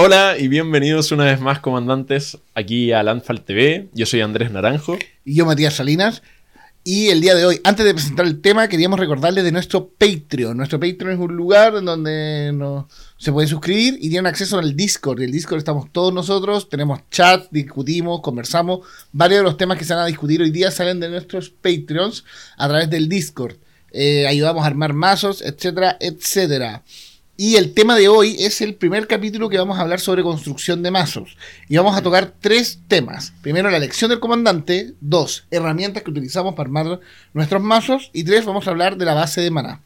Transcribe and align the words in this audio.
Hola 0.00 0.36
y 0.38 0.46
bienvenidos 0.46 1.10
una 1.10 1.24
vez 1.24 1.40
más, 1.40 1.58
comandantes, 1.58 2.38
aquí 2.54 2.92
a 2.92 3.02
Landfall 3.02 3.40
TV. 3.40 3.88
Yo 3.94 4.06
soy 4.06 4.20
Andrés 4.20 4.52
Naranjo. 4.52 4.96
Y 5.24 5.34
yo, 5.34 5.44
Matías 5.44 5.74
Salinas. 5.74 6.22
Y 6.84 7.08
el 7.08 7.20
día 7.20 7.34
de 7.34 7.44
hoy, 7.44 7.60
antes 7.64 7.84
de 7.84 7.94
presentar 7.94 8.24
el 8.24 8.40
tema, 8.40 8.68
queríamos 8.68 9.00
recordarles 9.00 9.42
de 9.42 9.50
nuestro 9.50 9.88
Patreon. 9.88 10.56
Nuestro 10.56 10.78
Patreon 10.78 11.14
es 11.14 11.18
un 11.18 11.34
lugar 11.34 11.74
en 11.74 11.84
donde 11.84 12.52
no, 12.54 12.88
se 13.16 13.32
puede 13.32 13.48
suscribir 13.48 13.94
y 14.00 14.08
tienen 14.08 14.28
acceso 14.28 14.60
al 14.60 14.76
Discord. 14.76 15.20
Y 15.20 15.24
el 15.24 15.32
Discord 15.32 15.58
estamos 15.58 15.90
todos 15.90 16.14
nosotros, 16.14 16.68
tenemos 16.68 17.00
chat, 17.10 17.48
discutimos, 17.50 18.20
conversamos. 18.20 18.86
Varios 19.10 19.40
de 19.40 19.44
los 19.46 19.56
temas 19.56 19.78
que 19.78 19.84
se 19.84 19.94
van 19.94 20.04
a 20.04 20.06
discutir 20.06 20.40
hoy 20.40 20.52
día 20.52 20.70
salen 20.70 21.00
de 21.00 21.08
nuestros 21.08 21.50
Patreons 21.50 22.24
a 22.56 22.68
través 22.68 22.88
del 22.88 23.08
Discord. 23.08 23.56
Eh, 23.90 24.28
ayudamos 24.28 24.62
a 24.62 24.68
armar 24.68 24.92
mazos, 24.92 25.42
etcétera, 25.42 25.96
etcétera. 25.98 26.84
Y 27.40 27.54
el 27.54 27.72
tema 27.72 27.94
de 27.94 28.08
hoy 28.08 28.34
es 28.40 28.60
el 28.62 28.74
primer 28.74 29.06
capítulo 29.06 29.48
que 29.48 29.58
vamos 29.58 29.78
a 29.78 29.82
hablar 29.82 30.00
sobre 30.00 30.24
construcción 30.24 30.82
de 30.82 30.90
mazos. 30.90 31.36
Y 31.68 31.76
vamos 31.76 31.96
a 31.96 32.02
tocar 32.02 32.34
tres 32.40 32.80
temas. 32.88 33.32
Primero, 33.42 33.70
la 33.70 33.76
elección 33.76 34.10
del 34.10 34.18
comandante. 34.18 34.94
Dos, 35.00 35.46
herramientas 35.52 36.02
que 36.02 36.10
utilizamos 36.10 36.56
para 36.56 36.66
armar 36.66 36.98
nuestros 37.34 37.62
mazos. 37.62 38.10
Y 38.12 38.24
tres, 38.24 38.44
vamos 38.44 38.66
a 38.66 38.70
hablar 38.70 38.96
de 38.96 39.04
la 39.04 39.14
base 39.14 39.40
de 39.40 39.52
maná. 39.52 39.82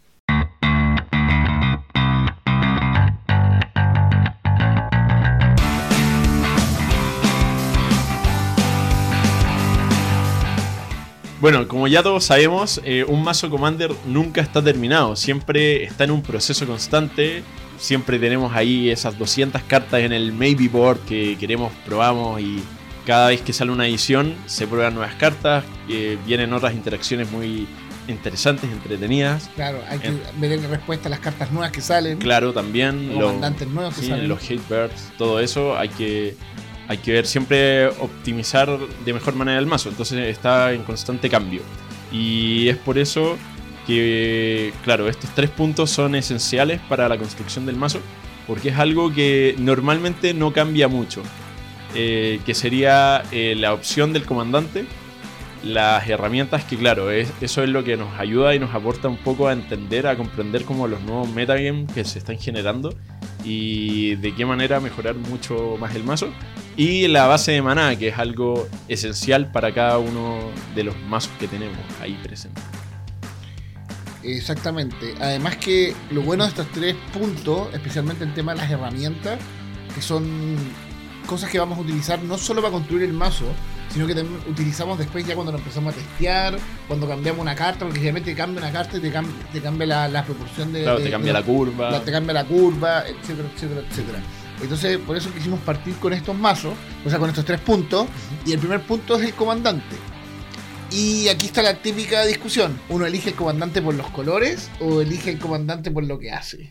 Bueno, 11.42 11.66
como 11.66 11.88
ya 11.88 12.04
todos 12.04 12.22
sabemos, 12.22 12.80
eh, 12.84 13.04
un 13.08 13.24
mazo 13.24 13.50
Commander 13.50 13.90
nunca 14.06 14.40
está 14.40 14.62
terminado, 14.62 15.16
siempre 15.16 15.82
está 15.82 16.04
en 16.04 16.12
un 16.12 16.22
proceso 16.22 16.68
constante, 16.68 17.42
siempre 17.78 18.20
tenemos 18.20 18.54
ahí 18.54 18.90
esas 18.90 19.18
200 19.18 19.60
cartas 19.62 20.02
en 20.02 20.12
el 20.12 20.32
Maybe 20.32 20.68
Board 20.68 21.00
que 21.00 21.36
queremos, 21.36 21.72
probamos 21.84 22.40
y 22.40 22.62
cada 23.04 23.26
vez 23.26 23.40
que 23.40 23.52
sale 23.52 23.72
una 23.72 23.88
edición 23.88 24.36
se 24.46 24.68
prueban 24.68 24.94
nuevas 24.94 25.16
cartas, 25.16 25.64
eh, 25.88 26.16
vienen 26.24 26.52
otras 26.52 26.74
interacciones 26.74 27.28
muy 27.32 27.66
interesantes, 28.06 28.70
entretenidas. 28.70 29.50
Claro, 29.56 29.80
hay 29.88 29.98
que 29.98 30.12
ver 30.38 30.60
respuesta 30.70 31.08
a 31.08 31.10
las 31.10 31.18
cartas 31.18 31.50
nuevas 31.50 31.72
que 31.72 31.80
salen. 31.80 32.18
Claro, 32.18 32.52
también. 32.52 33.08
Los 33.14 33.32
comandantes 33.32 33.66
nuevos 33.66 33.96
que 33.96 34.06
salen. 34.06 34.28
Los 34.28 34.48
hate 34.48 34.62
birds, 34.68 35.12
todo 35.18 35.40
eso 35.40 35.76
hay 35.76 35.88
que 35.88 36.36
hay 36.88 36.98
que 36.98 37.12
ver 37.12 37.26
siempre 37.26 37.88
optimizar 37.88 38.78
de 39.04 39.12
mejor 39.12 39.34
manera 39.34 39.58
el 39.58 39.66
mazo. 39.66 39.88
Entonces 39.88 40.18
está 40.28 40.72
en 40.72 40.82
constante 40.82 41.28
cambio. 41.28 41.62
Y 42.10 42.68
es 42.68 42.76
por 42.76 42.98
eso 42.98 43.38
que, 43.86 44.72
claro, 44.84 45.08
estos 45.08 45.30
tres 45.34 45.50
puntos 45.50 45.90
son 45.90 46.14
esenciales 46.14 46.80
para 46.88 47.08
la 47.08 47.18
construcción 47.18 47.66
del 47.66 47.76
mazo. 47.76 48.00
Porque 48.46 48.70
es 48.70 48.78
algo 48.78 49.12
que 49.12 49.54
normalmente 49.58 50.34
no 50.34 50.52
cambia 50.52 50.88
mucho. 50.88 51.22
Eh, 51.94 52.40
que 52.46 52.54
sería 52.54 53.22
eh, 53.32 53.54
la 53.56 53.72
opción 53.72 54.12
del 54.12 54.24
comandante. 54.24 54.84
Las 55.62 56.08
herramientas 56.08 56.64
que, 56.64 56.76
claro, 56.76 57.12
eso 57.12 57.62
es 57.62 57.68
lo 57.68 57.84
que 57.84 57.96
nos 57.96 58.18
ayuda 58.18 58.52
y 58.52 58.58
nos 58.58 58.74
aporta 58.74 59.06
un 59.08 59.16
poco 59.16 59.46
a 59.46 59.52
entender, 59.52 60.08
a 60.08 60.16
comprender 60.16 60.64
como 60.64 60.88
los 60.88 61.00
nuevos 61.02 61.28
metagames 61.30 61.92
que 61.92 62.04
se 62.04 62.18
están 62.18 62.36
generando 62.36 62.92
y 63.44 64.16
de 64.16 64.34
qué 64.34 64.44
manera 64.44 64.80
mejorar 64.80 65.14
mucho 65.14 65.76
más 65.78 65.94
el 65.94 66.02
mazo. 66.02 66.32
Y 66.76 67.08
la 67.08 67.26
base 67.26 67.52
de 67.52 67.62
maná, 67.62 67.96
que 67.96 68.08
es 68.08 68.18
algo 68.18 68.66
esencial 68.88 69.52
para 69.52 69.72
cada 69.74 69.98
uno 69.98 70.38
de 70.74 70.84
los 70.84 70.96
mazos 71.08 71.32
que 71.38 71.46
tenemos 71.46 71.78
ahí 72.00 72.18
presentes. 72.22 72.64
Exactamente. 74.22 75.14
Además 75.20 75.56
que 75.56 75.94
lo 76.10 76.22
bueno 76.22 76.44
de 76.44 76.50
estos 76.50 76.66
tres 76.72 76.96
puntos, 77.12 77.68
especialmente 77.74 78.24
el 78.24 78.32
tema 78.34 78.52
de 78.52 78.58
las 78.58 78.70
herramientas, 78.70 79.38
que 79.94 80.00
son 80.00 80.56
cosas 81.26 81.50
que 81.50 81.58
vamos 81.58 81.78
a 81.78 81.82
utilizar 81.82 82.22
no 82.22 82.38
solo 82.38 82.62
para 82.62 82.72
construir 82.72 83.02
el 83.02 83.12
mazo, 83.12 83.46
sino 83.92 84.06
que 84.06 84.14
también 84.14 84.40
utilizamos 84.48 84.98
después 84.98 85.26
ya 85.26 85.34
cuando 85.34 85.52
lo 85.52 85.58
empezamos 85.58 85.92
a 85.92 85.96
testear, 85.96 86.56
cuando 86.88 87.06
cambiamos 87.06 87.42
una 87.42 87.54
carta, 87.54 87.84
porque 87.84 88.00
realmente 88.00 88.30
te 88.30 88.36
cambia 88.36 88.62
una 88.62 88.72
carta 88.72 88.96
y 88.96 89.00
te, 89.00 89.12
cambia, 89.12 90.08
la, 90.08 90.24
proporción 90.24 90.72
de... 90.72 90.82
Claro, 90.82 91.00
te 91.00 91.10
cambia 91.10 91.32
la 91.32 91.42
curva. 91.42 92.00
te 92.00 92.10
cambia 92.10 92.32
la 92.32 92.44
curva, 92.44 93.04
etcétera, 93.06 93.48
etcétera, 93.54 93.82
etcétera. 93.88 94.18
Entonces, 94.62 94.98
por 94.98 95.16
eso 95.16 95.32
quisimos 95.34 95.60
partir 95.60 95.94
con 95.96 96.12
estos 96.12 96.36
mazos, 96.36 96.74
o 97.04 97.10
sea, 97.10 97.18
con 97.18 97.28
estos 97.28 97.44
tres 97.44 97.60
puntos. 97.60 98.06
Y 98.46 98.52
el 98.52 98.58
primer 98.58 98.80
punto 98.80 99.16
es 99.16 99.26
el 99.26 99.34
comandante. 99.34 99.96
Y 100.90 101.28
aquí 101.28 101.46
está 101.46 101.62
la 101.62 101.80
típica 101.80 102.24
discusión. 102.26 102.78
¿Uno 102.88 103.06
elige 103.06 103.30
el 103.30 103.34
comandante 103.34 103.80
por 103.80 103.94
los 103.94 104.08
colores 104.10 104.70
o 104.78 105.00
elige 105.00 105.30
el 105.30 105.38
comandante 105.38 105.90
por 105.90 106.04
lo 106.04 106.18
que 106.18 106.30
hace? 106.32 106.70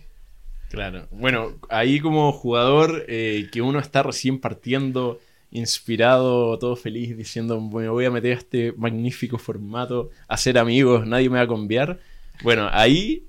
Claro. 0.70 1.08
Bueno, 1.12 1.56
ahí 1.70 2.00
como 2.00 2.32
jugador 2.32 3.04
eh, 3.08 3.50
que 3.52 3.62
uno 3.62 3.80
está 3.80 4.04
recién 4.04 4.40
partiendo, 4.40 5.20
inspirado, 5.50 6.58
todo 6.60 6.76
feliz, 6.76 7.18
diciendo, 7.18 7.60
me 7.60 7.90
voy 7.90 8.06
a 8.06 8.12
meter 8.12 8.34
a 8.34 8.40
este 8.40 8.74
magnífico 8.78 9.38
formato, 9.38 10.12
a 10.28 10.38
ser 10.38 10.58
amigos, 10.58 11.06
nadie 11.06 11.30
me 11.30 11.38
va 11.38 11.44
a 11.44 11.48
cambiar. 11.48 12.00
Bueno, 12.44 12.70
ahí 12.72 13.26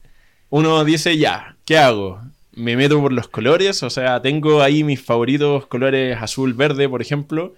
uno 0.50 0.84
dice, 0.84 1.16
ya, 1.16 1.56
¿qué 1.64 1.78
hago? 1.78 2.20
Me 2.52 2.76
meto 2.76 3.00
por 3.00 3.12
los 3.12 3.28
colores, 3.28 3.82
o 3.82 3.90
sea, 3.90 4.20
tengo 4.22 4.62
ahí 4.62 4.84
mis 4.84 5.00
favoritos 5.00 5.66
colores 5.66 6.16
azul, 6.20 6.54
verde, 6.54 6.88
por 6.88 7.02
ejemplo, 7.02 7.54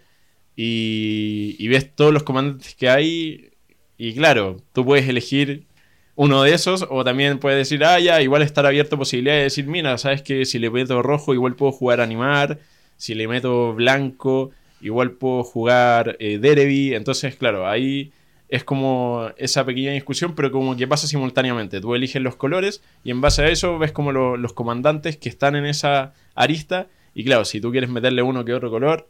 y, 0.57 1.67
ves 1.69 1.95
todos 1.95 2.13
los 2.13 2.23
comandantes 2.23 2.75
que 2.75 2.89
hay, 2.89 3.51
y 3.99 4.15
claro, 4.15 4.59
tú 4.73 4.85
puedes 4.85 5.09
elegir 5.09 5.67
uno 6.17 6.43
de 6.45 6.55
esos, 6.55 6.87
o 6.91 7.05
también 7.05 7.39
puedes 7.39 7.59
decir, 7.59 7.85
ah, 7.85 7.99
ya, 7.99 8.23
igual 8.23 8.43
estar 8.43 8.67
abierto 8.67 8.97
posibilidad 8.99 9.35
de 9.37 9.43
decir, 9.45 9.67
mira, 9.67 9.99
sabes 9.99 10.23
que 10.23 10.45
si 10.45 10.59
le 10.59 10.71
meto 10.71 11.03
rojo, 11.03 11.35
igual 11.35 11.57
puedo 11.57 11.73
jugar 11.73 12.01
animar, 12.01 12.61
si 12.97 13.15
le 13.15 13.27
meto 13.27 13.75
blanco, 13.75 14.53
igual 14.81 15.13
puedo 15.13 15.43
jugar 15.43 16.17
eh, 16.21 16.39
entonces, 16.95 17.37
claro, 17.37 17.67
ahí 17.67 18.13
es 18.55 18.63
como 18.63 19.31
esa 19.37 19.65
pequeña 19.67 19.91
discusión, 19.93 20.35
pero 20.37 20.53
como 20.53 20.77
que 20.77 20.87
pasa 20.87 21.09
simultáneamente. 21.09 21.81
Tú 21.81 21.97
eliges 21.97 22.23
los 22.23 22.37
colores 22.37 22.83
y 23.03 23.11
en 23.11 23.21
base 23.21 23.43
a 23.43 23.49
eso 23.49 23.79
ves 23.79 23.91
como 23.91 24.13
los 24.13 24.53
comandantes 24.53 25.17
que 25.17 25.29
están 25.29 25.57
en 25.57 25.67
esa 25.67 26.15
arista. 26.37 26.87
Y 27.15 27.25
claro, 27.25 27.45
si 27.45 27.61
tú 27.61 27.73
quieres 27.73 27.91
meterle 27.91 28.23
uno 28.23 28.45
que 28.45 28.55
otro 28.55 28.71
color, 28.71 29.09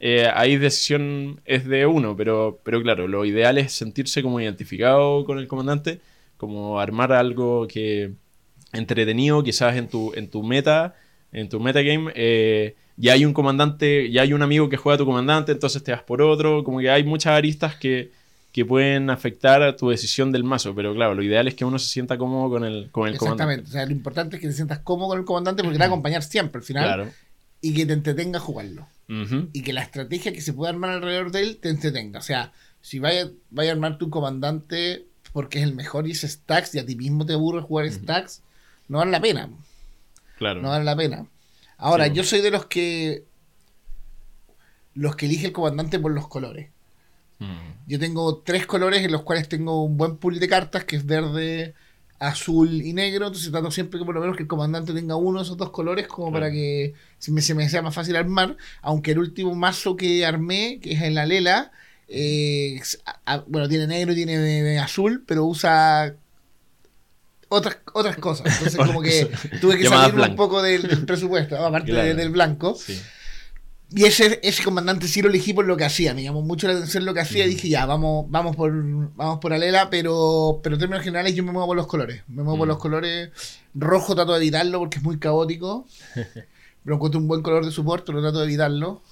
eh, 0.00 0.30
ahí 0.34 0.56
decisión 0.56 1.42
es 1.44 1.66
de 1.66 1.84
uno, 1.84 2.16
pero, 2.16 2.58
pero 2.62 2.82
claro, 2.82 3.06
lo 3.06 3.26
ideal 3.26 3.58
es 3.58 3.72
sentirse 3.72 4.22
como 4.22 4.40
identificado 4.40 5.26
con 5.26 5.38
el 5.38 5.46
comandante, 5.46 6.00
como 6.38 6.80
armar 6.80 7.12
algo 7.12 7.68
que 7.68 8.12
entretenido, 8.72 9.42
quizás 9.42 9.76
en 9.76 9.88
tu, 9.88 10.12
en 10.14 10.30
tu 10.30 10.42
meta, 10.42 10.96
en 11.32 11.50
tu 11.50 11.60
metagame. 11.60 12.12
Eh, 12.14 12.76
ya 12.96 13.12
hay 13.12 13.26
un 13.26 13.34
comandante, 13.34 14.10
ya 14.10 14.22
hay 14.22 14.32
un 14.32 14.40
amigo 14.40 14.70
que 14.70 14.78
juega 14.78 14.94
a 14.94 14.98
tu 14.98 15.04
comandante, 15.04 15.52
entonces 15.52 15.82
te 15.82 15.92
vas 15.92 16.02
por 16.02 16.22
otro. 16.22 16.64
Como 16.64 16.78
que 16.80 16.88
hay 16.88 17.04
muchas 17.04 17.34
aristas 17.34 17.76
que, 17.76 18.10
que 18.56 18.64
pueden 18.64 19.10
afectar 19.10 19.62
a 19.62 19.76
tu 19.76 19.90
decisión 19.90 20.32
del 20.32 20.42
mazo. 20.42 20.74
Pero 20.74 20.94
claro, 20.94 21.14
lo 21.14 21.22
ideal 21.22 21.46
es 21.46 21.54
que 21.54 21.66
uno 21.66 21.78
se 21.78 21.90
sienta 21.90 22.16
cómodo 22.16 22.48
con 22.48 22.64
el, 22.64 22.90
con 22.90 23.06
el 23.06 23.12
Exactamente. 23.12 23.68
O 23.68 23.70
sea, 23.70 23.84
lo 23.84 23.92
importante 23.92 24.36
es 24.36 24.40
que 24.40 24.48
te 24.48 24.54
sientas 24.54 24.78
cómodo 24.78 25.10
con 25.10 25.18
el 25.18 25.26
comandante 25.26 25.62
porque 25.62 25.74
te 25.74 25.78
va 25.78 25.84
a 25.84 25.88
acompañar 25.88 26.22
siempre 26.22 26.60
al 26.60 26.64
final. 26.64 27.12
Y 27.60 27.74
que 27.74 27.84
te 27.84 27.92
entretenga 27.92 28.40
jugarlo. 28.40 28.88
Y 29.52 29.60
que 29.60 29.74
la 29.74 29.82
estrategia 29.82 30.32
que 30.32 30.40
se 30.40 30.54
pueda 30.54 30.70
armar 30.70 30.88
alrededor 30.88 31.32
de 31.32 31.42
él 31.42 31.58
te 31.58 31.68
entretenga. 31.68 32.18
O 32.18 32.22
sea, 32.22 32.54
si 32.80 32.98
vaya, 32.98 33.28
vaya 33.50 33.72
a 33.72 33.74
armar 33.74 33.98
tu 33.98 34.08
comandante 34.08 35.04
porque 35.34 35.58
es 35.58 35.64
el 35.64 35.74
mejor 35.74 36.08
y 36.08 36.12
es 36.12 36.22
stacks 36.22 36.74
y 36.76 36.78
a 36.78 36.86
ti 36.86 36.96
mismo 36.96 37.26
te 37.26 37.34
aburre 37.34 37.60
jugar 37.60 37.86
stacks, 37.90 38.40
no 38.88 38.98
vale 38.98 39.10
la 39.10 39.20
pena. 39.20 39.50
Claro. 40.38 40.62
No 40.62 40.70
vale 40.70 40.84
la 40.86 40.96
pena. 40.96 41.26
Ahora, 41.76 42.06
yo 42.06 42.24
soy 42.24 42.40
de 42.40 42.50
los 42.50 42.64
que. 42.64 43.24
Los 44.94 45.14
que 45.14 45.26
elige 45.26 45.48
el 45.48 45.52
comandante 45.52 45.98
por 45.98 46.12
los 46.12 46.26
colores. 46.26 46.70
Mm. 47.38 47.88
Yo 47.88 47.98
tengo 47.98 48.38
tres 48.38 48.66
colores 48.66 49.02
en 49.02 49.12
los 49.12 49.22
cuales 49.22 49.48
tengo 49.48 49.84
un 49.84 49.96
buen 49.96 50.16
pool 50.16 50.38
de 50.38 50.48
cartas, 50.48 50.84
que 50.84 50.96
es 50.96 51.06
verde, 51.06 51.74
azul 52.18 52.82
y 52.82 52.92
negro. 52.92 53.26
Entonces 53.26 53.50
trato 53.50 53.70
siempre 53.70 53.98
que 53.98 54.06
por 54.06 54.14
lo 54.14 54.20
menos 54.20 54.36
que 54.36 54.42
el 54.42 54.48
comandante 54.48 54.92
tenga 54.92 55.16
uno 55.16 55.38
de 55.38 55.44
esos 55.44 55.56
dos 55.56 55.70
colores 55.70 56.06
como 56.08 56.32
para 56.32 56.50
que 56.50 56.94
se 57.18 57.32
me, 57.32 57.68
sea 57.68 57.82
más 57.82 57.94
fácil 57.94 58.16
armar. 58.16 58.56
Aunque 58.82 59.12
el 59.12 59.18
último 59.18 59.54
mazo 59.54 59.96
que 59.96 60.24
armé, 60.24 60.80
que 60.80 60.94
es 60.94 61.02
en 61.02 61.14
la 61.14 61.26
Lela, 61.26 61.72
eh, 62.08 62.80
bueno, 63.46 63.68
tiene 63.68 63.86
negro 63.86 64.12
y 64.12 64.16
tiene 64.16 64.78
azul, 64.78 65.24
pero 65.26 65.44
usa 65.44 66.16
otras, 67.48 67.78
otras 67.92 68.16
cosas. 68.16 68.46
Entonces 68.46 68.76
como 68.76 69.02
que 69.02 69.30
tuve 69.60 69.78
que 69.78 69.88
salir 69.88 70.18
un 70.18 70.36
poco 70.36 70.62
del, 70.62 71.04
presupuesto, 71.06 71.56
aparte 71.56 71.92
del 71.92 72.30
blanco. 72.30 72.74
Sí. 72.74 73.00
Y 73.94 74.04
ese, 74.04 74.40
ese 74.42 74.64
comandante 74.64 75.06
sí 75.06 75.22
lo 75.22 75.28
elegí 75.28 75.54
por 75.54 75.64
lo 75.64 75.76
que 75.76 75.84
hacía, 75.84 76.12
me 76.12 76.22
llamó 76.22 76.42
mucho 76.42 76.66
la 76.66 76.74
atención 76.74 77.04
lo 77.04 77.14
que 77.14 77.20
hacía 77.20 77.46
y 77.46 77.50
dije, 77.50 77.68
ya, 77.68 77.86
vamos, 77.86 78.26
vamos 78.28 78.56
por 78.56 78.72
vamos 79.14 79.38
por 79.38 79.52
Alela, 79.52 79.90
pero, 79.90 80.60
pero 80.62 80.74
en 80.74 80.80
términos 80.80 81.04
generales 81.04 81.36
yo 81.36 81.44
me 81.44 81.52
muevo 81.52 81.68
por 81.68 81.76
los 81.76 81.86
colores. 81.86 82.22
Me 82.26 82.42
muevo 82.42 82.58
por 82.58 82.68
los 82.68 82.78
colores. 82.78 83.30
Rojo 83.74 84.14
trato 84.16 84.32
de 84.32 84.38
evitarlo 84.38 84.80
porque 84.80 84.98
es 84.98 85.04
muy 85.04 85.18
caótico. 85.18 85.86
pero 86.84 86.96
encuentro 86.96 87.20
un 87.20 87.28
buen 87.28 87.42
color 87.42 87.64
de 87.64 87.70
soporte, 87.70 88.12
lo 88.12 88.20
trato 88.22 88.40
de 88.40 88.44
evitarlo. 88.44 89.02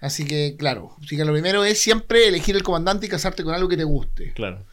Así 0.00 0.24
que, 0.24 0.56
claro, 0.58 0.96
así 1.02 1.16
que 1.16 1.24
lo 1.24 1.32
primero 1.32 1.64
es 1.64 1.80
siempre 1.80 2.28
elegir 2.28 2.56
el 2.56 2.62
comandante 2.62 3.06
y 3.06 3.08
casarte 3.08 3.44
con 3.44 3.54
algo 3.54 3.68
que 3.68 3.76
te 3.76 3.84
guste. 3.84 4.32
Claro. 4.34 4.64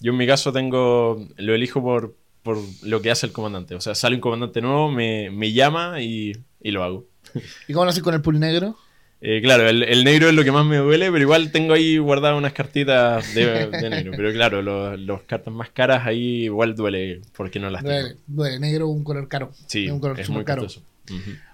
Yo 0.00 0.12
en 0.12 0.18
mi 0.18 0.26
caso 0.26 0.52
tengo, 0.52 1.28
lo 1.36 1.54
elijo 1.54 1.82
por, 1.82 2.16
por 2.42 2.58
lo 2.82 3.00
que 3.00 3.10
hace 3.10 3.26
el 3.26 3.32
comandante. 3.32 3.74
O 3.74 3.80
sea, 3.80 3.94
sale 3.94 4.16
un 4.16 4.20
comandante 4.20 4.60
nuevo, 4.60 4.90
me, 4.90 5.30
me 5.30 5.52
llama 5.52 6.00
y, 6.00 6.32
y 6.60 6.70
lo 6.72 6.82
hago. 6.82 7.11
¿Y 7.68 7.72
cómo 7.72 7.84
lo 7.84 7.90
haces 7.90 8.02
con 8.02 8.14
el 8.14 8.22
pool 8.22 8.40
negro? 8.40 8.76
Eh, 9.24 9.40
claro, 9.40 9.68
el, 9.68 10.02
negro 10.02 10.28
es 10.28 10.34
lo 10.34 10.42
que 10.42 10.50
más 10.50 10.66
me 10.66 10.78
duele, 10.78 11.08
pero 11.12 11.22
igual 11.22 11.52
tengo 11.52 11.74
ahí 11.74 11.96
guardadas 11.96 12.36
unas 12.36 12.52
cartitas 12.52 13.32
de, 13.36 13.68
negro. 13.88 14.10
Pero 14.16 14.32
claro, 14.32 14.62
los, 14.96 15.22
cartas 15.22 15.54
más 15.54 15.70
caras 15.70 16.04
ahí 16.04 16.44
igual 16.44 16.74
duele 16.74 17.20
porque 17.36 17.60
no 17.60 17.70
las 17.70 17.84
duele, 17.84 18.08
tengo. 18.08 18.20
Duele, 18.26 18.58
negro 18.58 18.88
un 18.88 19.04
color 19.04 19.28
caro. 19.28 19.52
Sí, 19.68 19.86
es 19.86 19.92
un 19.92 20.00
color 20.00 20.18
es 20.18 20.28
muy 20.28 20.44
caro. 20.44 20.66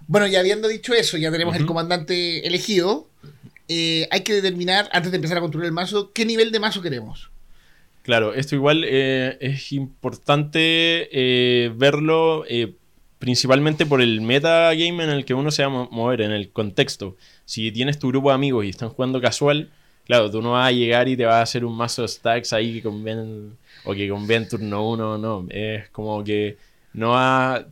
Bueno, 0.07 0.27
y 0.27 0.37
habiendo 0.37 0.67
dicho 0.67 0.95
eso, 0.95 1.19
ya 1.19 1.31
tenemos 1.31 1.57
el 1.57 1.67
comandante 1.67 2.47
elegido. 2.47 3.07
Eh, 3.69 4.09
hay 4.11 4.23
que 4.23 4.33
determinar, 4.33 4.89
antes 4.93 5.13
de 5.13 5.17
empezar 5.17 5.37
a 5.37 5.43
construir 5.43 5.67
el 5.67 5.73
mazo, 5.73 6.11
qué 6.15 6.25
nivel 6.25 6.51
de 6.53 6.61
mazo 6.61 6.81
queremos. 6.81 7.31
Claro, 8.01 8.33
esto 8.33 8.55
igual 8.55 8.83
eh, 8.87 9.37
es 9.43 9.73
importante 9.73 11.71
verlo 11.77 12.47
principalmente 13.19 13.87
por 13.87 14.01
el 14.01 14.21
metagame 14.21 15.05
en 15.05 15.11
el 15.11 15.25
que 15.25 15.35
uno 15.35 15.51
se 15.51 15.65
va 15.65 15.83
a 15.83 15.89
mover, 15.91 16.21
en 16.21 16.33
el 16.33 16.51
contexto. 16.51 17.17
Si 17.45 17.71
tienes 17.73 17.99
tu 17.99 18.09
grupo 18.09 18.29
de 18.29 18.37
amigos 18.37 18.65
y 18.65 18.69
están 18.69 18.91
jugando 18.91 19.21
casual, 19.21 19.71
claro, 20.07 20.31
tú 20.31 20.41
no 20.41 20.53
vas 20.53 20.69
a 20.69 20.73
llegar 20.73 21.09
y 21.09 21.17
te 21.17 21.25
vas 21.25 21.37
a 21.37 21.43
hacer 21.43 21.65
un 21.65 21.77
mazo 21.77 22.03
de 22.03 22.09
stacks 22.09 22.53
ahí 22.53 22.75
que 22.75 22.83
conviene 22.83 23.51
o 23.85 23.95
que 23.95 24.09
conviene 24.09 24.47
turno 24.47 24.89
uno, 24.89 25.19
no. 25.19 25.47
Es 25.51 25.89
como 25.91 26.23
que 26.23 26.57
no 26.93 27.11
va. 27.11 27.67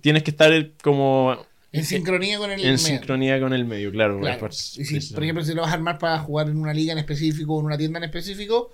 Tienes 0.00 0.22
que 0.22 0.30
estar 0.30 0.52
como. 0.82 1.36
En 1.72 1.84
sincronía 1.84 2.38
con 2.38 2.52
el 2.52 2.60
en 2.60 2.66
medio. 2.66 2.78
sincronía 2.78 3.40
con 3.40 3.52
el 3.52 3.64
medio, 3.64 3.90
claro. 3.90 4.20
si, 4.52 5.00
por 5.12 5.24
ejemplo, 5.24 5.44
si 5.44 5.54
lo 5.54 5.62
vas 5.62 5.72
a 5.72 5.74
armar 5.74 5.98
para 5.98 6.20
jugar 6.20 6.48
en 6.48 6.56
una 6.56 6.72
liga 6.72 6.92
en 6.92 6.98
específico 6.98 7.54
o 7.54 7.58
en 7.58 7.66
una 7.66 7.76
tienda 7.76 7.98
en 7.98 8.04
específico, 8.04 8.70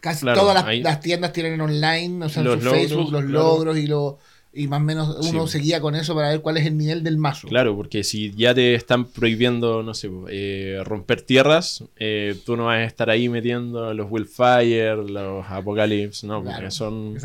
casi 0.00 0.24
todas 0.26 0.64
las, 0.82 1.00
tiendas 1.00 1.32
tienen 1.32 1.60
online, 1.60 2.24
o 2.24 2.28
sea, 2.28 2.44
en 2.44 2.60
su 2.60 2.70
Facebook, 2.70 3.10
los 3.10 3.24
logros 3.24 3.76
y 3.76 3.88
los 3.88 4.14
y 4.54 4.68
más 4.68 4.80
o 4.80 4.84
menos 4.84 5.16
uno 5.30 5.46
seguía 5.46 5.80
con 5.80 5.94
eso 5.94 6.14
para 6.14 6.28
ver 6.28 6.42
cuál 6.42 6.58
es 6.58 6.66
el 6.66 6.76
nivel 6.76 7.02
del 7.02 7.16
mazo. 7.16 7.48
Claro, 7.48 7.74
porque 7.74 8.04
si 8.04 8.32
ya 8.32 8.54
te 8.54 8.74
están 8.74 9.06
prohibiendo, 9.06 9.82
no 9.82 9.94
sé, 9.94 10.10
eh, 10.28 10.82
romper 10.84 11.22
tierras, 11.22 11.84
eh, 11.96 12.36
tú 12.44 12.56
no 12.56 12.66
vas 12.66 12.78
a 12.78 12.84
estar 12.84 13.08
ahí 13.08 13.28
metiendo 13.28 13.94
los 13.94 14.10
Willfire, 14.10 14.96
los 14.96 15.46
Apocalypse, 15.48 16.26
no, 16.26 16.44
porque 16.44 16.70
son 16.70 17.16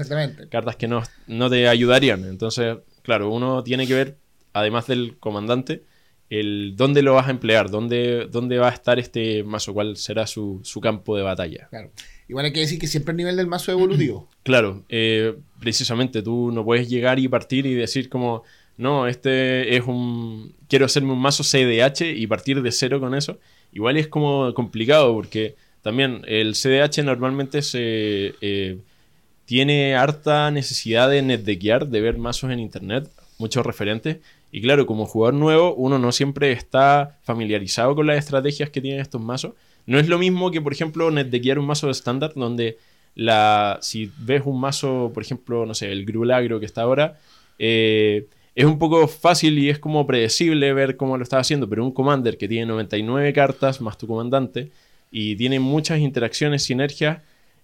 cartas 0.50 0.76
que 0.78 0.88
no, 0.88 1.04
no 1.28 1.50
te 1.50 1.68
ayudarían. 1.68 2.24
Entonces, 2.26 2.78
claro, 3.02 3.30
uno 3.30 3.64
tiene 3.64 3.86
que 3.88 3.94
ver, 3.94 4.18
además 4.54 4.88
del 4.88 5.18
comandante, 5.18 5.84
el 6.30 6.76
dónde 6.76 7.02
lo 7.02 7.14
vas 7.14 7.28
a 7.28 7.32
emplear, 7.32 7.70
dónde, 7.70 8.28
dónde 8.30 8.58
va 8.58 8.70
a 8.70 8.74
estar 8.74 9.00
este 9.00 9.44
mazo, 9.44 9.74
cuál 9.74 9.98
será 9.98 10.28
su, 10.28 10.62
su 10.64 10.80
campo 10.80 11.16
de 11.18 11.24
batalla. 11.24 11.68
Claro. 11.70 11.92
Igual 12.30 12.46
hay 12.46 12.54
que 12.54 12.60
decir 12.60 12.80
que 12.80 12.88
siempre 12.88 13.12
el 13.12 13.18
nivel 13.18 13.36
del 13.36 13.48
mazo 13.48 13.72
es 13.72 13.78
evolutivo. 13.78 14.28
Claro, 14.44 14.86
eh, 14.88 15.36
precisamente 15.60 16.22
tú 16.22 16.52
no 16.54 16.64
puedes 16.64 16.88
llegar 16.88 17.20
y 17.20 17.28
partir 17.28 17.66
y 17.66 17.74
decir 17.74 18.08
como, 18.08 18.44
no, 18.78 19.08
este 19.08 19.76
es 19.76 19.84
un... 19.86 20.54
Quiero 20.70 20.86
hacerme 20.86 21.12
un 21.12 21.20
mazo 21.20 21.44
CDH 21.44 22.16
y 22.16 22.28
partir 22.28 22.62
de 22.62 22.72
cero 22.72 23.02
con 23.02 23.14
eso. 23.14 23.40
Igual 23.74 23.98
es 23.98 24.08
como 24.08 24.54
complicado 24.54 25.14
porque 25.14 25.56
también 25.82 26.22
el 26.28 26.54
CDH 26.54 27.04
normalmente 27.04 27.62
se... 27.62 28.36
Eh, 28.40 28.78
tiene 29.44 29.96
harta 29.96 30.52
necesidad 30.52 31.10
de 31.10 31.22
netdeckear, 31.22 31.88
de 31.88 32.02
ver 32.02 32.18
mazos 32.18 32.52
en 32.52 32.60
internet, 32.60 33.10
muchos 33.38 33.66
referentes. 33.66 34.18
Y 34.52 34.62
claro, 34.62 34.86
como 34.86 35.06
jugador 35.06 35.36
nuevo, 35.36 35.74
uno 35.76 36.00
no 36.00 36.12
siempre 36.12 36.52
está 36.52 37.18
familiarizado 37.24 37.96
con 37.96 38.08
las 38.08 38.18
estrategias 38.18 38.70
que 38.70 38.82
tienen 38.82 39.00
estos 39.00 39.22
mazos. 39.22 39.54
No 39.88 40.00
es 40.00 40.08
lo 40.08 40.20
mismo 40.20 40.52
que, 40.52 40.62
por 40.62 40.74
ejemplo, 40.74 41.10
netdeckear 41.10 41.58
un 41.58 41.66
mazo 41.66 41.88
de 41.88 41.94
estándar 41.94 42.34
donde 42.36 42.78
la, 43.16 43.80
si 43.82 44.12
ves 44.20 44.44
un 44.46 44.60
mazo, 44.60 45.12
por 45.14 45.24
ejemplo, 45.24 45.66
no 45.66 45.74
sé, 45.74 45.92
el 45.92 46.06
Grulagro 46.06 46.60
que 46.60 46.68
está 46.68 46.82
ahora, 46.82 47.18
eh, 47.58 48.28
es 48.54 48.66
un 48.66 48.78
poco 48.78 49.08
fácil 49.08 49.58
y 49.58 49.70
es 49.70 49.80
como 49.80 50.06
predecible 50.06 50.74
ver 50.74 50.98
cómo 50.98 51.18
lo 51.18 51.24
está 51.24 51.40
haciendo, 51.40 51.70
pero 51.70 51.84
un 51.84 51.92
Commander 51.92 52.38
que 52.38 52.48
tiene 52.48 52.66
99 52.66 53.32
cartas 53.34 53.82
más 53.82 53.98
tu 53.98 54.08
comandante 54.08 54.72
y 55.10 55.36
tiene 55.36 55.60
muchas 55.60 56.00
interacciones, 56.00 56.64
sinergias. 56.64 57.20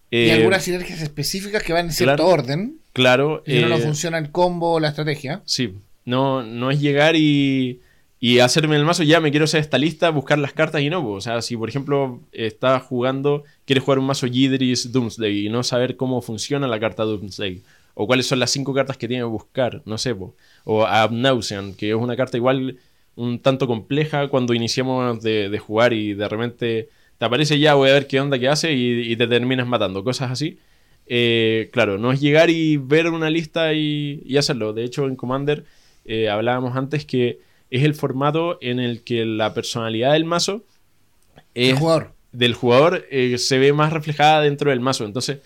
y 0.09 0.29
eh, 0.29 0.33
algunas 0.33 0.63
sinergias 0.63 1.01
específicas 1.01 1.61
que 1.61 1.73
van 1.73 1.87
en 1.87 1.91
cierto 1.91 2.25
orden. 2.25 2.77
Claro. 2.93 3.43
Y 3.45 3.59
no, 3.59 3.69
no 3.69 3.77
eh, 3.77 3.81
funciona 3.81 4.17
el 4.17 4.31
combo 4.31 4.73
o 4.73 4.79
la 4.79 4.89
estrategia. 4.89 5.41
Sí, 5.45 5.73
no, 6.05 6.43
no 6.43 6.71
es 6.71 6.79
llegar 6.79 7.15
y 7.15 7.81
y 8.23 8.39
hacerme 8.39 8.77
el 8.77 8.85
mazo, 8.85 9.03
ya 9.03 9.19
me 9.19 9.31
quiero 9.31 9.43
hacer 9.43 9.59
esta 9.59 9.77
lista, 9.77 10.09
buscar 10.09 10.39
las 10.39 10.53
cartas 10.53 10.79
y 10.81 10.89
no. 10.89 11.05
O 11.05 11.19
sea, 11.19 11.41
si 11.41 11.57
por 11.57 11.67
ejemplo 11.67 12.21
estás 12.31 12.81
jugando, 12.83 13.43
quieres 13.65 13.83
jugar 13.83 13.99
un 13.99 14.05
mazo 14.05 14.27
Yidris 14.27 14.93
Doomsday 14.93 15.47
y 15.47 15.49
no 15.49 15.61
saber 15.61 15.97
cómo 15.97 16.21
funciona 16.21 16.65
la 16.65 16.79
carta 16.79 17.03
Doomsday. 17.03 17.61
O 17.95 18.07
cuáles 18.07 18.25
son 18.25 18.39
las 18.39 18.49
cinco 18.49 18.73
cartas 18.73 18.95
que 18.95 19.09
tiene 19.09 19.23
que 19.23 19.27
buscar, 19.27 19.81
no 19.83 19.97
sé. 19.97 20.15
O 20.63 20.85
Abnausean, 20.85 21.73
que 21.73 21.89
es 21.89 21.95
una 21.95 22.15
carta 22.15 22.37
igual 22.37 22.77
un 23.17 23.39
tanto 23.39 23.67
compleja 23.67 24.29
cuando 24.29 24.53
iniciamos 24.53 25.21
de, 25.21 25.59
jugar 25.59 25.91
y 25.91 26.13
de 26.13 26.29
repente 26.29 26.89
te 27.17 27.25
aparece 27.25 27.59
ya, 27.59 27.73
voy 27.73 27.89
a 27.89 27.93
ver 27.93 28.07
qué 28.07 28.21
onda 28.21 28.39
que 28.39 28.47
hace 28.47 28.71
y, 28.71 29.17
te 29.17 29.27
terminas 29.27 29.67
matando. 29.67 30.01
Cosas 30.01 30.31
así. 30.31 30.59
Eh, 31.07 31.69
claro, 31.73 31.97
no 31.97 32.13
es 32.13 32.21
llegar 32.21 32.49
y 32.49 32.77
ver 32.77 33.09
una 33.09 33.29
lista 33.29 33.73
y, 33.73 34.37
hacerlo. 34.37 34.71
De 34.71 34.85
hecho, 34.85 35.07
en 35.07 35.17
Commander 35.17 35.65
eh, 36.05 36.29
hablábamos 36.29 36.77
antes 36.77 37.03
que 37.05 37.39
es 37.73 37.83
el 37.83 37.95
formato 37.95 38.59
en 38.61 38.79
el 38.79 39.01
que 39.01 39.25
la 39.25 39.55
personalidad 39.55 40.13
del 40.13 40.25
mazo 40.25 40.63
es, 41.55 41.79
jugador. 41.79 42.13
del 42.31 42.53
jugador 42.53 43.03
eh, 43.09 43.39
se 43.39 43.57
ve 43.57 43.73
más 43.73 43.91
reflejada 43.91 44.41
dentro 44.41 44.69
del 44.69 44.79
mazo. 44.79 45.05
Entonces, 45.05 45.39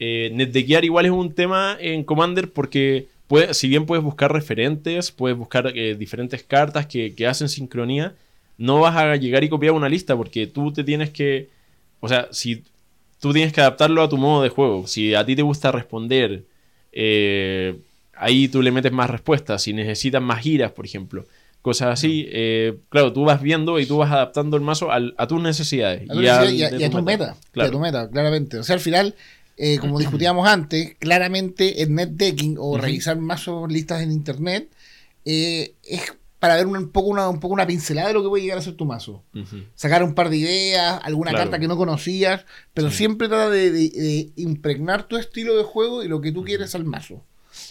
eh, 0.00 0.32
netdeckear 0.34 0.84
igual 0.84 1.06
es 1.06 1.12
un 1.12 1.32
tema 1.34 1.76
en 1.78 2.02
Commander 2.02 2.50
porque 2.50 3.06
puede, 3.28 3.54
si 3.54 3.68
bien 3.68 3.86
puedes 3.86 4.04
buscar 4.04 4.32
referentes, 4.32 5.12
puedes 5.12 5.38
buscar 5.38 5.70
eh, 5.72 5.94
diferentes 5.94 6.42
cartas 6.42 6.86
que, 6.86 7.14
hacen 7.28 7.48
sincronía, 7.48 8.16
no 8.56 8.80
vas 8.80 8.96
a 8.96 9.14
llegar 9.14 9.44
y 9.44 9.48
copiar 9.48 9.72
una 9.72 9.88
lista 9.88 10.16
porque 10.16 10.48
tú 10.48 10.72
te 10.72 10.82
tienes 10.82 11.10
que... 11.10 11.48
O 12.00 12.08
sea, 12.08 12.26
si 12.32 12.64
tú 13.20 13.32
tienes 13.32 13.52
que 13.52 13.60
adaptarlo 13.60 14.02
a 14.02 14.08
tu 14.08 14.18
modo 14.18 14.42
de 14.42 14.48
juego, 14.48 14.88
si 14.88 15.14
a 15.14 15.24
ti 15.24 15.36
te 15.36 15.42
gusta 15.42 15.70
responder, 15.70 16.42
ahí 18.14 18.48
tú 18.48 18.62
le 18.62 18.72
metes 18.72 18.90
más 18.90 19.08
respuestas, 19.08 19.62
si 19.62 19.72
necesitas 19.72 20.20
más 20.20 20.40
giras, 20.40 20.72
por 20.72 20.84
ejemplo 20.84 21.24
cosas 21.68 21.88
así. 21.88 22.26
Eh, 22.30 22.78
claro, 22.88 23.12
tú 23.12 23.24
vas 23.24 23.42
viendo 23.42 23.78
y 23.78 23.84
tú 23.84 23.98
vas 23.98 24.10
adaptando 24.10 24.56
el 24.56 24.62
mazo 24.62 24.88
a 24.90 25.26
tus 25.26 25.42
necesidades. 25.42 26.02
y, 26.14 26.26
a, 26.26 26.90
tu 26.90 27.02
meta. 27.02 27.36
Claro. 27.52 27.70
tu 27.70 27.78
meta, 27.78 28.08
claramente. 28.08 28.58
O 28.58 28.64
sea, 28.64 28.74
al 28.74 28.80
final, 28.80 29.14
eh, 29.58 29.78
como 29.78 29.98
discutíamos 30.04 30.48
antes, 30.48 30.96
claramente 30.98 31.82
el 31.82 31.94
net 31.94 32.08
decking 32.12 32.56
o 32.58 32.78
revisar 32.78 33.18
mazos 33.18 33.70
listas 33.70 34.00
en 34.00 34.12
internet 34.12 34.70
eh, 35.26 35.74
es 35.84 36.14
para 36.38 36.56
ver 36.56 36.66
un, 36.66 36.88
poco 36.88 37.08
una, 37.08 37.28
un 37.28 37.40
poco 37.40 37.52
una 37.52 37.66
pincelada 37.66 38.08
de 38.08 38.14
lo 38.14 38.22
que 38.22 38.28
puede 38.28 38.44
llegar 38.44 38.58
a 38.58 38.62
ser 38.62 38.74
tu 38.74 38.86
mazo. 38.86 39.24
Sacar 39.74 40.02
un 40.04 40.14
par 40.14 40.30
de 40.30 40.38
ideas, 40.38 41.00
alguna 41.02 41.32
carta 41.32 41.58
que 41.58 41.68
no 41.68 41.76
conocías, 41.76 42.46
pero 42.72 42.90
siempre 42.90 43.28
trata 43.28 43.50
de, 43.50 44.30
impregnar 44.36 45.02
tu 45.02 45.16
estilo 45.16 45.56
de 45.56 45.64
juego 45.64 46.02
y 46.02 46.08
lo 46.08 46.20
que 46.20 46.32
tú 46.32 46.44
quieres 46.44 46.74
al 46.74 46.84
mazo. 46.84 47.22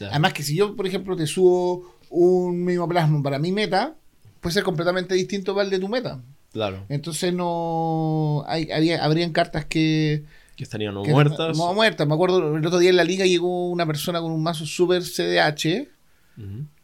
Además 0.01 0.33
que 0.33 0.43
si 0.43 0.55
yo, 0.55 0.75
por 0.75 0.87
ejemplo, 0.87 1.15
te 1.15 1.27
subo 1.27 1.95
un 2.09 2.63
mismo 2.63 2.87
plasma 2.87 3.21
para 3.21 3.39
mi 3.39 3.51
meta 3.51 3.95
puede 4.39 4.53
ser 4.53 4.63
completamente 4.63 5.15
distinto 5.15 5.59
al 5.59 5.69
de 5.69 5.79
tu 5.79 5.89
meta. 5.89 6.21
Claro. 6.51 6.85
Entonces 6.89 7.33
no 7.33 8.43
hay, 8.47 8.69
habrían 8.93 9.31
cartas 9.31 9.65
que 9.65 10.23
que 10.57 10.63
estarían 10.63 10.95
no 10.95 11.03
muertas. 11.03 11.55
No 11.55 11.73
muertas. 11.73 12.07
Me 12.07 12.15
acuerdo, 12.15 12.57
el 12.57 12.65
otro 12.65 12.79
día 12.79 12.89
en 12.89 12.95
la 12.95 13.03
liga 13.03 13.25
llegó 13.25 13.69
una 13.69 13.85
persona 13.85 14.19
con 14.19 14.31
un 14.31 14.41
mazo 14.41 14.65
super 14.65 15.03
CDH 15.03 15.87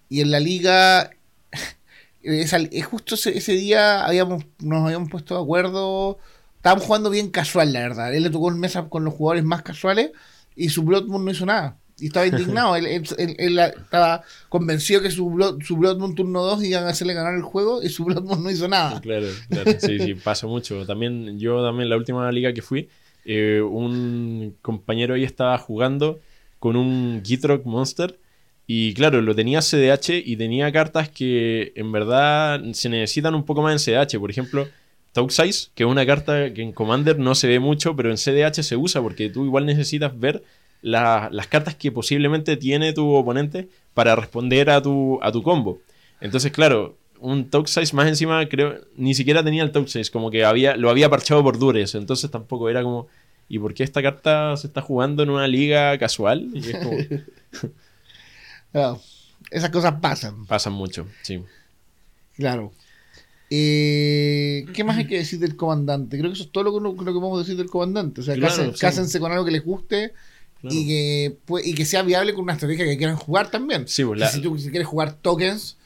y 0.10 0.22
en 0.22 0.32
la 0.32 0.40
liga 0.40 1.10
es, 2.22 2.86
justo 2.86 3.16
ese, 3.16 3.54
día 3.54 4.06
habíamos, 4.06 4.46
nos 4.60 4.86
habíamos 4.86 5.10
puesto 5.10 5.36
de 5.36 5.42
acuerdo. 5.42 6.20
Estábamos 6.58 6.86
jugando 6.86 7.10
bien 7.10 7.30
casual, 7.30 7.74
la 7.74 7.80
verdad. 7.80 8.14
Él 8.14 8.24
le 8.24 8.30
tocó 8.30 8.52
en 8.52 8.60
mesa 8.60 8.90
con 8.90 9.04
los 9.04 9.16
jugadores 9.16 9.44
más 9.44 9.64
casuales 9.64 10.12
y 10.56 10.70
su 10.70 10.84
Blood 10.84 11.08
no 11.08 11.32
hizo 11.32 11.48
nada. 11.48 11.78
Y 12.00 12.08
estaba 12.08 12.28
indignado. 12.28 12.76
él, 12.76 12.86
estaba 13.60 14.24
convencido 14.50 15.02
que 15.02 15.12
su, 15.12 15.30
Blood, 15.30 15.62
su 15.64 15.76
turno 16.16 16.44
2 16.44 16.64
iban 16.64 16.86
a 16.86 16.90
hacerle 16.90 17.14
ganar 17.14 17.36
el 17.36 17.42
juego 17.42 17.82
y 17.82 17.90
su 17.90 18.06
Blood 18.06 18.24
no 18.24 18.50
hizo 18.50 18.68
nada. 18.68 19.00
Claro, 19.02 19.28
claro. 19.50 19.72
Sí, 19.80 20.00
sí, 20.00 20.16
pasa 20.16 20.48
mucho. 20.48 20.86
También, 20.86 21.40
yo 21.40 21.64
también, 21.64 21.90
la 21.90 21.98
última 21.98 22.32
liga 22.32 22.54
que 22.54 22.62
fui, 22.62 22.90
eh, 23.26 23.62
un 23.62 24.56
compañero 24.62 25.16
ahí 25.16 25.24
estaba 25.24 25.58
jugando 25.58 26.20
con 26.60 26.76
un 26.76 27.22
Gitrock 27.24 27.66
Monster. 27.66 28.20
Y 28.66 28.94
claro, 28.94 29.22
lo 29.22 29.36
tenía 29.36 29.60
CDH 29.60 30.22
y 30.26 30.38
tenía 30.38 30.72
cartas 30.72 31.10
que 31.10 31.74
en 31.76 31.92
verdad 31.92 32.62
se 32.72 32.88
necesitan 32.88 33.36
un 33.36 33.44
poco 33.44 33.62
más 33.62 33.74
en 33.88 33.94
CDH. 33.94 34.18
Por 34.20 34.32
ejemplo, 34.32 34.68
Size, 35.30 35.70
que 35.76 35.84
es 35.84 35.90
una 35.90 36.06
carta 36.06 36.54
que 36.54 36.62
en 36.62 36.72
Commander 36.72 37.20
no 37.20 37.36
se 37.36 37.48
ve 37.48 37.60
mucho, 37.60 37.96
pero 37.96 38.10
en 38.10 38.18
CDH 38.18 38.64
se 38.64 38.76
usa 38.76 39.02
porque 39.02 39.30
tú 39.30 39.46
igual 39.46 39.66
necesitas 39.66 40.18
ver 40.18 40.44
las 40.84 41.48
cartas 41.48 41.76
que 41.76 41.92
posiblemente 41.92 42.58
tiene 42.58 42.94
tu 42.94 43.10
oponente 43.14 43.70
para 43.94 44.16
responder 44.16 44.70
a 44.70 44.82
tu, 44.82 45.18
a 45.22 45.32
tu 45.32 45.42
combo. 45.42 45.80
Entonces, 46.20 46.52
claro, 46.52 46.98
un 47.20 47.50
talk 47.50 47.68
size 47.68 47.96
más 47.96 48.08
encima, 48.08 48.48
creo, 48.50 48.82
ni 48.98 49.16
siquiera 49.16 49.44
tenía 49.44 49.64
el 49.64 49.72
talk 49.72 49.88
size, 49.88 50.12
como 50.12 50.30
que 50.30 50.44
había, 50.44 50.76
lo 50.76 50.90
había 50.90 51.10
parchado 51.10 51.42
por 51.42 51.58
dures, 51.58 51.96
entonces 51.96 52.30
tampoco 52.30 52.70
era 52.70 52.84
como, 52.84 53.08
¿y 53.48 53.60
por 53.60 53.74
qué 53.74 53.84
esta 53.84 54.02
carta 54.02 54.58
se 54.58 54.68
está 54.68 54.82
jugando 54.82 55.24
en 55.24 55.30
una 55.30 55.48
liga 55.48 55.98
casual? 55.98 56.50
esas 59.52 59.70
cosas 59.70 59.94
pasan. 60.02 60.46
Pasan 60.46 60.74
mucho, 60.74 61.08
sí. 61.22 61.42
Claro. 62.36 62.74
Eh, 63.50 64.66
¿Qué 64.74 64.84
más 64.84 64.98
hay 64.98 65.08
que 65.08 65.18
decir 65.18 65.40
del 65.40 65.56
comandante? 65.56 66.18
Creo 66.18 66.30
que 66.30 66.34
eso 66.34 66.44
es 66.44 66.52
todo 66.52 66.64
lo 66.66 66.74
que, 66.74 66.80
lo 66.82 67.14
que 67.14 67.20
podemos 67.20 67.40
decir 67.40 67.56
del 67.56 67.70
comandante. 67.70 68.20
O 68.22 68.24
sea, 68.24 68.36
cásense 68.80 69.20
con 69.20 69.32
algo 69.32 69.46
que 69.46 69.52
les 69.52 69.64
guste 69.64 70.14
y, 70.64 70.88
que, 70.88 71.38
y 71.64 71.74
que 71.74 71.86
sea 71.86 72.04
viable 72.04 72.34
con 72.34 72.44
una 72.44 72.54
estrategia 72.54 72.86
que 72.86 72.98
quieran 72.98 73.16
jugar 73.16 73.52
también. 73.52 73.88
Sí, 73.88 74.04
pues 74.04 74.32
Si 74.32 74.42
tú 74.42 74.56
quieres 74.56 74.88
jugar 74.88 75.14
tokens, 75.14 75.78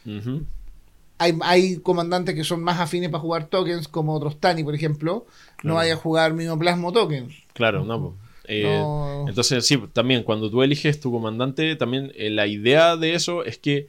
hay, 1.17 1.38
hay, 1.41 1.77
comandantes 1.77 2.36
que 2.36 2.43
son 2.43 2.62
más 2.62 2.79
afines 2.79 3.10
para 3.10 3.22
jugar 3.22 3.48
tokens, 3.48 3.88
como 3.88 4.13
otros 4.13 4.39
Tani, 4.39 4.63
por 4.63 4.75
ejemplo. 4.75 5.25
No 5.63 5.75
vaya 5.75 5.93
a 5.93 5.98
jugar 5.98 6.34
mismo 6.34 6.57
plasmo 6.60 6.91
tokens. 6.91 7.34
Claro, 7.53 7.84
no. 7.84 8.01
Pues. 8.01 8.27
Eh, 8.48 8.84
entonces, 9.27 9.65
sí, 9.65 9.77
también 9.93 10.24
cuando 10.24 10.50
tú 10.50 10.63
eliges 10.63 11.00
tu 11.00 11.12
comandante, 11.12 11.75
también 11.75 12.12
eh, 12.15 12.29
la 12.29 12.48
idea 12.48 12.96
de 12.96 13.13
eso 13.13 13.43
es 13.43 13.57
que 13.57 13.88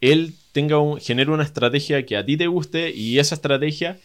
él 0.00 0.34
tenga 0.52 0.78
un, 0.78 1.00
genere 1.00 1.30
una 1.30 1.42
estrategia 1.42 2.04
que 2.04 2.16
a 2.16 2.26
ti 2.26 2.36
te 2.36 2.46
guste 2.46 2.90
y 2.90 3.18
esa 3.18 3.34
estrategia, 3.34 3.98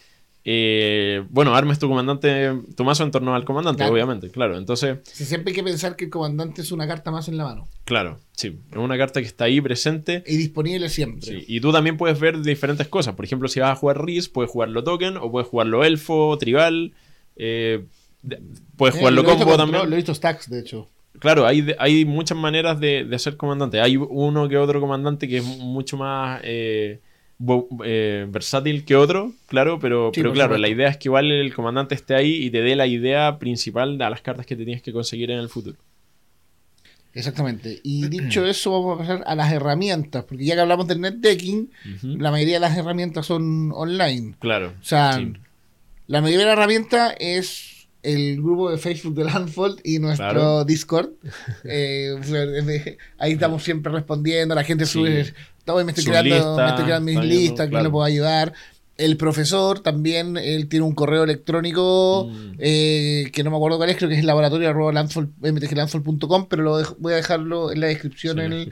eh, 0.46 1.24
bueno, 1.30 1.56
armes 1.56 1.80
tu 1.80 1.88
comandante, 1.88 2.52
tu 2.76 2.84
mazo 2.84 3.04
en 3.04 3.12
torno 3.12 3.36
al 3.36 3.46
comandante, 3.46 3.84
obviamente, 3.84 4.30
claro. 4.30 4.58
Entonces. 4.58 5.00
siempre 5.04 5.52
hay 5.52 5.56
que 5.56 5.64
pensar 5.64 5.96
que 5.96 6.06
el 6.06 6.12
comandante 6.12 6.62
es 6.62 6.72
una 6.72 6.88
carta 6.88 7.12
más 7.12 7.28
en 7.28 7.38
la 7.38 7.44
mano. 7.44 7.68
Claro, 7.86 8.20
sí. 8.32 8.60
Es 8.72 8.78
una 8.78 8.98
carta 8.98 9.22
que 9.22 9.28
está 9.28 9.46
ahí 9.46 9.62
presente. 9.62 10.24
Y 10.26 10.38
disponible 10.38 10.90
siempre. 10.90 11.44
y 11.48 11.60
tú 11.62 11.72
también 11.72 11.98
puedes 11.98 12.20
ver 12.20 12.42
diferentes 12.42 12.88
cosas. 12.88 13.16
Por 13.16 13.26
ejemplo, 13.26 13.48
si 13.48 13.60
vas 13.60 13.72
a 13.72 13.76
jugar 13.76 14.04
Riz, 14.04 14.30
puedes 14.30 14.50
jugarlo 14.52 14.84
token 14.84 15.18
o 15.18 15.32
puedes 15.32 15.48
jugarlo 15.48 15.84
elfo, 15.84 16.38
tribal. 16.38 16.94
Eh, 17.36 17.86
Puedes 18.76 18.96
eh, 18.96 19.00
jugarlo 19.00 19.24
combo 19.24 19.58
también. 19.58 19.90
Lo 19.90 19.94
he 19.94 19.98
visto 19.98 20.14
stacks, 20.14 20.50
de 20.50 20.60
hecho. 20.60 20.90
Claro, 21.20 21.46
hay, 21.46 21.76
hay 21.80 22.06
muchas 22.06 22.38
maneras 22.38 22.80
de, 22.80 23.04
de 23.04 23.20
ser 23.20 23.36
comandante. 23.38 23.82
Hay 23.82 23.98
uno 23.98 24.48
que 24.48 24.58
otro 24.58 24.80
comandante 24.80 25.28
que 25.28 25.38
es 25.38 25.44
mucho 25.44 25.98
más 25.98 26.42
eh, 26.44 27.00
eh, 27.86 28.26
versátil 28.30 28.84
que 28.84 28.96
otro, 28.96 29.32
claro, 29.48 29.80
pero, 29.80 30.12
pero 30.14 30.34
claro, 30.34 30.58
la 30.58 30.68
idea 30.68 30.90
es 30.90 30.98
que 30.98 31.08
igual 31.08 31.32
el 31.32 31.54
comandante 31.54 31.96
esté 31.96 32.16
ahí 32.16 32.44
y 32.44 32.50
te 32.50 32.62
dé 32.62 32.76
la 32.76 32.88
idea 32.88 33.40
principal 33.40 33.98
de 33.98 34.10
las 34.10 34.22
cartas 34.22 34.46
que 34.46 34.56
te 34.56 34.66
tienes 34.66 34.82
que 34.82 34.92
conseguir 34.92 35.32
en 35.32 35.40
el 35.40 35.50
futuro. 35.50 35.78
Exactamente. 37.14 37.80
Y 37.84 38.08
dicho 38.10 38.46
eso, 38.46 38.72
vamos 38.72 38.96
a 38.96 38.98
pasar 39.00 39.24
a 39.26 39.36
las 39.36 39.52
herramientas, 39.52 40.26
porque 40.26 40.46
ya 40.46 40.56
que 40.56 40.62
hablamos 40.62 40.88
del 40.88 41.02
net 41.02 41.16
decking, 41.16 41.72
la 42.02 42.32
mayoría 42.32 42.56
de 42.56 42.60
las 42.62 42.78
herramientas 42.78 43.26
son 43.26 43.72
online. 43.74 44.36
Claro. 44.40 44.74
O 44.80 44.84
sea, 44.84 45.20
la 46.08 46.22
mayoría 46.22 46.40
de 46.40 46.46
la 46.46 46.54
herramienta 46.54 47.12
es 47.12 47.69
el 48.04 48.38
grupo 48.38 48.72
de 48.72 48.78
Facebook 48.78 49.16
de 49.16 49.26
Landfold 49.26 49.82
y 49.84 50.00
nuestro 50.00 50.64
Discord. 50.66 51.10
Eh, 51.64 52.16
ahí 53.18 53.32
estamos 53.34 53.64
siempre 53.64 53.92
respondiendo, 53.92 54.54
la 54.56 54.64
gente 54.64 54.86
sube, 54.86 55.34
todo, 55.66 55.84
me 55.84 55.92
estoy 55.92 56.06
creando, 56.06 56.56
me 56.58 56.70
estoy 56.70 56.86
creando 56.86 57.12
mis 57.12 57.22
listas, 57.24 57.68
¿quién 57.70 57.84
lo 57.84 57.92
puedo 57.92 58.06
ayudar? 58.06 58.54
El 58.98 59.18
profesor 59.18 59.82
también, 59.82 60.38
él 60.38 60.68
tiene 60.68 60.86
un 60.86 60.94
correo 60.94 61.24
electrónico 61.24 62.30
mm. 62.32 62.52
eh, 62.60 63.32
que 63.34 63.44
no 63.44 63.50
me 63.52 63.58
acuerdo 63.58 63.78
cuál 63.78 63.90
es, 63.90 63.98
creo 63.98 64.10
que 64.10 64.18
es 64.18 64.24
laboratorio.mtglandfold.com, 64.24 66.48
pero 66.50 66.64
lo 66.64 66.82
voy 66.98 67.14
a 67.14 67.18
dejarlo 67.18 67.72
en 67.72 67.82
la 67.82 67.88
descripción. 67.88 68.40
él, 68.40 68.72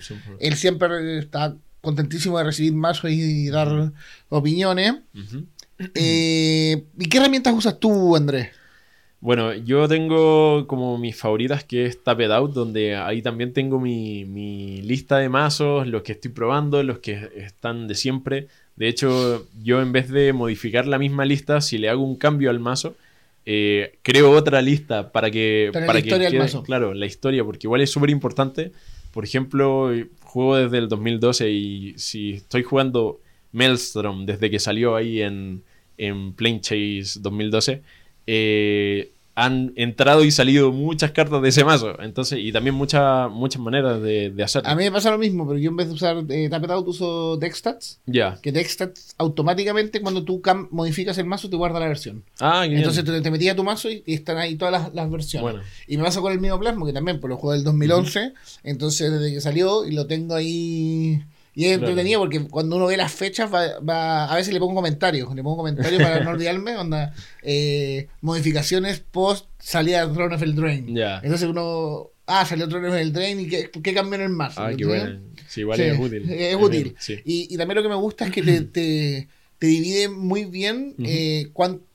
siempre 0.55 1.19
está 1.19 1.55
contentísimo 1.81 2.37
de 2.37 2.43
recibir 2.43 2.73
más 2.73 3.01
y 3.03 3.49
dar 3.49 3.91
opiniones. 4.29 4.93
Eh, 5.93 6.83
¿Y 6.97 7.09
qué 7.09 7.17
herramientas 7.17 7.53
usas 7.53 7.79
tú, 7.79 8.15
Andrés? 8.15 8.49
Bueno, 9.19 9.53
yo 9.53 9.87
tengo 9.87 10.67
como 10.67 10.97
mis 10.97 11.15
favoritas 11.15 11.63
que 11.63 11.85
es 11.85 12.03
Taped 12.03 12.31
Out, 12.31 12.53
donde 12.53 12.95
ahí 12.95 13.21
también 13.21 13.51
tengo 13.51 13.79
mi, 13.79 14.81
lista 14.83 15.17
de 15.17 15.27
mazos, 15.27 15.87
los 15.87 16.03
que 16.03 16.11
estoy 16.11 16.31
probando, 16.31 16.83
los 16.83 16.99
que 16.99 17.29
están 17.35 17.87
de 17.87 17.95
siempre. 17.95 18.47
De 18.75 18.87
hecho, 18.87 19.47
yo 19.63 19.81
en 19.81 19.91
vez 19.91 20.09
de 20.09 20.33
modificar 20.33 20.85
la 20.85 20.99
misma 20.99 21.25
lista, 21.25 21.61
si 21.61 21.79
le 21.79 21.89
hago 21.89 22.03
un 22.03 22.15
cambio 22.15 22.51
al 22.51 22.59
mazo, 22.59 22.95
eh, 23.45 23.97
creo 24.03 24.31
otra 24.31 24.61
lista 24.61 25.11
para 25.11 25.31
que... 25.31 25.71
Para, 25.73 25.93
la 25.93 25.99
historia 25.99 26.29
del 26.29 26.37
mazo. 26.37 26.61
Claro, 26.61 26.93
la 26.93 27.07
historia, 27.07 27.43
porque 27.43 27.65
igual 27.65 27.81
es 27.81 27.89
súper 27.89 28.11
importante. 28.11 28.71
Por 29.11 29.23
ejemplo, 29.23 29.91
juego 30.21 30.57
desde 30.57 30.77
el 30.77 30.89
2012 30.89 31.49
y 31.49 31.93
si 31.97 32.33
estoy 32.33 32.61
jugando 32.61 33.19
Maelstrom 33.51 34.27
desde 34.27 34.51
que 34.51 34.59
salió 34.59 34.95
ahí 34.95 35.23
en, 35.23 35.63
en 35.97 36.33
Plane 36.33 36.61
Chase 36.61 37.19
2012 37.19 37.81
eh, 38.27 39.11
han 39.37 39.71
entrado 39.75 40.23
y 40.23 40.31
salido 40.31 40.71
muchas 40.71 41.11
cartas 41.11 41.43
de 41.43 41.49
ese 41.49 41.63
mazo. 41.63 42.01
Entonces, 42.01 42.39
y 42.41 42.51
también 42.51 42.73
muchas 42.73 43.29
muchas 43.29 43.61
maneras 43.61 44.01
de, 44.01 44.31
de, 44.31 44.43
hacerlo. 44.43 44.67
A 44.67 44.73
mí 44.73 44.83
me 44.83 44.91
pasa 44.91 45.11
lo 45.11 45.19
mismo, 45.19 45.47
pero 45.47 45.59
yo 45.59 45.69
en 45.69 45.75
vez 45.75 45.89
de 45.89 45.93
usar 45.93 46.25
eh, 46.27 46.49
Tapet 46.49 46.71
Out 46.71 46.87
uso 46.87 47.37
Dexstats. 47.37 47.99
Ya. 48.07 48.39
Que 48.41 48.51
Dexstats 48.51 49.13
automáticamente 49.19 50.01
cuando 50.01 50.23
tú 50.23 50.41
modificas 50.71 51.19
el 51.19 51.27
mazo 51.27 51.51
te 51.51 51.55
guarda 51.55 51.79
la 51.79 51.87
versión. 51.87 52.23
Ah, 52.39 52.65
Entonces 52.65 53.05
te, 53.05 53.21
te 53.21 53.29
metías 53.29 53.53
a 53.53 53.55
tu 53.55 53.63
mazo 53.63 53.91
y, 53.91 54.01
están 54.07 54.37
ahí 54.37 54.55
todas 54.55 54.91
las, 54.91 55.11
versiones. 55.11 55.61
Y 55.87 55.97
me 55.97 56.03
pasa 56.03 56.19
con 56.19 56.31
el 56.31 56.39
mismo 56.39 56.59
plasma, 56.59 56.87
que 56.87 56.93
también 56.93 57.19
por 57.19 57.29
lo 57.29 57.37
juego 57.37 57.53
del 57.53 57.63
2011. 57.63 58.33
Entonces 58.63 59.11
desde 59.11 59.35
que 59.35 59.39
salió 59.39 59.85
y 59.85 59.91
lo 59.91 60.07
tengo 60.07 60.33
ahí 60.33 61.21
y 61.57 61.65
es 61.65 61.71
entretenido 61.73 62.19
porque 62.19 62.39
cuando 62.41 62.75
uno 62.75 62.85
ve 62.85 62.97
las 62.97 63.11
fechas, 63.11 63.51
va, 63.51 64.25
a 64.25 64.35
veces 64.35 64.53
le 64.53 64.59
pongo 64.59 64.75
comentarios. 64.75 65.33
Le 65.33 65.41
pongo 65.41 65.57
comentarios 65.57 65.99
para 65.99 66.23
no 66.23 66.29
olvidarme. 66.29 66.77
Onda, 66.77 67.15
eh, 67.41 68.09
modificaciones 68.21 68.99
post 68.99 69.47
salida 69.57 70.05
de 70.05 70.13
Throne 70.13 70.35
of 70.35 70.41
the 70.41 70.53
Drain. 70.53 70.95
Entonces 70.95 71.49
uno. 71.49 72.11
Ah, 72.27 72.45
salió 72.45 72.69
Throne 72.69 72.89
of 72.89 72.93
the 72.93 73.09
Drain 73.09 73.39
y 73.39 73.47
qué, 73.47 73.71
qué 73.71 73.91
cambió 73.91 74.19
en 74.19 74.21
el 74.21 74.29
mazo. 74.29 74.61
Ah, 74.61 74.71
qué 74.77 74.85
bueno. 74.85 75.19
Sí, 75.47 75.61
igual 75.61 75.79
es 75.79 75.99
útil. 75.99 76.29
Es, 76.29 76.55
útil. 76.55 76.95
Y, 77.25 77.51
y, 77.51 77.57
también 77.57 77.77
lo 77.77 77.81
que 77.81 77.89
me 77.89 77.95
gusta 77.95 78.25
es 78.25 78.31
que 78.31 78.43
te, 78.43 78.61
te, 78.61 79.27
te 79.57 79.65
divide 79.65 80.09
muy 80.09 80.45
bien 80.45 80.93
eh, 80.99 81.51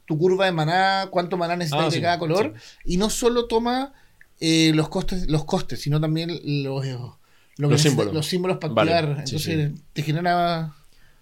tu 0.07 0.19
curva 0.19 0.47
de 0.47 0.50
maná, 0.50 1.07
cuánto 1.09 1.37
maná 1.37 1.54
necesitas 1.54 1.87
ah, 1.87 1.90
de 1.95 2.02
cada 2.02 2.19
color. 2.19 2.54
Y 2.85 2.97
no 2.97 3.11
solo 3.11 3.47
toma 3.47 3.92
eh, 4.40 4.73
los 4.75 4.88
costes, 4.88 5.28
los 5.28 5.45
costes, 5.45 5.81
sino 5.81 6.00
también 6.00 6.37
los 6.64 6.85
los, 7.56 7.80
símbolos. 7.80 8.14
los 8.14 8.26
símbolos 8.26 8.59
para 8.59 8.73
activar. 8.73 9.25
Entonces 9.25 9.73
te 9.92 10.02
genera. 10.02 10.75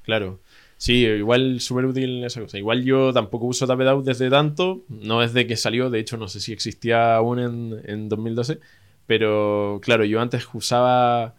Claro. 0.02 0.40
Sí, 0.76 1.04
igual 1.04 1.60
súper 1.60 1.84
útil 1.84 2.24
esa 2.24 2.40
cosa. 2.40 2.56
Igual 2.56 2.84
yo 2.84 3.12
tampoco 3.12 3.46
uso 3.46 3.66
Tapedout 3.66 4.04
desde 4.04 4.30
tanto, 4.30 4.82
no 4.88 5.20
desde 5.20 5.46
que 5.46 5.56
salió, 5.56 5.90
de 5.90 5.98
hecho 6.00 6.16
no 6.16 6.26
sé 6.26 6.40
si 6.40 6.52
existía 6.52 7.16
aún 7.16 7.38
en, 7.38 7.82
en 7.84 8.08
2012, 8.08 8.60
pero 9.06 9.78
claro, 9.82 10.06
yo 10.06 10.22
antes 10.22 10.48
usaba 10.54 11.34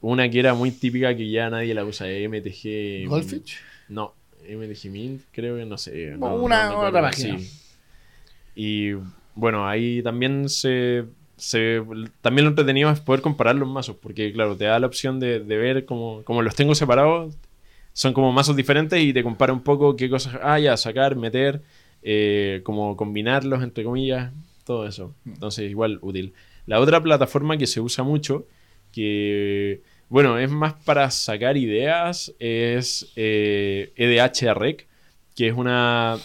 una 0.00 0.30
que 0.30 0.38
era 0.38 0.54
muy 0.54 0.70
típica 0.70 1.16
que 1.16 1.28
ya 1.28 1.50
nadie 1.50 1.74
la 1.74 1.84
usa, 1.84 2.06
MTG... 2.06 3.08
¿Goldfish? 3.08 3.56
No, 3.88 4.14
MTG 4.48 4.90
Mint, 4.90 5.22
creo 5.32 5.56
que 5.56 5.64
no 5.64 5.78
sé. 5.78 6.14
una, 6.16 6.78
otra 6.78 7.00
página. 7.02 7.38
Y 8.54 8.92
bueno, 9.34 9.68
ahí 9.68 10.02
también 10.02 10.48
se 10.48 11.06
también 12.22 12.44
lo 12.44 12.50
entretenido 12.50 12.90
es 12.90 13.00
poder 13.00 13.20
comparar 13.20 13.56
los 13.56 13.68
mazos, 13.68 13.96
porque 14.00 14.32
claro, 14.32 14.56
te 14.56 14.64
da 14.64 14.78
la 14.78 14.86
opción 14.86 15.20
de, 15.20 15.38
ver 15.40 15.84
como, 15.84 16.22
como 16.24 16.42
los 16.42 16.54
tengo 16.54 16.74
separados, 16.74 17.34
son 17.92 18.12
como 18.12 18.32
mazos 18.32 18.56
diferentes 18.56 19.02
y 19.02 19.12
te 19.12 19.22
compara 19.22 19.52
un 19.52 19.62
poco 19.62 19.96
qué 19.96 20.08
cosas 20.10 20.38
hay 20.42 20.66
a 20.66 20.76
sacar, 20.76 21.16
meter, 21.16 21.62
eh, 22.02 22.60
como 22.64 22.96
combinarlos, 22.96 23.62
entre 23.62 23.84
comillas, 23.84 24.32
todo 24.64 24.86
eso. 24.86 25.14
Entonces, 25.24 25.70
igual 25.70 25.98
útil. 26.02 26.32
La 26.66 26.80
otra 26.80 27.02
plataforma 27.02 27.56
que 27.56 27.66
se 27.66 27.80
usa 27.80 28.04
mucho, 28.04 28.46
que, 28.92 29.82
bueno, 30.08 30.38
es 30.38 30.50
más 30.50 30.74
para 30.84 31.10
sacar 31.10 31.56
ideas, 31.56 32.34
es 32.38 33.12
eh, 33.16 33.92
EDH 33.96 34.86
que 35.34 35.48
es 35.48 35.54
una 35.54 36.18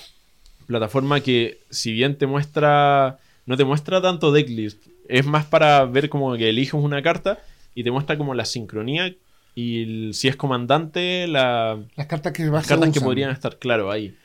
plataforma 0.68 1.20
que, 1.20 1.60
si 1.70 1.92
bien 1.92 2.18
te 2.18 2.28
muestra, 2.28 3.20
no 3.46 3.58
te 3.58 3.66
muestra 3.66 4.02
tanto 4.02 4.32
decklist, 4.32 4.88
es 5.12 5.26
más 5.26 5.46
para 5.46 5.86
ver 5.86 6.10
como 6.10 6.36
que 6.36 6.50
eliges 6.50 6.74
una 6.74 7.02
carta 7.02 7.40
y 7.76 7.84
te 7.84 7.92
muestra 7.92 8.18
como 8.18 8.34
la 8.34 8.46
sincronía 8.46 9.14
y 9.54 10.14
si 10.14 10.28
es 10.28 10.36
comandante, 10.36 11.28
la, 11.28 11.80
las 11.96 12.08
cartas 12.08 12.32
que, 12.32 12.50
cartas 12.50 12.92
que 12.92 13.02
podrían 13.02 13.32
estar, 13.32 13.60
claro, 13.60 13.92
ahí. 13.92 14.16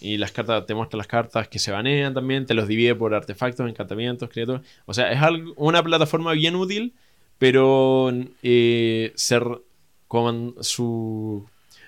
Y, 0.00 0.18
las 0.18 0.32
cartas, 0.32 0.66
te 0.66 0.74
muestra 0.74 0.98
las 0.98 1.06
cartas 1.06 1.48
que 1.48 1.58
se 1.58 1.70
banean 1.70 2.14
también, 2.14 2.46
te 2.46 2.54
los 2.54 2.68
divide 2.68 2.94
por 2.94 3.14
artefactos, 3.14 3.68
encantamientos, 3.68 4.28
criaturas. 4.28 4.62
O 4.84 4.94
sea, 4.94 5.12
es 5.12 5.22
algo, 5.22 5.54
una 5.56 5.82
plataforma 5.82 6.32
bien 6.32 6.56
útil, 6.56 6.94
pero 7.38 8.12
eh, 8.42 9.12
ser 9.14 9.44
con 10.08 10.54
su 10.60 11.46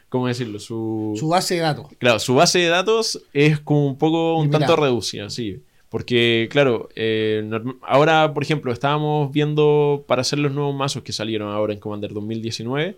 ¿cómo 0.09 0.28
decirlo? 0.28 0.61
Su, 0.61 1.16
su 1.18 1.28
base 1.28 1.54
de 1.54 1.61
datos. 1.61 1.88
Claro, 1.99 2.21
su 2.21 2.37
base 2.37 2.61
de 2.61 2.68
datos 2.68 3.21
es 3.33 3.59
como 3.59 3.88
un 3.88 3.99
poco, 3.99 4.38
un 4.38 4.49
tanto 4.49 4.76
reducida, 4.76 5.28
sí. 5.28 5.61
Porque, 5.95 6.49
claro, 6.51 6.89
eh, 6.97 7.49
ahora, 7.83 8.35
por 8.35 8.43
ejemplo, 8.43 8.73
estábamos 8.73 9.31
viendo 9.31 10.05
para 10.09 10.23
hacer 10.23 10.41
los 10.41 10.51
nuevos 10.51 10.75
mazos 10.75 11.05
que 11.05 11.13
salieron 11.13 11.53
ahora 11.53 11.73
en 11.73 11.79
Commander 11.79 12.13
2019. 12.13 12.97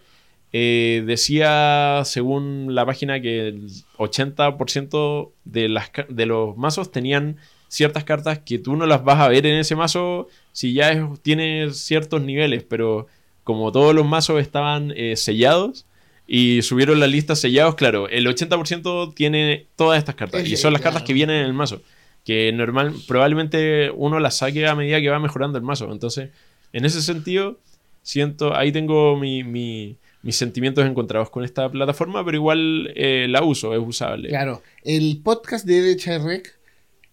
Eh, 0.54 1.04
decía, 1.04 2.00
según 2.06 2.74
la 2.74 2.86
página, 2.86 3.20
que 3.20 3.48
el 3.48 3.68
80% 3.98 5.30
de, 5.44 5.68
las, 5.68 5.90
de 6.08 6.24
los 6.24 6.56
mazos 6.56 6.90
tenían 6.90 7.36
ciertas 7.68 8.04
cartas 8.04 8.38
que 8.38 8.58
tú 8.58 8.76
no 8.76 8.86
las 8.86 9.04
vas 9.04 9.20
a 9.20 9.28
ver 9.28 9.44
en 9.44 9.58
ese 9.58 9.76
mazo 9.76 10.28
si 10.52 10.72
ya 10.72 10.90
es, 10.90 11.02
tiene 11.20 11.74
ciertos 11.74 12.22
niveles, 12.22 12.64
pero 12.64 13.08
como 13.44 13.72
todos 13.72 13.94
los 13.94 14.06
mazos 14.06 14.40
estaban 14.40 14.94
eh, 14.96 15.16
sellados, 15.16 15.84
y 16.26 16.62
subieron 16.62 16.98
la 16.98 17.08
lista 17.08 17.36
sellados, 17.36 17.74
claro, 17.74 18.08
el 18.08 18.26
80% 18.26 19.12
tiene 19.14 19.66
todas 19.76 19.98
estas 19.98 20.14
cartas. 20.14 20.48
y 20.48 20.56
son 20.56 20.72
las 20.72 20.80
cartas 20.80 21.02
que 21.02 21.12
vienen 21.12 21.36
en 21.36 21.44
el 21.44 21.52
mazo. 21.52 21.82
Que 22.26 22.52
normal, 22.52 22.92
probablemente 23.06 23.90
uno 23.92 24.18
las 24.18 24.38
saque 24.38 24.66
a 24.66 24.74
medida 24.74 25.00
que 25.00 25.08
va 25.08 25.20
mejorando 25.20 25.58
el 25.58 25.64
mazo. 25.64 25.90
Entonces, 25.92 26.30
en 26.72 26.84
ese 26.84 27.00
sentido, 27.00 27.60
siento, 28.02 28.56
ahí 28.56 28.72
tengo 28.72 29.16
mis 29.16 29.96
sentimientos 30.30 30.84
encontrados 30.84 31.30
con 31.30 31.44
esta 31.44 31.70
plataforma, 31.70 32.24
pero 32.24 32.36
igual 32.36 32.92
eh, 32.96 33.26
la 33.28 33.44
uso, 33.44 33.74
es 33.74 33.80
usable. 33.80 34.28
Claro, 34.30 34.60
el 34.82 35.20
podcast 35.22 35.64
de 35.64 35.94
DHREC, 35.94 36.58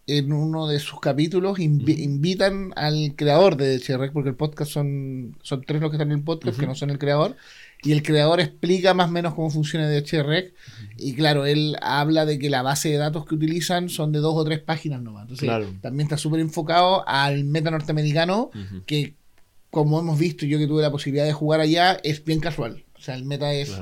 en 0.07 0.33
uno 0.33 0.67
de 0.67 0.79
sus 0.79 0.99
capítulos, 0.99 1.59
invitan 1.59 2.73
al 2.75 3.13
creador 3.15 3.55
de 3.55 3.77
DHREC, 3.77 4.13
porque 4.13 4.29
el 4.29 4.35
podcast 4.35 4.71
son, 4.71 5.37
son 5.43 5.61
tres 5.61 5.79
los 5.79 5.91
que 5.91 5.97
están 5.97 6.11
en 6.11 6.17
el 6.17 6.23
podcast, 6.23 6.59
que 6.59 6.65
no 6.65 6.73
son 6.73 6.89
el 6.89 6.97
creador 6.97 7.35
y 7.83 7.91
el 7.91 8.01
creador 8.01 8.39
explica 8.39 8.93
más 8.93 9.09
o 9.09 9.11
menos 9.11 9.33
cómo 9.33 9.49
funciona 9.49 9.89
DHREC. 9.89 10.53
Y 10.97 11.13
claro, 11.15 11.45
él 11.45 11.75
habla 11.81 12.25
de 12.25 12.39
que 12.39 12.49
la 12.49 12.61
base 12.61 12.89
de 12.89 12.97
datos 12.97 13.25
que 13.25 13.35
utilizan 13.35 13.89
son 13.89 14.11
de 14.11 14.19
dos 14.19 14.35
o 14.35 14.43
tres 14.45 14.59
páginas 14.59 15.01
nomás. 15.01 15.23
Entonces, 15.23 15.49
también 15.81 16.05
está 16.05 16.17
súper 16.17 16.39
enfocado 16.39 17.07
al 17.07 17.43
meta 17.43 17.71
norteamericano, 17.71 18.51
que 18.85 19.15
como 19.69 19.99
hemos 19.99 20.19
visto, 20.19 20.45
yo 20.45 20.59
que 20.59 20.67
tuve 20.67 20.81
la 20.81 20.91
posibilidad 20.91 21.25
de 21.25 21.33
jugar 21.33 21.59
allá, 21.59 21.99
es 22.03 22.23
bien 22.23 22.39
casual. 22.39 22.83
O 22.95 23.01
sea, 23.01 23.15
el 23.15 23.25
meta 23.25 23.51
es 23.53 23.73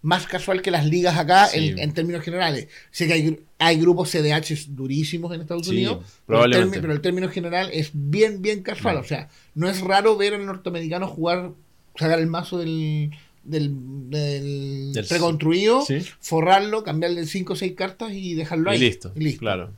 más 0.00 0.26
casual 0.26 0.62
que 0.62 0.70
las 0.70 0.86
ligas 0.86 1.18
acá 1.18 1.48
en, 1.52 1.92
términos 1.92 2.22
generales. 2.22 2.68
Sé 2.90 3.06
que 3.06 3.12
hay, 3.12 3.40
hay 3.58 3.78
grupos 3.78 4.10
CDH 4.10 4.68
durísimos 4.68 5.34
en 5.34 5.42
Estados 5.42 5.68
Unidos, 5.68 6.04
pero 6.26 6.44
el, 6.44 6.70
pero, 6.70 6.92
el 6.92 7.00
término 7.00 7.28
general 7.28 7.68
es 7.72 7.90
bien, 7.92 8.40
bien 8.40 8.62
casual. 8.62 8.96
O 8.96 9.04
sea, 9.04 9.28
no 9.54 9.68
es 9.68 9.80
raro 9.80 10.16
ver 10.16 10.34
al 10.34 10.46
norteamericano 10.46 11.06
jugar, 11.08 11.50
sacar 11.96 12.20
el 12.20 12.26
mazo 12.28 12.58
del 12.58 13.10
del, 13.42 14.10
del, 14.10 14.92
reconstruido, 15.08 15.84
forrarlo, 16.20 16.84
cambiarle 16.84 17.26
5 17.26 17.52
o 17.52 17.56
6 17.56 17.72
cartas 17.74 18.12
y 18.12 18.34
dejarlo 18.34 18.70
ahí. 18.70 18.78
Y 18.78 18.80
listo, 18.80 19.12
Claro. 19.38 19.70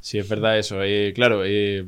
Sí, 0.00 0.18
es 0.18 0.28
verdad 0.28 0.58
eso. 0.58 0.82
Eh, 0.82 1.12
claro, 1.14 1.44
eh, 1.46 1.86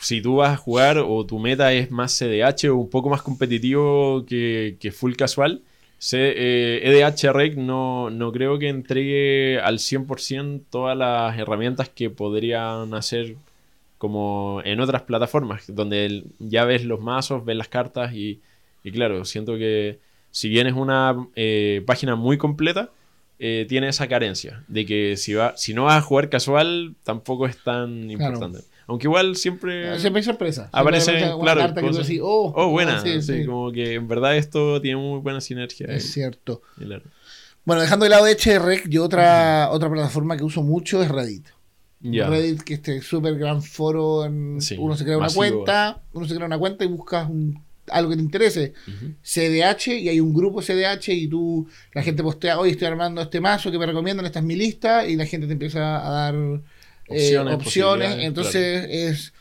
si 0.00 0.22
tú 0.22 0.36
vas 0.36 0.52
a 0.52 0.56
jugar 0.56 0.98
o 0.98 1.26
tu 1.26 1.38
meta 1.38 1.72
es 1.72 1.90
más 1.90 2.16
CDH 2.18 2.70
o 2.70 2.76
un 2.76 2.90
poco 2.90 3.10
más 3.10 3.22
competitivo 3.22 4.24
que, 4.26 4.94
full 4.96 5.12
casual, 5.14 5.62
EDH 6.00 6.14
eh, 6.14 7.28
e 7.28 7.32
Rec 7.32 7.56
no, 7.56 8.08
no 8.08 8.32
creo 8.32 8.58
que 8.58 8.68
entregue 8.68 9.60
al 9.60 9.78
100% 9.78 10.62
todas 10.70 10.96
las 10.96 11.38
herramientas 11.38 11.90
que 11.90 12.08
podrían 12.08 12.94
hacer 12.94 13.36
como 13.98 14.62
en 14.64 14.80
otras 14.80 15.02
plataformas, 15.02 15.64
donde 15.66 16.24
ya 16.38 16.64
ves 16.64 16.86
los 16.86 17.00
mazos, 17.00 17.44
ves 17.44 17.58
las 17.58 17.68
cartas 17.68 18.14
y, 18.14 18.40
y 18.82 18.92
claro, 18.92 19.26
siento 19.26 19.58
que 19.58 19.98
si 20.30 20.48
bien 20.48 20.66
es 20.66 20.74
una 20.74 21.16
eh, 21.34 21.82
página 21.86 22.16
muy 22.16 22.38
completa, 22.38 22.90
eh, 23.38 23.64
tiene 23.68 23.88
esa 23.88 24.06
carencia 24.06 24.64
de 24.68 24.84
que 24.84 25.16
si, 25.16 25.32
va, 25.32 25.56
si 25.56 25.72
no 25.72 25.84
vas 25.84 25.96
a 25.96 26.02
jugar 26.02 26.28
casual, 26.28 26.94
tampoco 27.04 27.46
es 27.46 27.56
tan 27.62 28.10
importante. 28.10 28.60
Aunque 28.86 29.06
igual 29.06 29.36
siempre. 29.36 29.88
Ah, 29.88 29.98
siempre 29.98 30.20
hay 30.20 30.24
sorpresa. 30.24 30.68
Aparece, 30.72 31.12
claro. 31.40 31.74
oh, 32.22 32.52
oh, 32.54 32.68
buena. 32.70 33.00
Sí, 33.00 33.46
como 33.46 33.72
que 33.72 33.94
en 33.94 34.08
verdad 34.08 34.36
esto 34.36 34.80
tiene 34.80 34.98
muy 34.98 35.20
buena 35.20 35.40
sinergia. 35.40 35.86
Es 35.86 36.12
cierto. 36.12 36.60
Bueno, 37.64 37.82
dejando 37.82 38.04
de 38.04 38.10
lado 38.10 38.26
HREC, 38.26 38.88
yo 38.88 39.04
otra, 39.04 39.70
otra 39.70 39.90
plataforma 39.90 40.36
que 40.36 40.44
uso 40.44 40.62
mucho 40.62 41.02
es 41.02 41.08
Reddit. 41.08 41.46
Reddit, 42.02 42.62
que 42.62 42.74
este 42.74 43.00
súper 43.00 43.36
gran 43.36 43.62
foro. 43.62 44.22
uno 44.22 44.60
se 44.60 45.04
crea 45.04 45.16
una 45.16 45.30
cuenta, 45.30 46.02
uno 46.12 46.26
se 46.26 46.34
crea 46.34 46.46
una 46.46 46.58
cuenta 46.58 46.84
y 46.84 46.88
buscas 46.88 47.28
un 47.30 47.62
algo 47.88 48.10
que 48.10 48.16
te 48.16 48.22
interese, 48.22 48.72
CDH, 49.22 49.88
y 49.88 50.08
hay 50.08 50.20
un 50.20 50.32
grupo 50.32 50.62
CDH 50.62 51.08
y 51.08 51.28
tú, 51.28 51.66
la 51.92 52.02
gente 52.02 52.22
postea, 52.22 52.58
hoy 52.58 52.70
estoy 52.70 52.86
armando 52.86 53.20
este 53.20 53.40
mazo 53.40 53.70
que 53.70 53.78
me 53.78 53.86
recomiendan, 53.86 54.26
esta 54.26 54.38
es 54.38 54.44
mi 54.44 54.56
lista, 54.56 55.06
y 55.06 55.16
la 55.16 55.26
gente 55.26 55.46
te 55.46 55.54
empieza 55.54 56.06
a 56.06 56.10
dar 56.10 56.34
eh, 57.08 57.38
opciones, 57.38 58.16
entonces 58.20 58.86
es... 58.88 59.32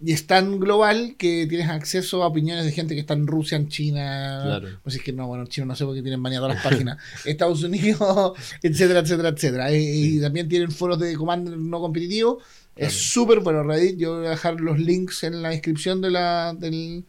Y 0.00 0.12
es 0.12 0.28
tan 0.28 0.60
global 0.60 1.16
que 1.18 1.48
tienes 1.48 1.68
acceso 1.68 2.22
a 2.22 2.28
opiniones 2.28 2.64
de 2.64 2.70
gente 2.70 2.94
que 2.94 3.00
está 3.00 3.14
en 3.14 3.26
Rusia, 3.26 3.56
en 3.56 3.68
China. 3.68 4.42
Claro. 4.44 4.68
Pues 4.84 4.94
es 4.94 5.02
que 5.02 5.12
no, 5.12 5.26
bueno, 5.26 5.42
en 5.42 5.48
China 5.48 5.66
no 5.66 5.74
sé 5.74 5.84
por 5.84 5.92
qué 5.92 6.02
tienen 6.02 6.22
baneadas 6.22 6.54
las 6.54 6.62
páginas. 6.70 6.98
Estados 7.24 7.64
Unidos, 7.64 8.34
etcétera, 8.62 9.00
etcétera, 9.00 9.30
etcétera. 9.30 9.72
Y, 9.76 10.20
también 10.20 10.48
tienen 10.48 10.70
foros 10.70 11.00
de 11.00 11.16
comando 11.16 11.56
no 11.56 11.80
competitivo. 11.80 12.38
Es 12.76 12.92
súper 12.92 13.40
bueno 13.40 13.64
Reddit. 13.64 13.98
Yo 13.98 14.18
voy 14.18 14.26
a 14.28 14.30
dejar 14.30 14.60
los 14.60 14.78
links 14.78 15.24
en 15.24 15.42
la 15.42 15.48
descripción 15.48 16.00
de 16.00 16.12
la, 16.12 16.54
del, 16.56 17.04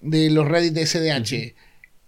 de 0.00 0.30
los 0.30 0.46
Reddit 0.46 0.72
de 0.72 0.86
SDH. 0.86 1.54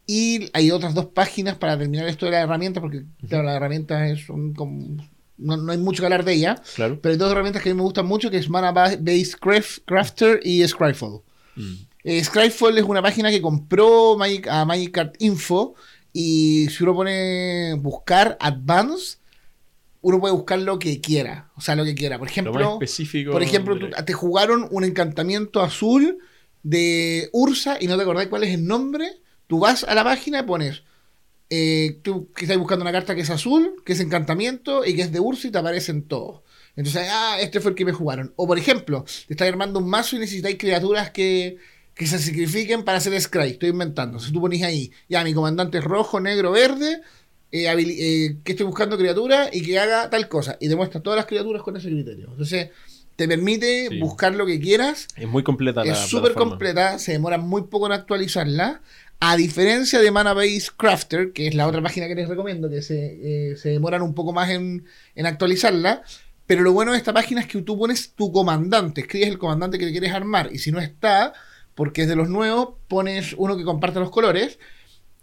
Y 0.07 0.49
hay 0.55 0.71
otras 0.71 0.95
dos 0.95 1.07
páginas 1.07 1.57
para 1.57 1.79
terminar 1.79 2.09
esto 2.09 2.27
de 2.27 2.33
la 2.33 2.41
herramienta, 2.41 2.81
porque 2.81 3.05
claro, 3.29 3.45
las 3.45 3.57
herramientas 3.57 4.21
son 4.27 4.55
como, 4.55 4.97
no, 5.37 5.71
hay 5.71 5.79
mucho 5.79 6.01
que 6.01 6.07
hablar 6.07 6.25
de 6.25 6.33
ella, 6.33 6.63
pero 6.77 7.11
hay 7.11 7.17
dos 7.17 7.31
herramientas 7.31 7.63
que 7.63 7.71
a 7.71 7.75
mí 7.75 7.77
me 7.77 7.85
gustan 7.85 8.07
mucho, 8.07 8.31
que 8.31 8.39
es 8.39 8.49
Mana 8.49 8.73
Base 8.73 9.37
Crafter 9.85 10.41
y 10.43 10.67
Scryfall. 10.67 11.21
Mm. 11.57 11.75
Eh, 12.05 12.25
Scryfall 12.25 12.79
es 12.79 12.85
una 12.85 13.03
página 13.03 13.31
que 13.31 13.43
compró 13.43 14.17
Magic, 14.17 14.49
a 14.49 14.65
Magic 14.65 14.93
Card 14.93 15.13
Info 15.19 15.75
y 16.13 16.69
si 16.71 16.83
uno 16.85 16.95
pone 16.95 17.75
buscar 17.75 18.39
Advance, 18.41 19.19
uno 20.01 20.21
puede 20.21 20.33
buscar 20.33 20.59
lo 20.59 20.79
que 20.79 21.01
quiera, 21.01 21.51
o 21.55 21.61
sea, 21.61 21.77
lo 21.77 21.85
que 21.85 21.95
quiera. 21.95 22.19
Por 22.19 22.29
ejemplo, 22.29 22.79
por 23.31 23.43
ejemplo, 23.43 23.77
te 24.05 24.13
jugaron 24.15 24.69
un 24.71 24.85
encantamiento 24.85 25.61
azul 25.61 26.19
de 26.63 27.29
Ursa 27.33 27.79
y 27.81 27.87
no 27.87 27.97
te 27.97 28.03
acordás 28.03 28.27
cuál 28.27 28.45
es 28.45 28.55
el 28.55 28.67
nombre, 28.67 29.21
tú 29.47 29.59
vas 29.59 29.85
a 29.85 29.95
la 29.95 30.05
página 30.05 30.41
y 30.41 30.43
pones, 30.43 30.83
eh, 31.51 31.99
tú 32.03 32.31
que 32.33 32.45
estás 32.45 32.59
buscando 32.59 32.83
una 32.85 32.93
carta 32.93 33.15
que 33.15 33.23
es 33.23 33.31
azul, 33.31 33.77
que 33.85 33.95
es 33.95 34.01
encantamiento 34.01 34.85
y 34.85 34.95
que 34.95 35.03
es 35.03 35.13
de 35.13 35.21
Ursa 35.21 35.49
y 35.49 35.51
te 35.51 35.59
aparecen 35.59 36.03
todos. 36.03 36.43
Entonces, 36.77 37.09
ah, 37.11 37.39
este 37.41 37.61
fue 37.61 37.73
el 37.73 37.77
que 37.77 37.85
me 37.85 37.93
jugaron. 37.93 38.33
O 38.37 38.47
por 38.47 38.57
ejemplo, 38.57 39.05
te 39.27 39.35
estás 39.35 39.49
armando 39.49 39.81
un 39.81 39.89
mazo 39.89 40.15
y 40.15 40.21
necesitáis 40.21 40.57
criaturas 40.59 41.11
que, 41.11 41.57
que 41.93 42.07
se 42.07 42.21
sacrifiquen 42.21 42.85
para 42.85 42.99
hacer 42.99 43.21
Scry. 43.21 43.51
Estoy 43.51 43.71
inventando. 43.71 44.21
Si 44.21 44.33
tú 44.33 44.41
pones 44.41 44.63
ahí, 44.63 44.93
ya, 45.09 45.25
mi 45.25 45.35
comandante 45.35 45.79
es 45.79 45.85
rojo, 45.85 46.21
negro, 46.21 46.53
verde, 46.53 47.01
eh, 47.51 47.67
eh, 47.67 48.37
que 48.45 48.53
estoy 48.53 48.65
buscando 48.65 48.97
criatura 48.97 49.49
y 49.53 49.63
que 49.63 49.79
haga 49.79 50.09
tal 50.09 50.29
cosa. 50.29 50.57
Y 50.61 50.69
demuestra 50.69 51.01
todas 51.01 51.17
las 51.17 51.27
criaturas 51.27 51.63
con 51.63 51.77
ese 51.77 51.89
criterio. 51.89 52.29
Entonces, 52.31 52.71
te 53.19 53.27
permite 53.27 53.89
buscar 53.99 54.33
lo 54.37 54.47
que 54.47 54.61
quieras. 54.61 55.09
Es 55.17 55.27
muy 55.27 55.43
completa 55.43 55.83
Es 55.83 55.99
súper 55.99 56.35
completa, 56.35 57.01
se 57.01 57.11
demora 57.11 57.37
muy 57.37 57.63
poco 57.63 57.87
en 57.87 57.93
actualizarla. 57.93 58.81
A 59.19 59.37
diferencia 59.37 59.99
de 59.99 60.13
Mana 60.13 60.35
Base 60.35 60.69
Crafter, 60.77 61.33
que 61.33 61.49
es 61.49 61.57
la 61.57 61.67
otra 61.67 61.83
página 61.83 62.07
que 62.07 62.15
les 62.15 62.29
recomiendo, 62.29 62.71
que 62.71 62.81
se, 62.81 63.51
eh, 63.51 63.57
demoran 63.65 64.03
un 64.03 64.15
poco 64.15 64.33
más 64.33 64.51
en, 64.51 64.87
actualizarla. 65.17 66.05
Pero 66.47 66.63
lo 66.63 66.73
bueno 66.73 66.93
de 66.93 66.99
esta 66.99 67.13
página 67.13 67.41
es 67.41 67.49
que 67.49 67.61
tú 67.63 67.77
pones 67.77 68.13
tu 68.13 68.31
comandante, 68.31 69.01
escribes 69.01 69.31
el 69.31 69.39
comandante 69.39 69.81
que 69.81 69.91
quieres 69.91 70.13
armar. 70.13 70.51
Y 70.53 70.61
si 70.61 70.71
no 70.71 70.79
está, 70.79 71.33
porque 71.75 72.03
es 72.03 72.09
de 72.09 72.15
los 72.15 72.29
nuevos, 72.29 72.77
pones 72.87 73.35
uno 73.37 73.57
que 73.57 73.65
comparte 73.65 73.99
los 73.99 74.13
colores 74.13 74.61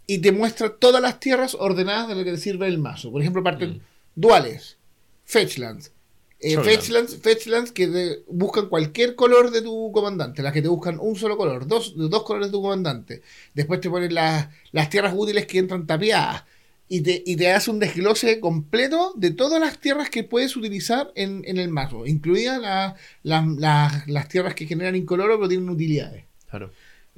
y 0.06 0.18
te 0.18 0.32
muestra 0.32 0.68
todas 0.68 1.00
las 1.00 1.18
tierras 1.18 1.56
ordenadas 1.58 2.08
de 2.08 2.14
lo 2.14 2.24
que 2.24 2.32
te 2.32 2.36
sirve 2.36 2.66
el 2.66 2.76
mazo. 2.76 3.10
Por 3.10 3.22
ejemplo, 3.22 3.42
parten 3.42 3.70
mm. 3.70 3.80
duales, 4.16 4.76
fetchlands, 5.24 5.92
eh, 6.38 6.58
fetchlands, 6.58 7.72
que 7.72 8.22
buscan 8.28 8.68
cualquier 8.68 9.14
color 9.14 9.50
de 9.50 9.62
tu 9.62 9.90
comandante, 9.92 10.42
las 10.42 10.52
que 10.52 10.62
te 10.62 10.68
buscan 10.68 10.98
un 11.00 11.16
solo 11.16 11.36
color, 11.36 11.66
dos, 11.66 11.94
dos 11.96 12.22
colores 12.24 12.48
de 12.48 12.52
tu 12.52 12.62
comandante. 12.62 13.22
Después 13.54 13.80
te 13.80 13.88
ponen 13.88 14.14
las, 14.14 14.48
las 14.72 14.90
tierras 14.90 15.14
útiles 15.16 15.46
que 15.46 15.58
entran 15.58 15.86
tapiadas 15.86 16.44
y 16.88 17.00
te, 17.00 17.22
y 17.24 17.36
te 17.36 17.52
hace 17.52 17.70
un 17.70 17.78
desglose 17.78 18.38
completo 18.38 19.12
de 19.16 19.30
todas 19.30 19.60
las 19.60 19.80
tierras 19.80 20.10
que 20.10 20.24
puedes 20.24 20.56
utilizar 20.56 21.10
en, 21.14 21.42
el 21.46 21.68
mazo, 21.68 22.06
incluidas 22.06 22.94
las 23.22 24.28
tierras 24.28 24.54
que 24.54 24.66
generan 24.66 24.94
incoloro 24.94 25.36
pero 25.36 25.48
tienen 25.48 25.70
utilidades. 25.70 26.24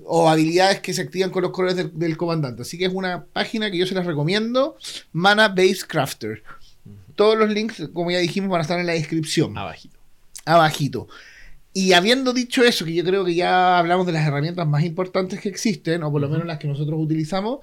O 0.04 0.28
habilidades 0.28 0.80
que 0.80 0.94
se 0.94 1.02
activan 1.02 1.30
con 1.30 1.42
los 1.42 1.50
colores 1.50 1.76
del, 1.76 1.98
del 1.98 2.16
comandante. 2.16 2.62
Así 2.62 2.78
que 2.78 2.84
es 2.84 2.92
una 2.92 3.24
página 3.24 3.68
que 3.68 3.78
yo 3.78 3.86
se 3.86 3.96
las 3.96 4.06
recomiendo. 4.06 4.76
Mana 5.12 5.48
Base 5.48 5.84
Crafter. 5.88 6.44
Todos 7.18 7.36
los 7.36 7.50
links, 7.50 7.90
como 7.92 8.12
ya 8.12 8.18
dijimos, 8.18 8.48
van 8.48 8.60
a 8.60 8.62
estar 8.62 8.78
en 8.78 8.86
la 8.86 8.92
descripción. 8.92 9.58
Abajito. 9.58 9.98
Abajito. 10.44 11.08
Y 11.72 11.92
habiendo 11.92 12.32
dicho 12.32 12.62
eso, 12.62 12.84
que 12.84 12.94
yo 12.94 13.02
creo 13.02 13.24
que 13.24 13.34
ya 13.34 13.76
hablamos 13.76 14.06
de 14.06 14.12
las 14.12 14.24
herramientas 14.24 14.68
más 14.68 14.84
importantes 14.84 15.40
que 15.40 15.48
existen, 15.48 16.04
o 16.04 16.12
por 16.12 16.20
lo 16.20 16.28
menos 16.28 16.46
las 16.46 16.60
que 16.60 16.68
nosotros 16.68 16.96
utilizamos, 17.00 17.58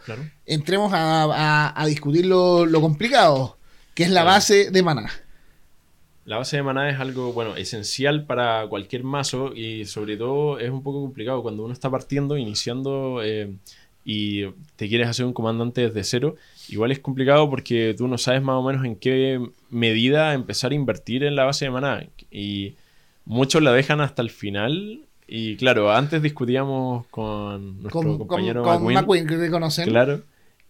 entremos 0.45 0.91
a, 0.93 1.85
discutir 1.87 2.25
lo, 2.25 2.67
complicado, 2.81 3.57
que 3.93 4.03
es 4.03 4.09
la 4.09 4.25
base 4.25 4.71
de 4.71 4.83
maná. 4.83 5.09
La 6.25 6.35
base 6.35 6.57
de 6.57 6.63
maná 6.63 6.89
es 6.89 6.99
algo, 6.99 7.31
bueno, 7.31 7.55
esencial 7.55 8.25
para 8.25 8.67
cualquier 8.67 9.05
mazo 9.05 9.53
y 9.55 9.85
sobre 9.85 10.17
todo 10.17 10.59
es 10.59 10.69
un 10.69 10.83
poco 10.83 10.99
complicado 10.99 11.41
cuando 11.41 11.63
uno 11.63 11.71
está 11.71 11.89
partiendo, 11.89 12.35
iniciando 12.35 13.21
eh, 13.23 13.55
y 14.03 14.47
te 14.75 14.89
quieres 14.89 15.07
hacer 15.07 15.25
un 15.25 15.31
comandante 15.31 15.79
desde 15.79 16.03
cero 16.03 16.35
igual 16.69 16.91
es 16.91 16.99
complicado 16.99 17.49
porque 17.49 17.95
tú 17.97 18.07
no 18.07 18.17
sabes 18.17 18.41
más 18.41 18.55
o 18.55 18.63
menos 18.63 18.85
en 18.85 18.95
qué 18.95 19.39
medida 19.69 20.33
empezar 20.33 20.71
a 20.71 20.75
invertir 20.75 21.23
en 21.23 21.35
la 21.35 21.45
base 21.45 21.65
de 21.65 21.71
maná. 21.71 22.05
Y 22.31 22.75
muchos 23.25 23.61
la 23.61 23.71
dejan 23.71 24.01
hasta 24.01 24.21
el 24.21 24.29
final. 24.29 25.01
Y 25.27 25.55
claro, 25.57 25.91
antes 25.91 26.21
discutíamos 26.21 27.07
con 27.07 27.81
nuestro 27.81 28.17
compañero 28.17 28.63
con, 28.63 28.83
McQueen, 28.83 29.27
que 29.27 29.37
te 29.37 29.49
conocen. 29.49 29.89
Claro, 29.89 30.21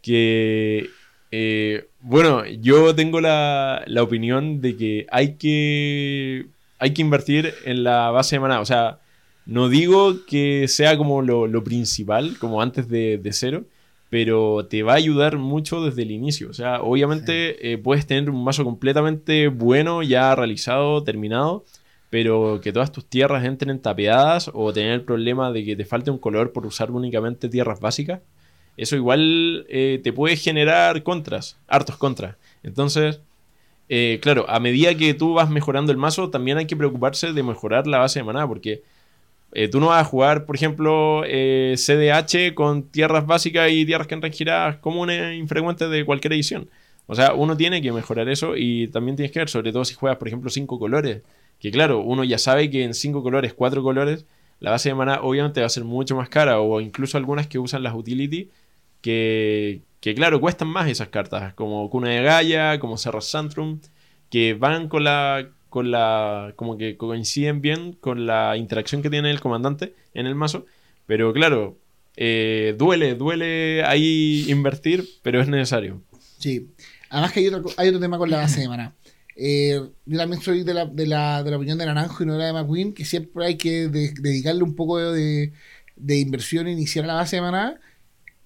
que 0.01 0.89
Eh, 1.31 1.87
bueno, 1.99 2.45
yo 2.45 2.95
tengo 2.95 3.19
la, 3.19 3.83
opinión 3.99 4.61
de 4.61 4.77
que 4.77 5.07
hay 5.11 5.35
que 5.35 6.45
hay 6.79 6.93
que 6.93 7.01
invertir 7.01 7.53
en 7.65 7.83
la 7.83 8.11
base 8.11 8.35
de 8.35 8.39
maná. 8.39 8.61
O 8.61 8.65
sea, 8.65 8.99
no 9.45 9.69
digo 9.69 10.25
que 10.25 10.67
sea 10.67 10.97
como 10.97 11.21
lo, 11.21 11.63
principal, 11.63 12.37
como 12.39 12.61
antes 12.61 12.87
de, 12.87 13.19
cero, 13.31 13.65
pero 14.09 14.65
te 14.67 14.83
va 14.83 14.93
a 14.93 14.97
ayudar 14.97 15.37
mucho 15.37 15.83
desde 15.83 16.03
el 16.03 16.11
inicio. 16.11 16.49
O 16.49 16.53
sea, 16.53 16.81
obviamente 16.81 17.73
eh, 17.73 17.77
puedes 17.77 18.05
tener 18.05 18.29
un 18.29 18.43
mazo 18.43 18.63
completamente 18.63 19.47
bueno, 19.47 20.03
ya 20.03 20.35
realizado, 20.35 21.03
terminado, 21.03 21.65
pero 22.09 22.61
que 22.61 22.71
todas 22.71 22.91
tus 22.91 23.05
tierras 23.05 23.43
entren 23.45 23.79
tapeadas 23.79 24.49
o 24.53 24.71
tener 24.73 24.93
el 24.93 25.01
problema 25.01 25.51
de 25.51 25.65
que 25.65 25.75
te 25.75 25.85
falte 25.85 26.11
un 26.11 26.17
color 26.17 26.51
por 26.53 26.65
usar 26.65 26.91
únicamente 26.91 27.49
tierras 27.49 27.79
básicas 27.79 28.21
eso 28.77 28.95
igual 28.95 29.65
eh, 29.69 30.01
te 30.03 30.11
puede 30.11 30.35
generar 30.35 31.03
contras, 31.03 31.57
hartos 31.67 31.97
contras. 31.97 32.35
Entonces, 32.63 33.21
eh, 33.87 34.19
claro, 34.21 34.45
a 34.49 34.59
medida 34.59 34.95
que 34.95 35.13
tú 35.13 35.33
vas 35.33 35.49
mejorando 35.49 35.91
el 35.91 35.97
mazo, 35.97 36.29
también 36.29 36.57
hay 36.57 36.65
que 36.65 36.75
preocuparse 36.75 37.31
de 37.33 37.43
mejorar 37.43 37.87
la 37.87 37.99
base 37.99 38.19
de 38.19 38.23
maná, 38.23 38.47
porque 38.47 38.83
eh, 39.55 39.67
tú 39.69 39.79
no 39.79 39.87
vas 39.87 40.01
a 40.01 40.05
jugar, 40.05 40.45
por 40.45 40.55
ejemplo, 40.55 41.23
CDH 41.23 42.53
con 42.53 42.83
tierras 42.91 43.25
básicas 43.25 43.71
y 43.71 43.85
tierras 43.85 44.07
que 44.07 44.13
entran 44.13 44.33
giradas 44.33 44.77
comunes 44.77 45.35
infrecuentes 45.35 45.89
de 45.89 46.05
cualquier 46.05 46.33
edición. 46.33 46.69
O 47.07 47.15
sea, 47.15 47.33
uno 47.33 47.55
tiene 47.57 47.81
que 47.81 47.91
mejorar 47.91 48.29
eso 48.29 48.55
y 48.55 48.87
también 48.87 49.15
tienes 49.15 49.31
que 49.31 49.39
ver, 49.39 49.49
sobre 49.49 49.71
todo 49.71 49.85
si 49.85 49.93
juegas, 49.95 50.17
por 50.17 50.27
ejemplo, 50.27 50.49
cinco 50.49 50.79
colores. 50.79 51.21
Que 51.59 51.71
claro, 51.71 52.01
uno 52.01 52.23
ya 52.23 52.37
sabe 52.37 52.69
que 52.69 52.83
en 52.83 52.93
cinco 52.93 53.23
colores, 53.23 53.53
cuatro 53.53 53.83
colores, 53.83 54.25
la 54.59 54.71
base 54.71 54.89
de 54.89 54.95
maná 54.95 55.19
obviamente 55.21 55.61
va 55.61 55.67
a 55.67 55.69
ser 55.69 55.83
mucho 55.83 56.15
más 56.15 56.29
cara, 56.29 56.59
o 56.59 56.81
incluso 56.81 57.17
algunas 57.17 57.47
que 57.47 57.59
usan 57.59 57.83
las 57.83 57.93
utility 57.93 58.49
que, 59.01 59.83
claro, 60.15 60.41
cuestan 60.41 60.67
más 60.67 60.89
esas 60.89 61.09
cartas, 61.09 61.53
como 61.53 61.89
Cuna 61.89 62.09
de 62.09 62.23
Gaia, 62.23 62.79
como 62.79 62.97
Serra 62.97 63.21
Santrum, 63.21 63.79
que 64.29 64.55
van 64.55 64.89
con 64.89 65.03
la, 65.03 65.49
con 65.75 65.91
la, 65.91 66.53
como 66.55 66.77
que 66.77 66.95
coinciden 66.95 67.59
bien 67.59 67.91
con 67.91 68.25
la 68.25 68.55
interacción 68.55 69.01
que 69.01 69.09
tiene 69.09 69.29
el 69.29 69.41
comandante 69.41 69.93
en 70.13 70.25
el 70.25 70.33
mazo, 70.33 70.65
pero 71.05 71.33
claro, 71.33 71.77
eh, 72.15 72.75
duele, 72.77 73.15
duele 73.15 73.83
ahí 73.83 74.45
invertir, 74.47 75.05
pero 75.21 75.41
es 75.41 75.49
necesario. 75.49 76.01
Sí, 76.39 76.69
además 77.09 77.33
que 77.33 77.41
hay 77.41 77.47
otro, 77.47 77.65
hay 77.75 77.89
otro 77.89 77.99
tema 77.99 78.17
con 78.17 78.29
la 78.29 78.37
base 78.37 78.61
de 78.61 78.69
maná. 78.69 78.95
Eh, 79.35 79.81
yo 80.05 80.17
también 80.17 80.41
soy 80.41 80.63
de 80.63 80.73
la, 80.73 80.85
de, 80.85 81.07
la, 81.07 81.43
de 81.43 81.53
opinión 81.53 81.77
de 81.77 81.85
Naranjo 81.85 82.23
y 82.23 82.25
no 82.25 82.35
de 82.35 82.39
la 82.39 82.45
de 82.45 82.53
McQueen, 82.53 82.93
que 82.93 83.03
siempre 83.03 83.45
hay 83.45 83.57
que 83.57 83.89
dedicarle 83.89 84.63
un 84.63 84.75
poco 84.75 84.97
de, 85.11 85.51
de 85.97 86.19
inversión 86.19 86.69
inicial 86.69 87.03
a 87.03 87.07
la 87.07 87.13
base 87.15 87.35
de 87.35 87.41
maná 87.41 87.81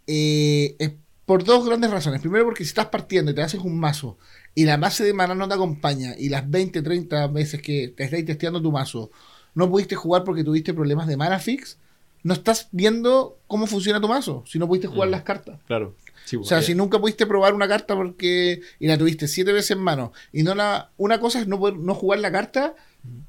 eh, 0.07 0.95
por 1.29 1.43
dos 1.43 1.63
grandes 1.63 1.91
razones. 1.91 2.21
Primero, 2.21 2.45
porque 2.45 2.63
si 2.63 2.69
estás 2.69 2.87
partiendo 2.87 3.29
y 3.29 3.35
te 3.35 3.43
haces 3.43 3.61
un 3.61 3.79
mazo 3.79 4.17
y 4.55 4.65
la 4.65 4.77
base 4.77 5.03
de 5.03 5.13
mana 5.13 5.35
no 5.35 5.47
te 5.47 5.53
acompaña 5.53 6.15
y 6.17 6.29
las 6.29 6.49
20, 6.49 6.81
30 6.81 7.27
veces 7.27 7.61
que 7.61 7.93
te 7.95 8.05
estáis 8.05 8.25
testeando 8.25 8.59
tu 8.59 8.71
mazo 8.71 9.11
no 9.53 9.69
pudiste 9.69 9.95
jugar 9.95 10.23
porque 10.23 10.43
tuviste 10.43 10.73
problemas 10.73 11.05
de 11.05 11.17
mana 11.17 11.37
fix, 11.37 11.77
no 12.23 12.33
estás 12.33 12.69
viendo 12.71 13.37
cómo 13.45 13.67
funciona 13.67 14.01
tu 14.01 14.07
mazo 14.07 14.43
si 14.47 14.57
no 14.57 14.67
pudiste 14.67 14.87
jugar 14.87 15.09
mm. 15.09 15.11
las 15.11 15.21
cartas. 15.21 15.59
Claro. 15.67 15.95
o 16.35 16.43
sea, 16.43 16.63
si 16.63 16.73
nunca 16.73 16.99
pudiste 16.99 17.27
probar 17.27 17.53
una 17.53 17.67
carta 17.67 17.95
porque 17.95 18.61
y 18.79 18.87
la 18.87 18.97
tuviste 18.97 19.27
siete 19.27 19.53
veces 19.53 19.69
en 19.69 19.83
mano 19.83 20.13
y 20.33 20.41
no 20.41 20.55
la 20.55 20.89
una 20.97 21.19
cosa 21.19 21.41
es 21.41 21.47
no 21.47 21.59
no 21.59 21.93
jugar 21.93 22.21
la 22.21 22.31
carta 22.31 22.73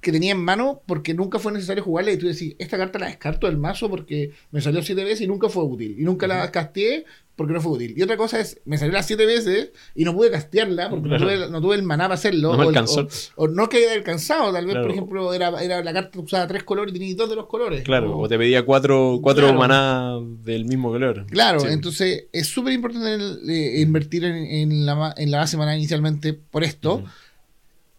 que 0.00 0.12
tenía 0.12 0.32
en 0.32 0.42
mano 0.42 0.82
porque 0.86 1.14
nunca 1.14 1.38
fue 1.38 1.52
necesario 1.52 1.82
jugarla 1.82 2.12
y 2.12 2.16
tú 2.16 2.26
decís, 2.26 2.56
esta 2.58 2.76
carta 2.76 2.98
la 2.98 3.06
descarto 3.06 3.46
del 3.46 3.58
mazo 3.58 3.88
porque 3.88 4.32
me 4.50 4.60
salió 4.60 4.82
siete 4.82 5.04
veces 5.04 5.22
y 5.22 5.26
nunca 5.26 5.48
fue 5.48 5.64
útil. 5.64 5.96
Y 5.98 6.02
nunca 6.02 6.26
la 6.26 6.50
casteé 6.50 7.04
porque 7.40 7.54
no 7.54 7.62
fue 7.62 7.72
útil. 7.72 7.94
Y 7.96 8.02
otra 8.02 8.18
cosa 8.18 8.38
es, 8.38 8.60
me 8.66 8.76
salió 8.76 8.92
las 8.92 9.06
siete 9.06 9.24
veces 9.24 9.70
y 9.94 10.04
no 10.04 10.14
pude 10.14 10.30
castearla 10.30 10.90
porque 10.90 11.08
no, 11.08 11.60
tuve, 11.62 11.74
el 11.74 11.82
maná 11.82 12.04
para 12.04 12.14
hacerlo. 12.16 12.54
No 12.54 12.68
o, 13.36 13.48
no 13.48 13.68
que 13.70 13.78
haya 13.78 13.94
alcanzado, 13.94 14.52
tal 14.52 14.66
vez, 14.66 14.76
por 14.76 14.90
ejemplo, 14.90 15.32
era, 15.32 15.48
era, 15.62 15.82
la 15.82 15.94
carta 15.94 16.20
usaba 16.20 16.46
tres 16.46 16.64
colores 16.64 16.94
y 16.94 16.98
tenía 16.98 17.14
dos 17.16 17.30
de 17.30 17.36
los 17.36 17.46
colores. 17.46 17.82
Claro, 17.82 18.18
o, 18.18 18.28
te 18.28 18.36
pedía 18.36 18.62
cuatro, 18.66 19.20
cuatro 19.22 19.54
maná 19.54 20.18
del 20.44 20.66
mismo 20.66 20.90
color. 20.90 21.24
Claro, 21.30 21.66
entonces 21.66 22.26
es 22.30 22.46
súper 22.46 22.74
importante 22.74 23.16
eh, 23.48 23.80
invertir 23.80 24.26
en, 24.26 24.84
la, 24.84 25.14
en 25.16 25.30
la 25.30 25.38
base 25.38 25.56
maná 25.56 25.74
inicialmente 25.74 26.34
por 26.34 26.62
esto. 26.62 27.02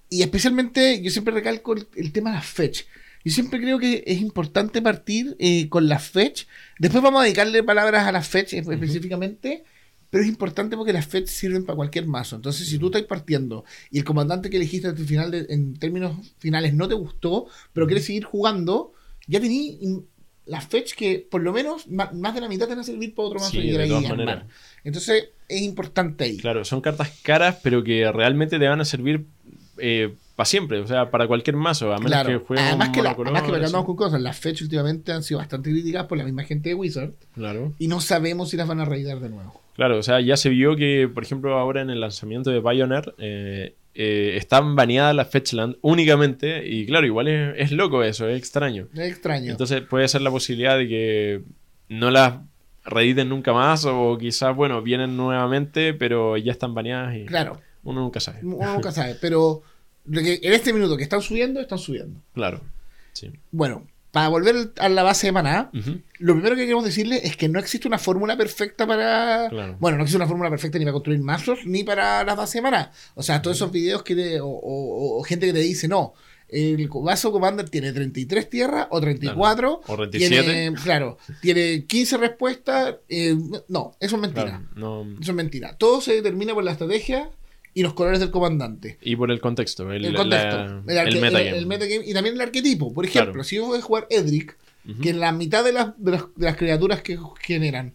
Y 0.07 0.21
especialmente 0.21 1.01
yo 1.01 1.09
siempre 1.09 1.33
recalco 1.33 1.73
el, 1.73 2.11
tema 2.11 2.29
de 2.29 2.35
las 2.35 2.45
fetch. 2.45 2.83
Yo 3.23 3.31
siempre 3.31 3.59
creo 3.59 3.79
que 3.79 4.03
es 4.05 4.19
importante 4.19 4.81
partir 4.81 5.35
eh, 5.39 5.69
con 5.69 5.87
las 5.87 6.03
fetch. 6.09 6.45
Después 6.79 7.03
vamos 7.03 7.21
a 7.21 7.23
dedicarle 7.23 7.63
palabras 7.63 8.07
a 8.07 8.11
las 8.11 8.27
fetch 8.27 8.53
específicamente. 8.53 9.63
Pero 10.11 10.25
es 10.25 10.29
importante 10.29 10.75
porque 10.75 10.91
las 10.91 11.07
fetch 11.07 11.27
sirven 11.27 11.65
para 11.65 11.77
cualquier 11.77 12.05
mazo. 12.05 12.35
Entonces, 12.35 12.67
si 12.67 12.77
tú 12.77 12.87
estás 12.87 13.03
partiendo 13.03 13.63
y 13.89 13.99
el 13.99 14.03
comandante 14.03 14.49
que 14.49 14.57
elegiste 14.57 14.89
al 14.89 14.97
final 14.97 15.33
en 15.33 15.75
términos 15.75 16.33
finales 16.37 16.73
no 16.73 16.87
te 16.89 16.95
gustó, 16.95 17.47
pero 17.71 17.87
quieres 17.87 18.05
seguir 18.05 18.25
jugando, 18.25 18.91
ya 19.27 19.39
tení 19.39 19.79
las 20.45 20.67
fetch 20.67 20.95
que 20.95 21.25
por 21.31 21.41
lo 21.41 21.53
menos 21.53 21.87
más 21.87 22.35
de 22.35 22.41
la 22.41 22.49
mitad 22.49 22.65
te 22.65 22.71
van 22.73 22.79
a 22.79 22.83
servir 22.83 23.15
para 23.15 23.27
otro 23.29 23.39
mazo 23.39 23.57
y 23.57 23.71
de 23.71 23.83
ahí 23.83 24.05
Entonces, 24.83 25.29
es 25.47 25.61
importante 25.61 26.25
ahí. 26.25 26.37
Claro, 26.37 26.65
son 26.65 26.81
cartas 26.81 27.17
caras, 27.23 27.59
pero 27.63 27.81
que 27.81 28.11
realmente 28.11 28.59
te 28.59 28.67
van 28.67 28.81
a 28.81 28.85
servir 28.85 29.27
eh, 29.77 30.13
para 30.35 30.45
siempre, 30.45 30.79
o 30.79 30.87
sea, 30.87 31.11
para 31.11 31.27
cualquier 31.27 31.55
mazo, 31.55 31.93
a 31.93 31.99
menos 31.99 32.25
que 32.25 32.37
juegue 32.37 32.63
además 32.63 32.89
que, 32.89 33.01
la, 33.01 33.11
además 33.11 33.43
que 33.43 33.71
con 33.71 33.95
cosas, 33.95 34.21
las 34.21 34.37
fechas 34.37 34.63
últimamente 34.63 35.11
han 35.11 35.23
sido 35.23 35.39
bastante 35.39 35.71
criticadas 35.71 36.07
por 36.07 36.17
la 36.17 36.23
misma 36.23 36.43
gente 36.43 36.69
de 36.69 36.75
Wizard. 36.75 37.11
Claro. 37.33 37.73
Y 37.79 37.87
no 37.87 38.01
sabemos 38.01 38.49
si 38.49 38.57
las 38.57 38.67
van 38.67 38.79
a 38.79 38.85
reeditar 38.85 39.19
de 39.19 39.29
nuevo. 39.29 39.61
Claro, 39.75 39.97
o 39.97 40.03
sea, 40.03 40.19
ya 40.21 40.37
se 40.37 40.49
vio 40.49 40.75
que, 40.75 41.09
por 41.13 41.23
ejemplo, 41.23 41.57
ahora 41.57 41.81
en 41.81 41.89
el 41.89 42.01
lanzamiento 42.01 42.49
de 42.49 42.61
Pioneer 42.61 43.15
eh, 43.17 43.75
eh, 43.93 44.33
están 44.37 44.75
baneadas 44.75 45.15
las 45.15 45.29
Fetchland 45.29 45.77
únicamente. 45.81 46.67
Y 46.67 46.85
claro, 46.85 47.05
igual 47.05 47.27
es, 47.27 47.71
loco 47.71 48.03
eso, 48.03 48.27
es 48.27 48.37
extraño. 48.37 48.87
Es 48.93 49.11
extraño. 49.11 49.51
Entonces 49.51 49.81
puede 49.81 50.07
ser 50.07 50.21
la 50.21 50.31
posibilidad 50.31 50.77
de 50.77 50.87
que 50.87 51.41
no 51.89 52.11
las 52.11 52.35
reediten 52.83 53.29
nunca 53.29 53.53
más 53.53 53.85
o 53.85 54.17
quizás, 54.19 54.55
bueno, 54.55 54.81
vienen 54.81 55.15
nuevamente, 55.17 55.93
pero 55.93 56.37
ya 56.37 56.51
están 56.51 56.73
baneadas 56.73 57.15
y... 57.15 57.25
Claro. 57.25 57.59
Uno 57.83 58.01
nunca 58.01 58.19
sabe. 58.19 58.39
Uno 58.43 58.73
nunca 58.73 58.91
sabe, 58.91 59.15
pero 59.19 59.63
en 60.09 60.53
este 60.53 60.73
minuto 60.73 60.97
que 60.97 61.03
están 61.03 61.21
subiendo, 61.21 61.59
están 61.59 61.79
subiendo. 61.79 62.21
Claro. 62.33 62.61
Sí. 63.13 63.31
Bueno, 63.51 63.87
para 64.11 64.27
volver 64.27 64.73
a 64.77 64.89
la 64.89 65.03
base 65.03 65.27
de 65.27 65.31
maná, 65.31 65.69
lo 66.19 66.33
primero 66.33 66.55
que 66.55 66.63
queremos 66.63 66.83
decirle 66.83 67.21
es 67.23 67.37
que 67.37 67.47
no 67.47 67.59
existe 67.59 67.87
una 67.87 67.97
fórmula 67.97 68.35
perfecta 68.35 68.85
para. 68.85 69.49
Bueno, 69.79 69.97
no 69.97 70.03
existe 70.03 70.17
una 70.17 70.27
fórmula 70.27 70.49
perfecta 70.49 70.77
ni 70.77 70.83
para 70.83 70.93
construir 70.93 71.19
mazos 71.21 71.59
ni 71.65 71.85
para 71.85 72.23
la 72.25 72.35
base 72.35 72.57
de 72.57 72.61
maná. 72.63 72.91
O 73.15 73.23
sea, 73.23 73.41
todos 73.41 73.55
esos 73.55 73.71
videos 73.71 74.03
que 74.03 74.39
o, 74.41 75.23
gente 75.25 75.45
que 75.45 75.53
te 75.53 75.59
dice, 75.59 75.87
no, 75.87 76.13
el 76.49 76.89
vaso 76.89 77.31
Commander 77.31 77.69
tiene 77.69 77.93
33 77.93 78.49
tierras 78.49 78.87
o 78.89 78.99
34. 78.99 79.81
O 79.87 79.95
37. 79.95 80.43
Tiene, 80.43 80.75
claro, 80.83 81.17
tiene 81.41 81.85
15 81.85 82.17
respuestas. 82.17 82.95
Eh, 83.07 83.33
no, 83.69 83.95
eso 83.97 84.15
es 84.17 84.21
mentira. 84.21 84.61
Eso 84.75 85.07
es 85.21 85.33
mentira. 85.33 85.77
Todo 85.77 86.01
se 86.01 86.15
determina 86.15 86.53
por 86.53 86.65
la 86.65 86.73
estrategia 86.73 87.29
y 87.73 87.83
los 87.83 87.93
colores 87.93 88.19
del 88.19 88.31
comandante. 88.31 88.97
Y 89.01 89.15
por 89.15 89.31
el 89.31 89.39
contexto. 89.39 89.91
El, 89.91 90.13
contexto. 90.15 90.83
el, 90.87 91.65
metagame. 91.65 92.05
Y 92.05 92.13
también 92.13 92.35
el 92.35 92.41
arquetipo. 92.41 92.93
Por 92.93 93.05
ejemplo, 93.05 93.43
si 93.43 93.55
yo 93.57 93.67
voy 93.67 93.79
a 93.79 93.81
jugar 93.81 94.07
Edric, 94.09 94.57
que 95.01 95.11
en 95.11 95.19
la 95.19 95.31
mitad 95.31 95.63
de 95.63 95.73
las, 95.73 95.93
de 95.97 96.19
las, 96.37 96.55
criaturas 96.57 97.01
que 97.01 97.17
generan, 97.39 97.93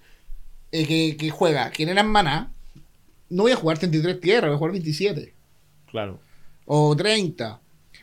eh, 0.73 1.17
que, 1.17 1.31
juega, 1.31 1.71
generan 1.71 2.09
maná, 2.09 2.53
no 3.29 3.43
voy 3.43 3.53
a 3.53 3.57
jugar 3.57 3.79
33 3.79 4.21
tierras, 4.21 4.49
voy 4.49 4.55
a 4.55 4.59
jugar 4.59 4.73
27. 4.73 5.35
Claro. 5.91 6.21
O 6.65 6.97
30. 6.97 7.61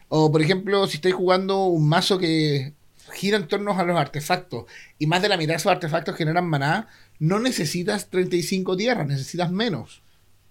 O 0.10 0.32
por 0.32 0.42
ejemplo, 0.42 0.86
si 0.88 0.98
estoy 0.98 1.12
jugando 1.12 1.66
un 1.66 1.90
mazo 1.90 2.20
que 2.20 2.74
gira 3.14 3.38
en 3.38 3.48
torno 3.48 3.78
a 3.78 3.84
los 3.84 3.98
artefactos 3.98 4.66
y 5.00 5.08
más 5.08 5.22
de 5.22 5.30
la 5.30 5.38
mitad 5.38 5.54
de 5.54 5.58
esos 5.58 5.72
artefactos 5.72 6.16
generan 6.16 6.48
maná, 6.48 6.88
no 7.20 7.40
necesitas 7.40 8.10
35 8.10 8.78
tierras, 8.78 9.08
necesitas 9.08 9.52
menos. 9.52 10.03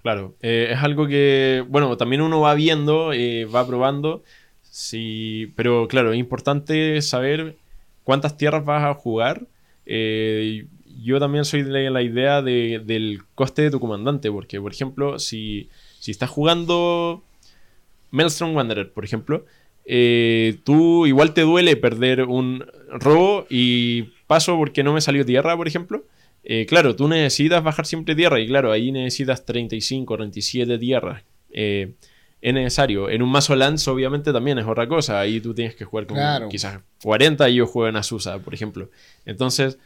Claro, 0.02 0.34
eh, 0.42 0.70
es 0.72 0.78
algo 0.82 1.06
que, 1.06 1.64
bueno, 1.68 1.96
también 1.96 2.22
uno 2.22 2.40
va 2.40 2.54
viendo, 2.54 3.12
eh, 3.12 3.44
va 3.44 3.64
probando, 3.64 4.24
sí, 4.62 5.52
pero 5.54 5.86
claro, 5.86 6.12
es 6.12 6.18
importante 6.18 7.00
saber 7.02 7.54
cuántas 8.02 8.36
tierras 8.36 8.64
vas 8.64 8.82
a 8.84 8.94
jugar. 8.94 9.46
Eh, 9.86 10.66
yo 11.00 11.20
también 11.20 11.44
soy 11.44 11.62
de 11.62 11.88
la 11.90 12.02
idea 12.02 12.42
del 12.42 13.22
coste 13.36 13.62
de 13.62 13.70
tu 13.70 13.78
comandante, 13.78 14.30
porque, 14.32 14.60
por 14.60 14.72
ejemplo, 14.72 15.20
si, 15.20 15.68
si 16.00 16.10
estás 16.10 16.30
jugando 16.30 17.22
Maelstrom 18.10 18.56
Wanderer, 18.56 18.92
por 18.92 19.04
ejemplo, 19.04 19.44
tú 20.64 21.06
igual 21.06 21.32
te 21.32 21.42
duele 21.42 21.76
perder 21.76 22.24
un 22.24 22.64
robo 22.88 23.46
y 23.48 24.02
paso 24.26 24.56
porque 24.56 24.82
no 24.82 24.92
me 24.92 25.00
salió 25.00 25.24
tierra, 25.24 25.56
por 25.56 25.68
ejemplo. 25.68 26.04
Eh, 26.44 26.66
claro, 26.66 26.96
tú 26.96 27.08
necesitas 27.08 27.62
bajar 27.62 27.86
siempre 27.86 28.14
tierra 28.14 28.40
y 28.40 28.46
claro, 28.46 28.72
ahí 28.72 28.90
necesitas 28.92 29.44
35, 29.44 30.16
37 30.16 30.78
tierras. 30.78 31.22
Eh, 31.50 31.92
es 32.40 32.52
necesario. 32.52 33.08
En 33.08 33.22
un 33.22 33.30
mazo 33.30 33.54
Lance 33.54 33.88
obviamente 33.88 34.32
también 34.32 34.58
es 34.58 34.66
otra 34.66 34.88
cosa. 34.88 35.20
Ahí 35.20 35.40
tú 35.40 35.54
tienes 35.54 35.76
que 35.76 35.84
jugar 35.84 36.06
con 36.06 36.18
quizás 36.48 36.80
40 37.02 37.48
y 37.48 37.54
yo 37.54 37.66
juego 37.66 37.88
en 37.88 37.96
Azusa, 37.96 38.40
por 38.40 38.52
ejemplo. 38.52 38.90
Entonces, 39.24 39.78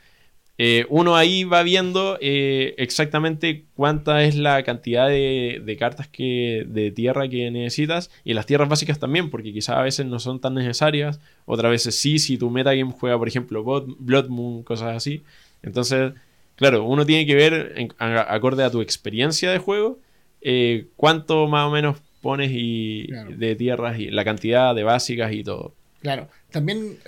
eh, 0.59 0.87
uno 0.89 1.17
ahí 1.17 1.45
va 1.45 1.63
viendo 1.63 2.17
eh, 2.23 2.75
exactamente 2.79 3.67
cuánta 3.75 4.25
es 4.25 4.37
la 4.37 4.63
cantidad 4.63 5.07
de, 5.07 5.77
cartas 5.79 6.09
que, 6.09 6.65
de 6.67 6.91
tierra 6.91 7.29
que 7.29 7.51
necesitas 7.51 8.11
y 8.25 8.33
las 8.33 8.47
tierras 8.47 8.69
básicas 8.71 8.99
también, 8.99 9.29
porque 9.29 9.53
quizás 9.53 9.77
a 9.77 9.83
veces 9.83 10.07
no 10.07 10.19
son 10.19 10.41
tan 10.41 10.55
necesarias, 10.55 11.21
otras 11.45 11.71
veces 11.71 11.99
sí, 11.99 12.19
si 12.19 12.39
tu 12.39 12.49
metagame 12.49 12.93
juega, 12.99 13.19
por 13.19 13.29
ejemplo, 13.29 13.63
Blood 13.63 14.29
Moon, 14.29 14.63
cosas 14.63 14.97
así. 14.97 15.23
Entonces, 15.63 16.15
claro, 16.57 16.85
uno 16.85 17.07
tiene 17.07 17.27
que 17.27 17.35
ver, 17.35 17.89
acorde 17.99 18.65
a 18.65 18.71
tu 18.71 18.81
experiencia 18.81 19.51
de 19.51 19.59
juego, 19.59 19.99
eh, 20.41 20.87
cuánto 20.97 21.47
más 21.47 21.67
o 21.67 21.71
menos 21.71 21.99
pones 22.21 22.51
y, 22.53 23.07
de 23.37 23.55
tierras 23.55 23.99
y 23.99 24.11
la 24.11 24.25
cantidad 24.25 24.75
de 24.75 24.83
básicas 24.83 25.33
y 25.33 25.45
todo. 25.45 25.75
Claro, 26.03 26.29
también 26.51 26.99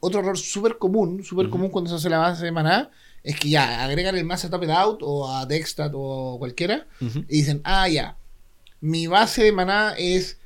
otro 0.00 0.20
error 0.20 0.38
súper 0.38 0.78
común, 0.78 1.22
súper 1.22 1.48
común 1.50 1.68
cuando 1.68 1.90
se 1.90 1.96
hace 1.96 2.08
la 2.08 2.18
base 2.18 2.44
de 2.44 2.52
maná, 2.52 2.90
es 3.22 3.38
que 3.38 3.50
ya 3.50 3.84
agregan 3.84 4.16
el 4.16 4.24
más 4.24 4.44
a 4.44 4.50
Top 4.50 4.64
Out 4.64 5.00
o 5.02 5.30
a 5.30 5.46
Dextat 5.46 5.92
o 5.94 6.36
cualquiera 6.38 6.86
y 7.00 7.38
dicen, 7.38 7.60
ah, 7.64 7.88
ya, 7.88 8.16
mi 8.80 9.06
base 9.06 9.44
de 9.44 9.52
maná 9.52 9.94
es 9.98 10.38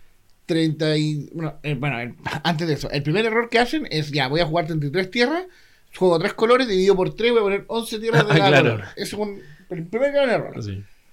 30 0.46 0.96
y... 0.96 1.30
Bueno, 1.32 1.54
eh, 1.62 1.74
bueno, 1.74 2.14
antes 2.42 2.66
de 2.66 2.74
eso, 2.74 2.90
el 2.90 3.02
primer 3.02 3.24
error 3.26 3.48
que 3.48 3.60
hacen 3.60 3.87
es, 3.90 4.10
ya, 4.10 4.28
voy 4.28 4.40
a 4.40 4.46
jugar 4.46 4.66
33 4.66 5.10
tierras, 5.10 5.44
juego 5.96 6.18
tres 6.18 6.35
colores, 6.35 6.68
dividido 6.68 6.96
por 6.96 7.14
3, 7.14 7.33
voy 7.33 7.40
a 7.40 7.42
poner 7.42 7.64
11 7.66 7.98
tierras 7.98 8.28
de 8.28 8.38
cada 8.38 8.61
color. 8.61 8.85
es 8.96 9.12
un, 9.12 9.40
el 9.70 9.87
primer 9.87 10.12
gran 10.12 10.30
error. 10.30 10.54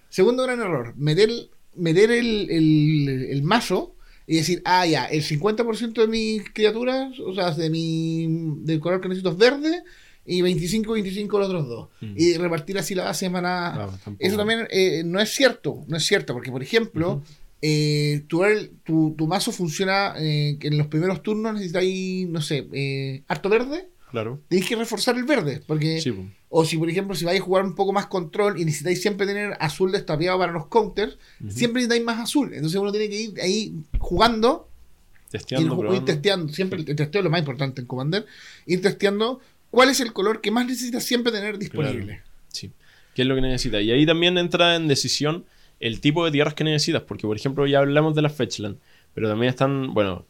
Segundo 0.09 0.43
gran 0.43 0.59
error, 0.59 0.93
meter, 0.97 1.29
meter 1.75 2.11
el, 2.11 2.49
el, 2.49 3.27
el 3.29 3.43
mazo 3.43 3.95
y 4.27 4.37
decir, 4.37 4.61
ah, 4.65 4.85
ya, 4.85 5.05
el 5.05 5.23
50% 5.23 5.93
de 5.93 6.07
mis 6.07 6.49
criaturas, 6.53 7.19
o 7.19 7.33
sea, 7.33 7.51
de 7.51 7.69
mi, 7.69 8.27
del 8.63 8.79
color 8.79 9.01
que 9.01 9.09
necesito 9.09 9.31
es 9.31 9.37
verde 9.37 9.83
y 10.25 10.41
25, 10.41 10.93
25 10.93 11.39
los 11.39 11.47
otros 11.49 11.67
dos. 11.67 11.89
Mm. 12.01 12.13
Y 12.15 12.37
repartir 12.37 12.77
así 12.77 12.95
la 12.95 13.05
base 13.05 13.25
de 13.25 13.31
maná. 13.31 13.89
Eso 14.19 14.37
también 14.37 14.67
eh, 14.69 15.03
no 15.03 15.19
es 15.19 15.31
cierto, 15.31 15.83
no 15.87 15.97
es 15.97 16.05
cierto, 16.05 16.33
porque 16.33 16.51
por 16.51 16.61
ejemplo, 16.61 17.23
eh, 17.61 18.23
tu, 18.27 19.15
tu, 19.17 19.27
mazo 19.27 19.51
funciona 19.51 20.13
eh, 20.17 20.57
en 20.61 20.77
los 20.77 20.87
primeros 20.87 21.21
turnos 21.23 21.53
necesitáis, 21.53 22.27
no 22.27 22.41
sé, 22.41 23.23
harto 23.27 23.49
verde. 23.49 23.89
Claro. 24.11 24.41
Tenéis 24.49 24.67
que 24.67 24.75
reforzar 24.75 25.17
el 25.17 25.23
verde, 25.23 25.61
porque... 25.65 26.01
O 26.53 26.65
si, 26.65 26.77
por 26.77 26.89
ejemplo, 26.89 27.15
si 27.15 27.23
vais 27.23 27.39
a 27.39 27.43
jugar 27.43 27.63
un 27.63 27.75
poco 27.75 27.93
más 27.93 28.07
control 28.07 28.59
y 28.59 28.65
necesitáis 28.65 29.01
siempre 29.01 29.25
tener 29.25 29.55
azul 29.61 29.89
destapeado 29.89 30.37
para 30.37 30.51
los 30.51 30.67
counters, 30.67 31.17
siempre 31.47 31.81
necesitáis 31.81 32.03
más 32.03 32.19
azul. 32.19 32.53
Entonces 32.53 32.77
uno 32.77 32.91
tiene 32.91 33.09
que 33.09 33.21
ir 33.21 33.41
ahí 33.41 33.73
jugando. 33.99 34.67
Testeando. 35.29 35.95
Ir, 35.95 36.03
testeando. 36.03 36.51
Siempre 36.51 36.79
el 36.79 36.85
testeo 36.93 37.21
es 37.21 37.23
lo 37.23 37.29
más 37.29 37.39
importante 37.39 37.79
en 37.79 37.87
Commander. 37.87 38.25
Ir 38.65 38.81
testeando 38.81 39.39
cuál 39.69 39.89
es 39.89 40.01
el 40.01 40.11
color 40.11 40.41
que 40.41 40.51
más 40.51 40.65
necesitas 40.65 41.05
siempre 41.05 41.31
tener 41.31 41.57
disponible. 41.57 42.21
Sí. 42.49 42.69
¿Qué 43.15 43.21
es 43.21 43.27
lo 43.29 43.35
que 43.35 43.41
necesitas? 43.41 43.81
Y 43.81 43.91
ahí 43.91 44.05
también 44.05 44.37
entra 44.37 44.75
en 44.75 44.89
decisión 44.89 45.45
el 45.79 46.01
tipo 46.01 46.25
de 46.25 46.31
tierras 46.31 46.53
que 46.53 46.65
necesitas. 46.65 47.03
Porque, 47.03 47.27
por 47.27 47.37
ejemplo, 47.37 47.65
ya 47.65 47.79
hablamos 47.79 48.13
de 48.13 48.23
las 48.23 48.35
Fetchland. 48.35 48.77
Pero 49.13 49.29
también 49.29 49.51
están, 49.51 49.93
bueno, 49.93 50.25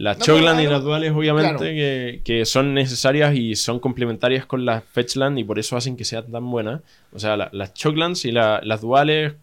las 0.00 0.18
Chogland 0.18 0.58
y 0.62 0.66
las 0.66 0.82
duales, 0.82 1.12
obviamente, 1.12 2.22
que, 2.24 2.44
son 2.46 2.72
necesarias 2.72 3.34
y 3.34 3.54
son 3.54 3.80
complementarias 3.80 4.46
con 4.46 4.64
las 4.64 4.82
Fetchland 4.82 5.38
y 5.38 5.44
por 5.44 5.58
eso 5.58 5.76
hacen 5.76 5.94
que 5.94 6.06
sean 6.06 6.32
tan 6.32 6.50
buenas. 6.50 6.80
O 7.12 7.18
sea, 7.18 7.36
las 7.36 7.74
Choglands 7.74 8.24
y 8.24 8.32
las 8.32 8.80
duales, 8.80 9.34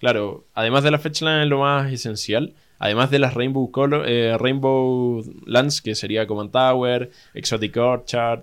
claro, 0.00 0.46
además 0.52 0.82
de 0.82 0.90
las 0.90 1.00
Fetchland 1.00 1.44
es 1.44 1.48
lo 1.48 1.60
más 1.60 1.92
esencial. 1.92 2.54
Además 2.80 3.12
de 3.12 3.20
las 3.20 3.34
Rainbow, 3.34 3.70
Color, 3.70 4.04
eh, 4.08 4.36
Rainbow 4.36 5.22
Lands, 5.46 5.80
que 5.80 5.94
sería 5.94 6.26
Command 6.26 6.50
Tower, 6.50 7.10
Exotic 7.34 7.76
Orchard, 7.76 8.40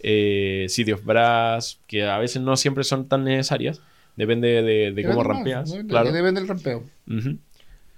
eh, 0.00 0.66
City 0.68 0.92
of 0.92 1.04
Brass, 1.04 1.80
que 1.88 2.04
a 2.04 2.18
veces 2.18 2.40
no 2.40 2.56
siempre 2.56 2.84
son 2.84 3.08
tan 3.08 3.24
necesarias. 3.24 3.80
Depende 4.14 4.62
de, 4.62 5.04
cómo 5.04 5.24
rampeas. 5.24 5.74
claro. 5.88 6.12
Depende 6.12 6.40
del 6.40 6.48
rampeo. 6.48 6.84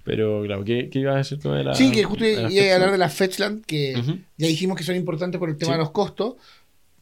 Pero 0.03 0.43
claro, 0.43 0.63
¿qué, 0.63 0.89
qué 0.89 0.99
ibas 0.99 1.15
a 1.15 1.17
decir 1.19 1.39
tú 1.39 1.51
de 1.51 1.63
la 1.63 1.73
Sí, 1.73 1.91
que 1.91 2.03
justo 2.03 2.25
iba 2.25 2.43
a 2.43 2.75
hablar 2.75 2.91
de 2.91 2.97
las 2.97 3.13
Fetchland, 3.13 3.65
que 3.65 3.93
ya 4.37 4.47
dijimos 4.47 4.77
que 4.77 4.83
son 4.83 4.95
importantes 4.95 5.39
por 5.39 5.49
el 5.49 5.57
tema 5.57 5.73
de 5.73 5.79
los 5.79 5.91
costos. 5.91 6.35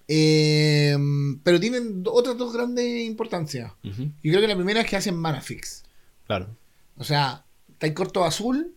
Eh, 0.07 0.95
pero 1.43 1.59
tienen 1.59 2.03
otras 2.05 2.37
dos 2.37 2.53
grandes 2.53 3.05
importancias. 3.05 3.71
Yo 3.81 3.91
creo 4.21 4.41
que 4.41 4.47
la 4.47 4.55
primera 4.55 4.81
es 4.81 4.89
que 4.89 4.97
hacen 4.97 5.15
mana 5.15 5.41
fix. 5.41 5.83
Claro. 6.27 6.47
O 6.97 7.03
sea, 7.03 7.43
está 7.71 7.93
corto 7.93 8.23
azul. 8.23 8.73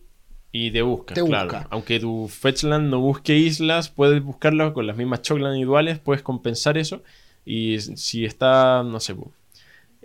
Y 0.51 0.71
te 0.71 0.81
busca, 0.81 1.13
claro. 1.13 1.67
Aunque 1.69 1.99
tu 1.99 2.29
Fetchland 2.29 2.89
no 2.89 3.01
busque 3.01 3.35
islas, 3.37 3.89
puedes 3.89 4.23
buscarlo 4.23 4.73
con 4.73 4.87
las 4.87 4.95
mismas 4.95 5.21
Chocland 5.21 5.59
iguales, 5.59 5.99
puedes 5.99 6.23
compensar 6.23 6.77
eso. 6.77 7.03
Y 7.45 7.79
si 7.79 8.23
está, 8.23 8.81
no 8.83 8.99
sé, 9.01 9.15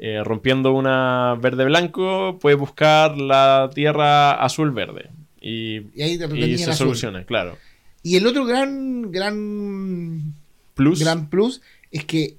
eh, 0.02 0.24
rompiendo 0.24 0.72
una 0.72 1.36
verde-blanco, 1.38 2.38
puedes 2.40 2.58
buscar 2.58 3.18
la 3.18 3.68
tierra 3.74 4.32
azul-verde. 4.32 5.10
Y, 5.42 6.00
ahí 6.00 6.56
se 6.56 6.72
soluciona, 6.72 7.26
claro. 7.26 7.58
Y 8.02 8.16
el 8.16 8.26
otro 8.26 8.46
gran, 8.46 9.12
gran 9.12 10.34
plus. 10.72 11.00
gran 11.00 11.28
plus 11.28 11.60
es 11.90 12.06
que 12.06 12.38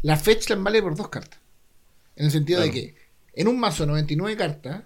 la 0.00 0.16
Fetchland 0.16 0.64
vale 0.64 0.80
por 0.80 0.96
dos 0.96 1.08
cartas. 1.08 1.38
En 2.16 2.24
el 2.24 2.30
sentido 2.30 2.62
de 2.62 2.70
que 2.70 2.94
en 3.34 3.48
un 3.48 3.60
mazo 3.60 3.82
de 3.82 3.88
99 3.88 4.38
cartas, 4.38 4.84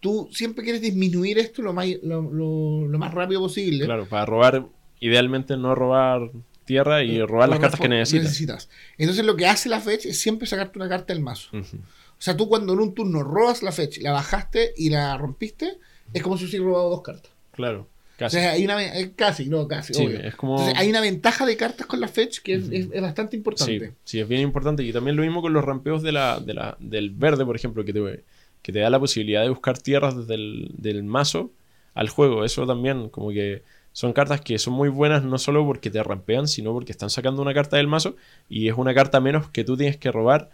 tú 0.00 0.28
siempre 0.32 0.64
quieres 0.64 0.82
disminuir 0.82 1.38
esto 1.38 1.62
lo 1.62 1.72
más, 1.72 1.86
lo, 2.02 2.88
más 2.98 3.14
rápido 3.14 3.42
posible. 3.42 3.84
Claro, 3.84 4.08
para 4.08 4.26
robar, 4.26 4.66
idealmente 4.98 5.56
no 5.56 5.76
robar 5.76 6.28
tierra 6.66 7.02
y 7.02 7.22
robar 7.22 7.48
las 7.48 7.58
cartas 7.58 7.80
que 7.80 7.88
necesitas. 7.88 8.68
Entonces 8.98 9.24
lo 9.24 9.36
que 9.36 9.46
hace 9.46 9.70
la 9.70 9.80
fetch 9.80 10.04
es 10.06 10.20
siempre 10.20 10.46
sacarte 10.46 10.78
una 10.78 10.88
carta 10.88 11.14
del 11.14 11.22
mazo. 11.22 11.48
O 11.56 12.22
sea, 12.22 12.36
tú 12.36 12.48
cuando 12.48 12.74
en 12.74 12.80
un 12.80 12.94
turno 12.94 13.22
robas 13.22 13.62
la 13.62 13.72
fetch, 13.72 13.98
la 13.98 14.12
bajaste 14.12 14.74
y 14.76 14.90
la 14.90 15.16
rompiste, 15.16 15.78
es 16.12 16.22
como 16.22 16.36
si 16.36 16.44
hubieras 16.44 16.66
robado 16.66 16.90
dos 16.90 17.02
cartas. 17.02 17.32
Claro. 17.52 17.88
Casi. 18.18 18.36
O 18.36 18.40
sea, 18.40 18.52
hay 18.52 18.64
una, 18.64 18.98
eh, 18.98 19.12
casi, 19.14 19.46
no, 19.46 19.68
casi. 19.68 19.92
Es 20.02 20.34
como... 20.36 20.58
hay 20.74 20.88
una 20.88 21.02
ventaja 21.02 21.44
de 21.44 21.54
cartas 21.58 21.86
con 21.86 22.00
la 22.00 22.08
fetch 22.08 22.38
que 22.40 22.54
es, 22.54 22.88
bastante 23.02 23.36
importante. 23.36 23.92
Sí, 24.04 24.20
es 24.20 24.26
bien 24.26 24.40
importante. 24.40 24.82
Y 24.82 24.92
también 24.92 25.16
lo 25.16 25.22
mismo 25.22 25.42
con 25.42 25.52
los 25.52 25.62
rampeos 25.62 26.02
de 26.02 26.12
la, 26.12 26.40
de 26.40 26.54
la, 26.54 26.76
del 26.80 27.10
verde, 27.10 27.44
por 27.44 27.56
ejemplo, 27.56 27.84
que 27.84 27.92
te, 27.92 28.24
que 28.62 28.72
te 28.72 28.78
da 28.78 28.88
la 28.88 28.98
posibilidad 28.98 29.42
de 29.42 29.50
buscar 29.50 29.78
tierras 29.78 30.16
desde 30.16 30.34
el 30.34 30.70
del 30.78 31.02
mazo 31.02 31.52
al 31.92 32.08
juego. 32.08 32.44
Eso 32.46 32.66
también, 32.66 33.10
como 33.10 33.30
que 33.30 33.62
son 33.96 34.12
cartas 34.12 34.42
que 34.42 34.58
son 34.58 34.74
muy 34.74 34.90
buenas 34.90 35.24
no 35.24 35.38
solo 35.38 35.64
porque 35.64 35.90
te 35.90 36.02
rampean, 36.02 36.48
sino 36.48 36.74
porque 36.74 36.92
están 36.92 37.08
sacando 37.08 37.40
una 37.40 37.54
carta 37.54 37.78
del 37.78 37.86
mazo 37.86 38.14
y 38.46 38.68
es 38.68 38.74
una 38.76 38.92
carta 38.92 39.20
menos 39.20 39.48
que 39.48 39.64
tú 39.64 39.74
tienes 39.74 39.96
que 39.96 40.12
robar. 40.12 40.50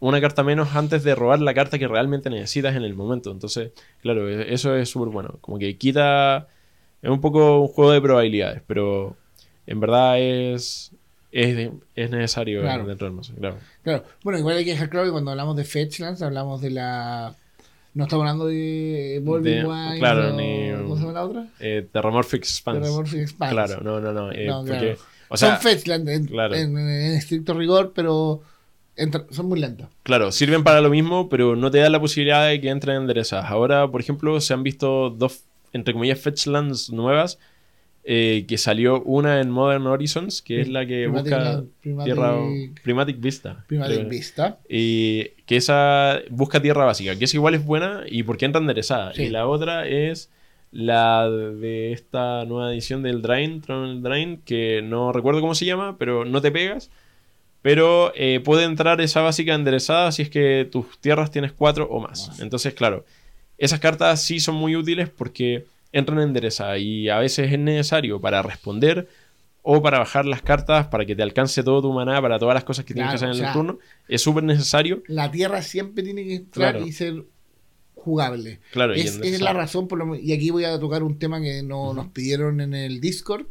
Una 0.00 0.20
carta 0.20 0.42
menos 0.42 0.74
antes 0.74 1.04
de 1.04 1.14
robar 1.14 1.38
la 1.38 1.54
carta 1.54 1.78
que 1.78 1.86
realmente 1.86 2.30
necesitas 2.30 2.74
en 2.74 2.82
el 2.82 2.94
momento. 2.94 3.30
Entonces, 3.30 3.70
claro, 4.02 4.28
e-, 4.28 4.52
eso 4.52 4.74
es 4.74 4.88
súper 4.88 5.10
bueno. 5.10 5.38
Como 5.40 5.60
que 5.60 5.78
quita. 5.78 6.48
Es 7.00 7.10
un 7.10 7.20
poco 7.20 7.60
un 7.60 7.68
juego 7.68 7.92
de 7.92 8.00
probabilidades, 8.00 8.60
pero 8.66 9.16
en 9.68 9.78
verdad 9.78 10.18
es. 10.18 10.90
Es, 11.30 11.70
necesario 11.94 12.62
dentro 12.62 13.06
del 13.06 13.14
mazo, 13.14 13.34
claro. 13.36 13.58
Claro. 13.84 14.02
Bueno, 14.24 14.40
igual 14.40 14.56
hay 14.56 14.64
que 14.64 14.72
dejar 14.72 14.90
claro 14.90 15.06
que 15.06 15.12
cuando 15.12 15.30
hablamos 15.30 15.54
de 15.54 15.62
Fetchlands 15.62 16.22
hablamos 16.22 16.60
de 16.60 16.70
la 16.70 17.36
no 17.94 18.04
estamos 18.04 18.22
hablando 18.22 18.46
de 18.46 19.16
Evolving 19.16 19.66
Wine. 19.66 19.98
Claro, 19.98 20.32
ni. 20.32 20.70
¿Cómo 20.82 20.96
se 20.96 21.02
llama 21.02 21.12
la 21.12 21.24
otra? 21.24 21.46
Eh, 21.60 21.86
Terramorphic 21.90 22.42
Expanse. 22.42 22.80
Terramorphic 22.80 23.20
Expanse. 23.20 23.54
Claro, 23.54 23.80
no, 23.82 24.00
no, 24.00 24.12
no. 24.12 24.32
Eh, 24.32 24.48
porque, 24.50 24.98
o 25.28 25.36
sea, 25.36 25.52
son 25.52 25.60
Fetchland 25.62 26.08
en, 26.08 26.78
estricto 27.16 27.54
rigor, 27.54 27.92
pero 27.94 28.42
son 29.30 29.46
muy 29.46 29.60
lentos. 29.60 29.88
Claro, 30.02 30.32
sirven 30.32 30.64
para 30.64 30.80
lo 30.80 30.90
mismo, 30.90 31.28
pero 31.28 31.56
no 31.56 31.70
te 31.70 31.78
dan 31.78 31.92
la 31.92 32.00
posibilidad 32.00 32.48
de 32.48 32.60
que 32.60 32.68
entren 32.68 32.96
enderezadas. 32.96 33.50
Ahora, 33.50 33.88
por 33.88 34.00
ejemplo, 34.00 34.40
se 34.40 34.52
han 34.54 34.62
visto 34.62 35.10
dos, 35.10 35.44
entre 35.72 35.94
comillas, 35.94 36.20
Fetchlands 36.20 36.90
nuevas 36.90 37.38
eh, 38.06 38.44
que 38.46 38.58
salió 38.58 39.02
una 39.02 39.40
en 39.40 39.48
Modern 39.48 39.86
Horizons, 39.86 40.42
que 40.42 40.60
es 40.60 40.68
la 40.68 40.86
que 40.86 41.06
busca 41.06 41.64
tierra 42.04 42.36
Primatic 42.82 43.18
Vista. 43.18 43.64
Primatic 43.66 44.08
Vista. 44.08 44.58
Y 44.68 45.28
que 45.46 45.56
esa 45.56 46.20
busca 46.28 46.60
tierra 46.60 46.84
básica, 46.84 47.16
que 47.16 47.24
es 47.24 47.32
igual 47.32 47.54
es 47.54 47.64
buena 47.64 48.02
y 48.06 48.22
porque 48.22 48.44
entra 48.44 48.60
enderezada. 48.60 49.12
Y 49.16 49.30
la 49.30 49.46
otra 49.46 49.88
es 49.88 50.30
la 50.70 51.30
de 51.30 51.92
esta 51.92 52.44
nueva 52.44 52.72
edición 52.72 53.02
del 53.02 53.22
Drain, 53.22 53.62
Drain, 53.62 54.42
que 54.44 54.82
no 54.82 55.12
recuerdo 55.12 55.40
cómo 55.40 55.54
se 55.54 55.64
llama, 55.64 55.96
pero 55.96 56.26
no 56.26 56.42
te 56.42 56.52
pegas. 56.52 56.90
Pero 57.62 58.12
eh, 58.16 58.40
puede 58.44 58.64
entrar 58.64 59.00
esa 59.00 59.22
básica 59.22 59.54
enderezada 59.54 60.12
si 60.12 60.20
es 60.20 60.28
que 60.28 60.68
tus 60.70 60.98
tierras 60.98 61.30
tienes 61.30 61.52
cuatro 61.52 61.88
o 61.90 62.00
más. 62.00 62.38
Entonces, 62.40 62.74
claro, 62.74 63.06
esas 63.56 63.80
cartas 63.80 64.20
sí 64.22 64.40
son 64.40 64.56
muy 64.56 64.76
útiles 64.76 65.08
porque 65.08 65.64
entran 65.94 66.18
en 66.18 66.28
endereza 66.28 66.76
y 66.76 67.08
a 67.08 67.18
veces 67.18 67.52
es 67.52 67.58
necesario 67.58 68.20
para 68.20 68.42
responder 68.42 69.08
o 69.62 69.80
para 69.80 70.00
bajar 70.00 70.26
las 70.26 70.42
cartas 70.42 70.88
para 70.88 71.06
que 71.06 71.16
te 71.16 71.22
alcance 71.22 71.62
todo 71.62 71.80
tu 71.80 71.92
maná 71.92 72.20
para 72.20 72.38
todas 72.38 72.54
las 72.54 72.64
cosas 72.64 72.84
que 72.84 72.92
tienes 72.92 73.10
que 73.12 73.16
hacer 73.16 73.30
en 73.30 73.44
el 73.44 73.52
turno. 73.52 73.78
Es 74.08 74.20
súper 74.20 74.42
necesario. 74.44 75.02
La 75.06 75.30
tierra 75.30 75.62
siempre 75.62 76.04
tiene 76.04 76.24
que 76.24 76.34
entrar 76.34 76.82
y 76.82 76.92
ser 76.92 77.24
jugable. 77.94 78.60
Claro, 78.72 78.92
es, 78.92 79.18
es 79.22 79.40
la 79.40 79.54
razón, 79.54 79.88
por 79.88 79.98
lo, 79.98 80.14
y 80.16 80.32
aquí 80.32 80.50
voy 80.50 80.64
a 80.64 80.78
tocar 80.78 81.02
un 81.02 81.18
tema 81.18 81.40
que 81.40 81.62
no, 81.62 81.94
nos 81.94 82.08
pidieron 82.08 82.60
en 82.60 82.74
el 82.74 83.00
Discord, 83.00 83.46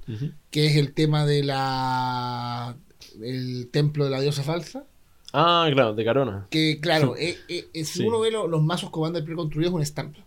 que 0.51 0.67
es 0.67 0.75
el 0.75 0.93
tema 0.93 1.25
de 1.25 1.43
la 1.43 2.75
el 3.21 3.69
templo 3.71 4.05
de 4.05 4.11
la 4.11 4.21
diosa 4.21 4.43
falsa. 4.43 4.85
Ah, 5.31 5.67
claro, 5.73 5.95
de 5.95 6.05
Carona. 6.05 6.47
Que, 6.51 6.79
claro, 6.79 7.15
eh, 7.17 7.37
eh, 7.47 7.85
si 7.85 8.03
uno 8.03 8.19
ve 8.19 8.29
los 8.29 8.61
mazos 8.61 8.91
Commander 8.91 9.23
preconstruidos, 9.23 9.71
es 9.71 9.75
un 9.75 9.81
estampa. 9.81 10.19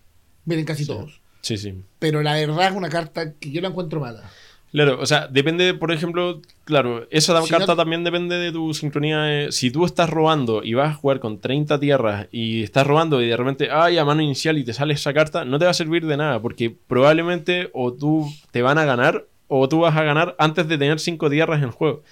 Vienen 0.44 0.64
casi 0.64 0.84
todos. 0.86 1.20
Sí, 1.46 1.56
sí. 1.58 1.74
Pero 2.00 2.24
la 2.24 2.34
verdad 2.34 2.66
es 2.66 2.72
una 2.72 2.88
carta 2.88 3.34
que 3.34 3.52
yo 3.52 3.60
la 3.60 3.68
encuentro 3.68 4.00
mala. 4.00 4.24
Claro, 4.72 4.98
o 5.00 5.06
sea, 5.06 5.28
depende, 5.28 5.74
por 5.74 5.92
ejemplo, 5.92 6.42
claro, 6.64 7.06
esa 7.12 7.40
carta 7.48 7.76
también 7.76 8.02
depende 8.02 8.34
de 8.36 8.50
tu 8.50 8.74
sincronía. 8.74 9.52
si 9.52 9.70
tú 9.70 9.84
estás 9.84 10.10
robando 10.10 10.64
y 10.64 10.74
vas 10.74 10.90
a 10.90 10.94
jugar 10.94 11.20
con 11.20 11.38
30 11.38 11.78
tierras 11.78 12.26
y 12.32 12.64
estás 12.64 12.84
robando 12.84 13.22
y 13.22 13.28
de 13.28 13.36
repente, 13.36 13.68
ay, 13.70 13.96
a 13.96 14.04
mano 14.04 14.22
inicial 14.22 14.58
y 14.58 14.64
te 14.64 14.72
sale 14.72 14.94
esa 14.94 15.14
carta, 15.14 15.44
no 15.44 15.60
te 15.60 15.66
va 15.66 15.70
a 15.70 15.74
servir 15.74 16.04
de 16.04 16.16
nada 16.16 16.42
porque 16.42 16.76
probablemente 16.88 17.70
o 17.74 17.92
tú 17.92 18.28
te 18.50 18.62
van 18.62 18.78
a 18.78 18.84
ganar 18.84 19.26
o 19.46 19.68
tú 19.68 19.78
vas 19.80 19.96
a 19.96 20.02
ganar 20.02 20.34
antes 20.36 20.66
de 20.66 20.76
tener 20.76 20.98
5 20.98 21.30
tierras 21.30 21.58
en 21.58 21.64
el 21.66 21.70
juego. 21.70 22.02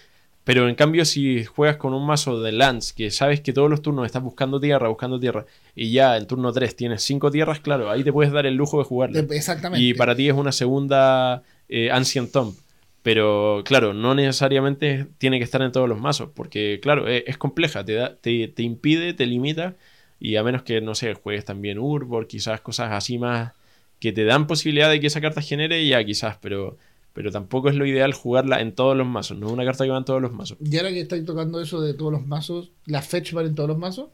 Pero 0.45 0.69
en 0.69 0.75
cambio, 0.75 1.07
si 1.07 1.45
juegas 1.45 1.77
con 1.77 1.95
un 1.95 2.07
mazo 2.07 2.41
de 2.41 2.53
lands 2.53 2.93
que 2.93 3.11
sabes 3.11 3.41
que 3.41 3.55
todos 3.55 3.71
los 3.71 3.81
turnos 3.81 4.05
estás 4.05 4.23
buscando 4.23 4.61
tierra, 4.61 4.89
buscando 4.89 5.19
tierra, 5.19 5.47
y 5.75 5.91
ya 5.91 6.17
en 6.19 6.27
turno 6.27 6.53
3 6.53 6.77
tienes 6.77 7.03
5 7.03 7.31
tierras, 7.31 7.61
claro, 7.61 7.91
ahí 7.91 8.05
te 8.05 8.13
puedes 8.13 8.31
dar 8.31 8.45
el 8.45 8.55
lujo 8.55 8.79
de 8.79 8.85
jugarla. 8.85 9.21
Exactamente. 9.31 9.83
Y 9.83 9.95
para 9.95 10.15
ti 10.15 10.29
es 10.29 10.35
una 10.35 10.53
segunda 10.53 11.43
eh, 11.69 11.91
Ancient 11.91 12.31
Tomb. 12.31 12.55
Pero 13.03 13.63
claro, 13.65 13.93
no 13.93 14.15
necesariamente 14.15 15.07
tiene 15.19 15.39
que 15.39 15.45
estar 15.45 15.61
en 15.63 15.73
todos 15.73 15.89
los 15.89 15.99
mazos, 15.99 16.31
porque 16.35 16.79
claro, 16.83 17.09
e, 17.09 17.25
es, 17.27 17.37
compleja, 17.37 17.85
te, 17.85 17.95
da, 17.95 18.17
te, 18.17 18.49
te, 18.49 18.63
impide, 18.63 19.13
te 19.13 19.27
limita, 19.27 19.75
y 20.21 20.37
a 20.37 20.43
menos 20.43 20.63
que, 20.63 20.81
no 20.81 20.95
sé, 20.95 21.13
juegues 21.15 21.45
también 21.45 21.79
Urbor, 21.79 22.27
quizás 22.27 22.61
cosas 22.63 22.93
así 22.93 23.19
más 23.19 23.53
que 24.01 24.13
te 24.13 24.25
dan 24.25 24.47
posibilidad 24.47 24.91
de 24.91 25.01
que 25.01 25.07
esa 25.07 25.21
carta 25.21 25.41
genere, 25.41 25.87
ya 25.87 26.05
quizás, 26.05 26.37
pero 26.41 26.77
pero 27.15 27.31
tampoco 27.31 27.71
es 27.71 27.77
lo 27.77 27.87
ideal 27.87 28.13
jugarla 28.13 28.61
en 28.61 28.75
todos 28.75 28.97
los 28.97 29.07
mazos, 29.07 29.39
no 29.39 29.47
es 29.47 29.53
una 29.53 29.65
carta 29.65 29.85
que 29.85 29.91
va 29.91 29.99
en 29.99 30.05
todos 30.05 30.21
los 30.21 30.33
mazos. 30.33 30.59
Y 30.61 30.77
ahora 30.77 30.91
que 30.91 31.01
estáis 31.01 31.25
tocando 31.25 31.61
eso 31.61 31.81
de 31.81 31.95
todos 31.95 32.13
los 32.13 32.27
mazos, 32.27 32.73
¿la 32.87 33.01
fetch 33.01 33.33
vale 33.33 33.49
en 33.49 33.55
todos 33.55 33.69
los 33.69 33.79
mazos? 33.79 34.09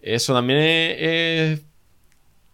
Eso 0.00 0.32
también 0.32 0.58
es, 0.58 1.60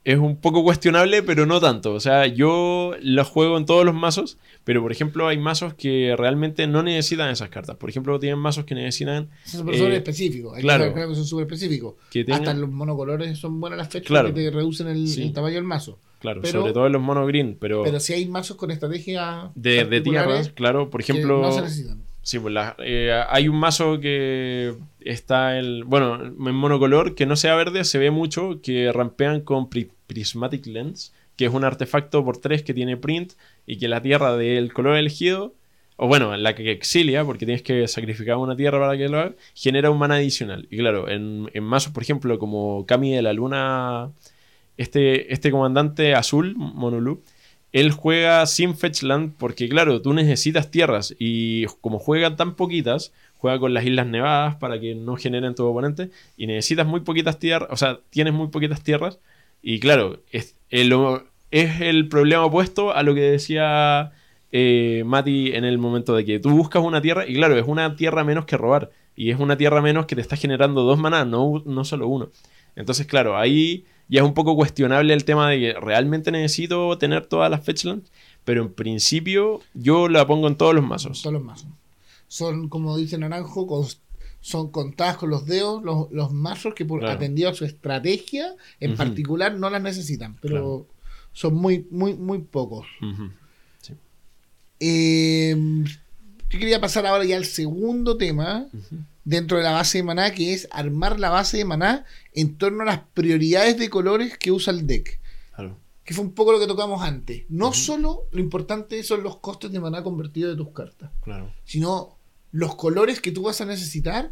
es, 0.03 0.19
un 0.19 0.37
poco 0.41 0.65
cuestionable, 0.65 1.23
pero 1.23 1.47
no 1.47 1.61
tanto. 1.61 1.95
O 1.95 2.01
sea, 2.01 2.27
yo 2.27 2.95
la 3.03 3.23
juego 3.23 3.57
en 3.57 3.67
todos 3.67 3.85
los 3.85 3.95
mazos, 3.95 4.37
pero 4.65 4.83
por 4.83 4.91
ejemplo 4.91 5.29
hay 5.29 5.39
mazos 5.39 5.75
que 5.75 6.17
realmente 6.19 6.67
no 6.67 6.83
necesitan 6.83 7.31
esas 7.31 7.51
cartas. 7.51 7.77
Por 7.77 7.89
ejemplo, 7.89 8.19
tienen 8.19 8.41
mazos 8.41 8.65
que 8.65 8.75
necesitan... 8.75 9.29
Son 9.45 9.69
eh, 9.69 9.97
específicos, 9.97 10.57
hay 10.57 10.63
claro, 10.63 10.93
que 10.93 11.03
son 11.15 11.25
súper 11.25 11.45
específicos. 11.45 11.95
Hasta 12.33 12.53
los 12.55 12.69
monocolores 12.69 13.39
son 13.39 13.61
buenas 13.61 13.79
las 13.79 13.91
fetch 13.91 14.09
porque 14.09 14.33
te 14.33 14.51
reducen 14.51 14.89
el 14.89 15.33
tamaño 15.33 15.55
del 15.55 15.65
mazo. 15.65 16.01
Claro, 16.25 16.43
sobre 16.47 16.73
todo 16.73 16.87
en 16.87 16.93
los 16.95 17.03
mono 17.03 17.27
green, 17.27 17.55
pero... 17.61 17.83
Pero 17.83 18.01
si 18.01 18.15
hay 18.15 18.25
mazos 18.25 18.57
con 18.57 18.71
estrategia... 18.71 19.51
De, 19.55 19.85
de 19.85 20.01
tierras, 20.01 20.49
claro, 20.49 20.89
por 20.89 21.03
ejemplo... 21.03 21.43
No 21.43 21.53
se 21.53 21.61
necesitan. 21.61 21.99
Sí, 22.23 22.39
pues 22.39 22.55
eh, 22.79 23.23
hay 23.29 23.47
un 23.47 23.57
mazo 23.57 24.01
que 24.01 24.75
está 25.01 25.59
el... 25.59 25.85
Bueno, 25.85 26.15
en 26.25 26.55
monocolor, 26.55 27.15
que 27.15 27.27
no 27.27 27.37
sea 27.37 27.55
verde, 27.57 27.85
se 27.85 27.99
ve 27.99 28.11
mucho, 28.11 28.63
que 28.63 28.91
rampean 28.91 29.43
con 29.43 29.69
Prismatic 29.69 30.65
Lens, 30.65 31.13
que 31.37 31.45
es 31.45 31.53
un 31.53 31.63
artefacto 31.63 32.25
por 32.25 32.39
3 32.39 32.63
que 32.63 32.73
tiene 32.73 32.97
print 32.97 33.35
y 33.67 33.77
que 33.77 33.89
la 33.89 34.01
tierra 34.01 34.35
del 34.35 34.73
color 34.73 34.97
elegido, 34.97 35.53
o 35.97 36.09
bueno, 36.09 36.35
la 36.39 36.55
que 36.55 36.71
exilia, 36.71 37.23
porque 37.23 37.45
tienes 37.45 37.61
que 37.61 37.87
sacrificar 37.87 38.39
una 38.39 38.57
tierra 38.57 38.81
para 38.81 38.97
que 38.97 39.11
lo 39.11 39.21
haga, 39.21 39.35
genera 39.55 39.91
un 39.91 39.99
mana 39.99 40.15
adicional. 40.15 40.67
Y 40.71 40.79
claro, 40.79 41.11
en, 41.11 41.51
en 41.53 41.65
mazos, 41.65 41.93
por 41.93 42.03
ejemplo, 42.03 42.39
como 42.39 42.87
Kami 42.87 43.13
de 43.13 43.21
la 43.21 43.35
Luna 43.35 44.11
este, 44.77 45.33
este 45.33 45.51
comandante 45.51 46.15
azul, 46.15 46.55
Monolu, 46.57 47.23
él 47.73 47.91
juega 47.91 48.47
sin 48.47 48.77
Fetchland 48.77 49.35
porque, 49.37 49.69
claro, 49.69 50.01
tú 50.01 50.15
necesitas 50.15 50.71
tierras 50.71 51.15
y 51.19 51.67
como 51.81 51.99
juegan 51.99 52.37
tan 52.37 52.55
poquitas, 52.55 53.13
juega 53.37 53.59
con 53.59 53.75
las 53.75 53.85
Islas 53.85 54.07
Nevadas 54.07 54.55
para 54.57 54.79
que 54.79 54.95
no 54.95 55.17
generen 55.17 55.57
tu 55.57 55.65
oponente 55.65 56.11
y 56.37 56.47
necesitas 56.47 56.87
muy 56.87 57.01
poquitas 57.01 57.41
tierras, 57.41 57.69
o 57.73 57.77
sea, 57.77 57.99
tienes 58.11 58.33
muy 58.33 58.49
poquitas 58.49 58.83
tierras 58.83 59.19
y, 59.61 59.81
claro, 59.81 60.21
es 60.31 60.57
el, 60.71 60.95
es 61.51 61.81
el 61.81 62.09
problema 62.09 62.45
opuesto 62.45 62.95
a 62.95 63.03
lo 63.03 63.13
que 63.13 63.23
decía 63.23 64.13
eh, 64.53 65.03
Mati 65.05 65.53
en 65.53 65.65
el 65.65 65.79
momento 65.79 66.15
de 66.15 66.25
que 66.25 66.39
tú 66.39 66.51
buscas 66.51 66.85
una 66.85 67.01
tierra 67.01 67.27
y, 67.27 67.35
claro, 67.35 67.59
es 67.59 67.67
una 67.67 67.97
tierra 67.97 68.23
menos 68.23 68.45
que 68.45 68.57
robar 68.57 68.91
y 69.17 69.31
es 69.31 69.41
una 69.41 69.57
tierra 69.57 69.83
menos 69.83 70.07
que 70.07 70.15
te 70.15 70.21
está 70.21 70.37
generando 70.37 70.83
dos 70.83 70.99
maná, 70.99 71.25
no, 71.25 71.61
no 71.67 71.85
solo 71.85 72.07
uno. 72.07 72.29
Entonces, 72.77 73.07
claro, 73.07 73.37
ahí 73.37 73.85
ya 74.09 74.21
es 74.21 74.27
un 74.27 74.35
poco 74.35 74.57
cuestionable 74.57 75.15
el 75.15 75.25
tema 75.25 75.51
de 75.51 75.61
que 75.61 75.73
realmente 75.81 76.31
necesito 76.31 76.97
tener 76.99 77.27
todas 77.27 77.51
las 77.51 77.65
fetchlands, 77.65 78.11
pero 78.45 78.63
en 78.63 78.73
principio 78.73 79.61
yo 79.75 80.09
la 80.09 80.27
pongo 80.27 80.49
en 80.49 80.57
todos 80.57 80.75
los 80.75 80.85
mazos. 80.85 81.23
Todos 81.23 81.35
los 81.35 81.43
mazos. 81.43 81.69
Son, 82.29 82.69
como 82.69 82.97
dice 82.97 83.17
Naranjo, 83.19 83.87
son 84.41 84.71
contadas 84.71 85.17
con 85.17 85.31
los 85.31 85.47
dedos 85.47 85.83
los, 85.83 86.33
mazos 86.33 86.75
que 86.75 86.85
por 86.85 87.07
atendido 87.07 87.49
a 87.49 87.55
su 87.55 87.65
estrategia 87.65 88.55
en 88.81 88.97
particular 88.97 89.55
no 89.55 89.71
las 89.71 89.83
necesitan, 89.83 90.37
pero 90.41 90.87
son 91.33 91.55
muy, 91.55 91.87
muy, 91.91 92.15
muy 92.15 92.39
pocos. 92.39 92.87
Eh, 94.81 95.57
yo 96.55 96.61
quería 96.61 96.81
pasar 96.81 97.07
ahora 97.07 97.25
ya 97.25 97.37
al 97.37 97.45
segundo 97.45 98.17
tema 98.17 98.69
dentro 99.25 99.57
de 99.59 99.65
la 99.65 99.73
base 99.73 99.99
de 99.99 100.05
maná, 100.05 100.33
que 100.33 100.53
es 100.53 100.69
armar 100.71 101.19
la 101.19 101.31
base 101.31 101.57
de 101.57 101.65
maná 101.65 102.05
en 102.33 102.57
torno 102.57 102.83
a 102.83 102.87
las 102.87 103.01
prioridades 103.13 103.79
de 103.79 103.91
colores 103.91 104.39
que 104.39 104.53
usa 104.53 104.73
el 104.73 104.87
deck. 104.87 105.21
Que 106.05 106.13
fue 106.13 106.23
un 106.23 106.33
poco 106.33 106.53
lo 106.53 106.61
que 106.61 106.67
tocamos 106.67 107.01
antes. 107.03 107.45
No 107.49 107.73
solo 107.73 108.25
lo 108.31 108.39
importante 108.39 109.03
son 109.03 109.23
los 109.23 109.39
costes 109.39 109.73
de 109.73 109.81
maná 109.81 110.03
convertidos 110.03 110.55
de 110.55 110.63
tus 110.63 110.73
cartas, 110.75 111.11
claro. 111.23 111.51
sino 111.65 112.19
los 112.53 112.75
colores 112.77 113.23
que 113.23 113.33
tú 113.33 113.43
vas 113.43 113.63
a 113.63 113.65
necesitar. 113.65 114.31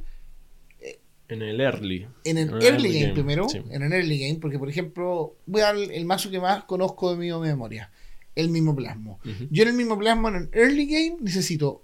En 1.28 1.40
el 1.40 1.62
early. 1.62 2.06
En 2.24 2.36
el, 2.36 2.62
early, 2.62 3.00
game, 3.00 3.14
primero. 3.14 3.46
En 3.70 3.82
el 3.82 3.90
early 3.90 4.18
game, 4.18 4.38
porque 4.38 4.58
por 4.58 4.68
ejemplo, 4.68 5.34
voy 5.46 5.62
a 5.62 5.72
dar 5.72 5.76
el 5.76 6.04
mazo 6.04 6.30
que 6.30 6.40
más 6.40 6.64
conozco 6.64 7.10
de 7.10 7.16
mi 7.16 7.32
memoria. 7.32 7.90
El 8.34 8.50
mismo 8.50 8.76
plasmo. 8.76 9.18
Yo 9.50 9.62
en 9.62 9.70
el 9.70 9.74
mismo 9.74 9.98
plasmo, 9.98 10.28
en 10.28 10.34
el 10.34 10.48
early 10.52 10.86
game, 10.86 11.16
necesito 11.22 11.82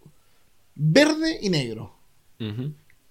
verde 0.78 1.38
y 1.42 1.50
negro 1.50 1.94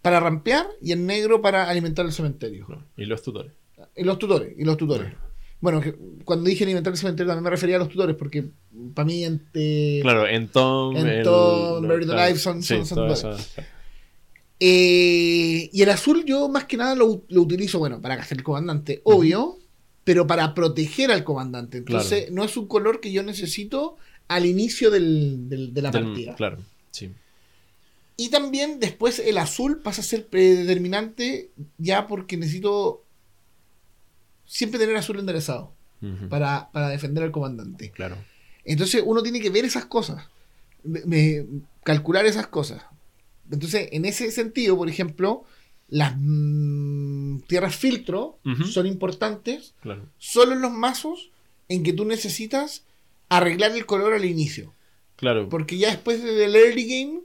para 0.01 0.19
rampear 0.21 0.65
y 0.81 0.93
en 0.93 1.05
negro 1.05 1.41
para 1.41 1.69
alimentar 1.69 2.05
el 2.05 2.13
cementerio. 2.13 2.65
y 2.95 3.05
los 3.05 3.21
tutores. 3.21 3.51
Y 3.95 4.03
los 4.03 4.17
tutores, 4.17 4.53
y 4.57 4.63
los 4.63 4.77
tutores. 4.77 5.13
Bueno, 5.59 5.81
cuando 6.23 6.49
dije 6.49 6.63
alimentar 6.63 6.93
el 6.93 6.97
cementerio 6.97 7.29
también 7.29 7.43
me 7.43 7.49
refería 7.49 7.75
a 7.75 7.79
los 7.79 7.89
tutores, 7.89 8.15
porque 8.15 8.45
para 8.93 9.05
mí 9.05 9.23
entre... 9.23 9.99
Claro, 10.01 10.27
en 10.27 10.47
Tom... 10.47 10.95
En 10.95 11.23
Tom, 11.23 11.87
Buried 11.87 12.09
Alive 12.09 12.39
son, 12.39 12.61
eh, 14.59 15.69
y 15.71 15.81
el 15.83 15.89
azul 15.89 16.23
yo 16.25 16.49
más 16.49 16.65
que 16.65 16.77
nada 16.77 16.95
lo, 16.95 17.05
utilizo, 17.29 17.77
bueno, 17.79 18.01
para 18.01 18.15
hacer 18.15 18.39
el 18.39 18.43
comandante, 18.43 19.01
obvio, 19.03 19.57
pero 20.03 20.25
para 20.25 20.53
proteger 20.53 21.11
al 21.11 21.23
comandante. 21.23 21.79
Entonces, 21.79 22.31
no 22.31 22.43
es 22.43 22.55
un 22.55 22.67
color 22.67 22.99
que 22.99 23.11
yo 23.11 23.23
necesito 23.23 23.97
al 24.27 24.45
inicio 24.45 24.89
del, 24.89 25.49
de 25.49 25.81
la 25.81 25.91
partida. 25.91 26.35
Claro, 26.35 26.59
sí. 26.91 27.11
Y 28.19 28.29
también 28.29 28.79
después 28.79 29.19
el 29.19 29.37
azul 29.37 29.79
pasa 29.79 30.01
a 30.01 30.03
ser 30.03 30.25
predeterminante 30.25 31.51
ya 31.77 32.07
porque 32.07 32.35
necesito 32.35 33.05
siempre 34.45 34.79
tener 34.79 34.97
azul 34.97 35.19
enderezado 35.19 35.73
para, 36.29 36.69
defender 36.89 37.23
al 37.23 37.31
comandante. 37.31 37.91
Claro. 37.91 38.17
Entonces 38.65 39.03
uno 39.05 39.21
tiene 39.21 39.39
que 39.39 39.51
ver 39.51 39.65
esas 39.65 39.85
cosas, 39.85 40.27
calcular 41.83 42.25
esas 42.25 42.47
cosas. 42.47 42.83
Entonces, 43.51 43.89
en 43.91 44.05
ese 44.05 44.31
sentido, 44.31 44.75
por 44.75 44.89
ejemplo, 44.89 45.45
las 45.87 46.15
mm, 46.17 47.41
tierras 47.47 47.75
filtro 47.75 48.39
son 48.69 48.87
importantes 48.87 49.75
solo 50.17 50.53
en 50.53 50.61
los 50.61 50.71
mazos 50.71 51.31
en 51.69 51.83
que 51.83 51.93
tú 51.93 52.03
necesitas 52.03 52.83
arreglar 53.29 53.71
el 53.71 53.85
color 53.85 54.13
al 54.13 54.25
inicio. 54.25 54.73
Claro. 55.17 55.49
Porque 55.49 55.77
ya 55.77 55.89
después 55.89 56.23
del 56.23 56.55
early 56.55 56.85
game 56.87 57.21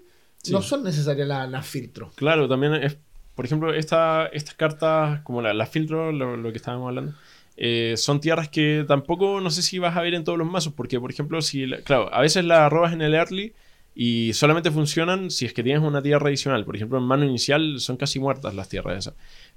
no 0.51 0.63
son 0.63 0.83
necesarias 0.83 1.29
las 1.29 1.67
filtros. 1.67 2.15
Claro, 2.15 2.49
también 2.49 2.75
es, 2.75 2.97
por 3.35 3.45
ejemplo, 3.45 3.75
esta, 3.75 4.27
estas 4.27 4.55
cartas, 4.55 5.21
como 5.23 5.43
las 5.43 5.69
filtros, 5.71 6.15
lo, 6.15 6.51
que 6.51 6.57
estábamos 6.57 6.89
hablando, 6.89 7.15
eh, 7.57 7.95
son 7.97 8.21
tierras 8.21 8.49
que 8.49 8.85
tampoco 8.89 9.41
no 9.41 9.51
sé 9.51 9.63
si 9.63 9.79
vas 9.79 9.97
a 9.97 10.01
ver 10.01 10.15
en 10.15 10.25
todos 10.25 10.39
los 10.39 10.51
mazos, 10.51 10.73
porque, 10.75 10.99
por 10.99 11.11
ejemplo, 11.11 11.41
si, 11.43 11.71
claro, 11.85 12.13
a 12.13 12.21
veces 12.21 12.45
las 12.45 12.71
robas 12.71 12.93
en 12.93 13.03
el 13.03 13.15
early 13.15 13.53
y 13.95 14.33
solamente 14.33 14.71
funcionan 14.71 15.31
si 15.31 15.45
es 15.45 15.53
que 15.53 15.63
tienes 15.63 15.83
una 15.83 16.03
tierra 16.03 16.29
adicional. 16.29 16.65
Por 16.65 16.77
ejemplo, 16.77 16.99
en 16.99 17.05
mano 17.05 17.25
inicial 17.25 17.79
son 17.79 17.97
casi 17.97 18.19
muertas 18.19 18.55
las 18.55 18.69
tierras 18.69 18.99
esas. 18.99 19.15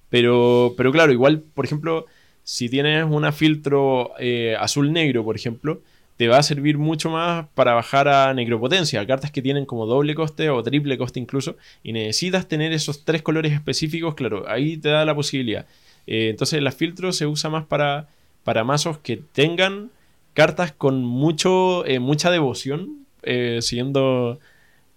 Pero, 0.09 0.73
pero 0.77 0.91
claro, 0.91 1.11
igual, 1.11 1.41
por 1.41 1.65
ejemplo, 1.65 2.05
si 2.43 2.69
tienes 2.69 3.05
una 3.09 3.31
filtro 3.31 4.11
eh, 4.19 4.55
azul-negro, 4.59 5.23
por 5.23 5.35
ejemplo, 5.35 5.81
te 6.17 6.27
va 6.27 6.37
a 6.37 6.43
servir 6.43 6.77
mucho 6.77 7.09
más 7.09 7.47
para 7.55 7.73
bajar 7.73 8.07
a 8.07 8.33
necropotencia, 8.33 9.05
cartas 9.05 9.31
que 9.31 9.41
tienen 9.41 9.65
como 9.65 9.85
doble 9.85 10.15
coste 10.15 10.49
o 10.49 10.63
triple 10.63 10.97
coste 10.97 11.19
incluso, 11.19 11.57
y 11.83 11.93
necesitas 11.93 12.47
tener 12.47 12.71
esos 12.71 13.03
tres 13.03 13.21
colores 13.21 13.53
específicos, 13.53 14.15
claro, 14.15 14.45
ahí 14.47 14.77
te 14.77 14.89
da 14.89 15.05
la 15.05 15.15
posibilidad. 15.15 15.65
Eh, 16.07 16.29
entonces 16.29 16.61
la 16.61 16.71
filtro 16.71 17.11
se 17.11 17.25
usa 17.25 17.49
más 17.49 17.65
para, 17.65 18.07
para 18.43 18.63
mazos 18.63 18.99
que 18.99 19.17
tengan 19.17 19.91
cartas 20.33 20.71
con 20.71 21.03
mucho, 21.03 21.85
eh, 21.85 21.99
mucha 21.99 22.31
devoción, 22.31 23.05
eh, 23.23 23.59
siguiendo 23.61 24.39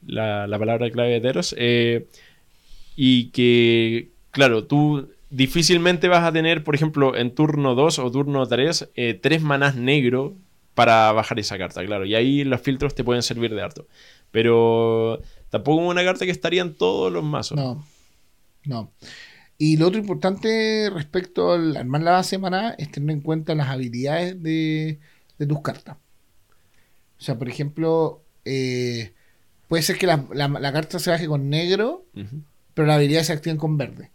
la, 0.06 0.46
palabra 0.58 0.90
clave 0.90 1.10
de 1.12 1.20
Teros, 1.20 1.54
y 3.00 3.26
que, 3.26 4.08
claro, 4.32 4.64
tú 4.64 5.08
difícilmente 5.30 6.08
vas 6.08 6.24
a 6.24 6.32
tener, 6.32 6.64
por 6.64 6.74
ejemplo, 6.74 7.16
en 7.16 7.34
turno 7.34 7.74
2 7.74 7.98
o 7.98 8.10
turno 8.10 8.46
3, 8.46 8.90
eh, 8.96 9.14
tres 9.14 9.42
manás 9.42 9.76
negro 9.76 10.34
para 10.78 11.10
bajar 11.10 11.40
esa 11.40 11.58
carta, 11.58 11.84
claro. 11.84 12.04
Y 12.04 12.14
ahí 12.14 12.44
los 12.44 12.60
filtros 12.60 12.94
te 12.94 13.02
pueden 13.02 13.24
servir 13.24 13.52
de 13.52 13.60
harto. 13.60 13.88
Pero 14.30 15.20
tampoco 15.50 15.82
es 15.82 15.90
una 15.90 16.04
carta 16.04 16.24
que 16.24 16.30
estaría 16.30 16.62
en 16.62 16.76
todos 16.76 17.12
los 17.12 17.24
mazos. 17.24 17.56
No, 17.56 17.84
no. 18.64 18.92
Y 19.58 19.76
lo 19.76 19.88
otro 19.88 19.98
importante 19.98 20.88
respecto 20.94 21.54
al 21.54 21.76
armar 21.76 22.02
la 22.02 22.12
base 22.12 22.36
de 22.36 22.42
maná 22.42 22.76
es 22.78 22.92
tener 22.92 23.10
en 23.16 23.22
cuenta 23.22 23.56
las 23.56 23.70
habilidades 23.70 24.40
de, 24.40 25.00
tus 25.48 25.62
cartas. 25.62 25.96
O 27.18 27.22
sea, 27.22 27.36
por 27.36 27.48
ejemplo, 27.48 28.22
eh, 28.44 29.14
puede 29.66 29.82
ser 29.82 29.98
que 29.98 30.06
la, 30.06 30.72
carta 30.72 31.00
se 31.00 31.10
baje 31.10 31.26
con 31.26 31.50
negro, 31.50 32.06
pero 32.74 32.86
las 32.86 32.98
habilidades 32.98 33.26
se 33.26 33.32
activan 33.32 33.58
con 33.58 33.76
verde. 33.76 34.12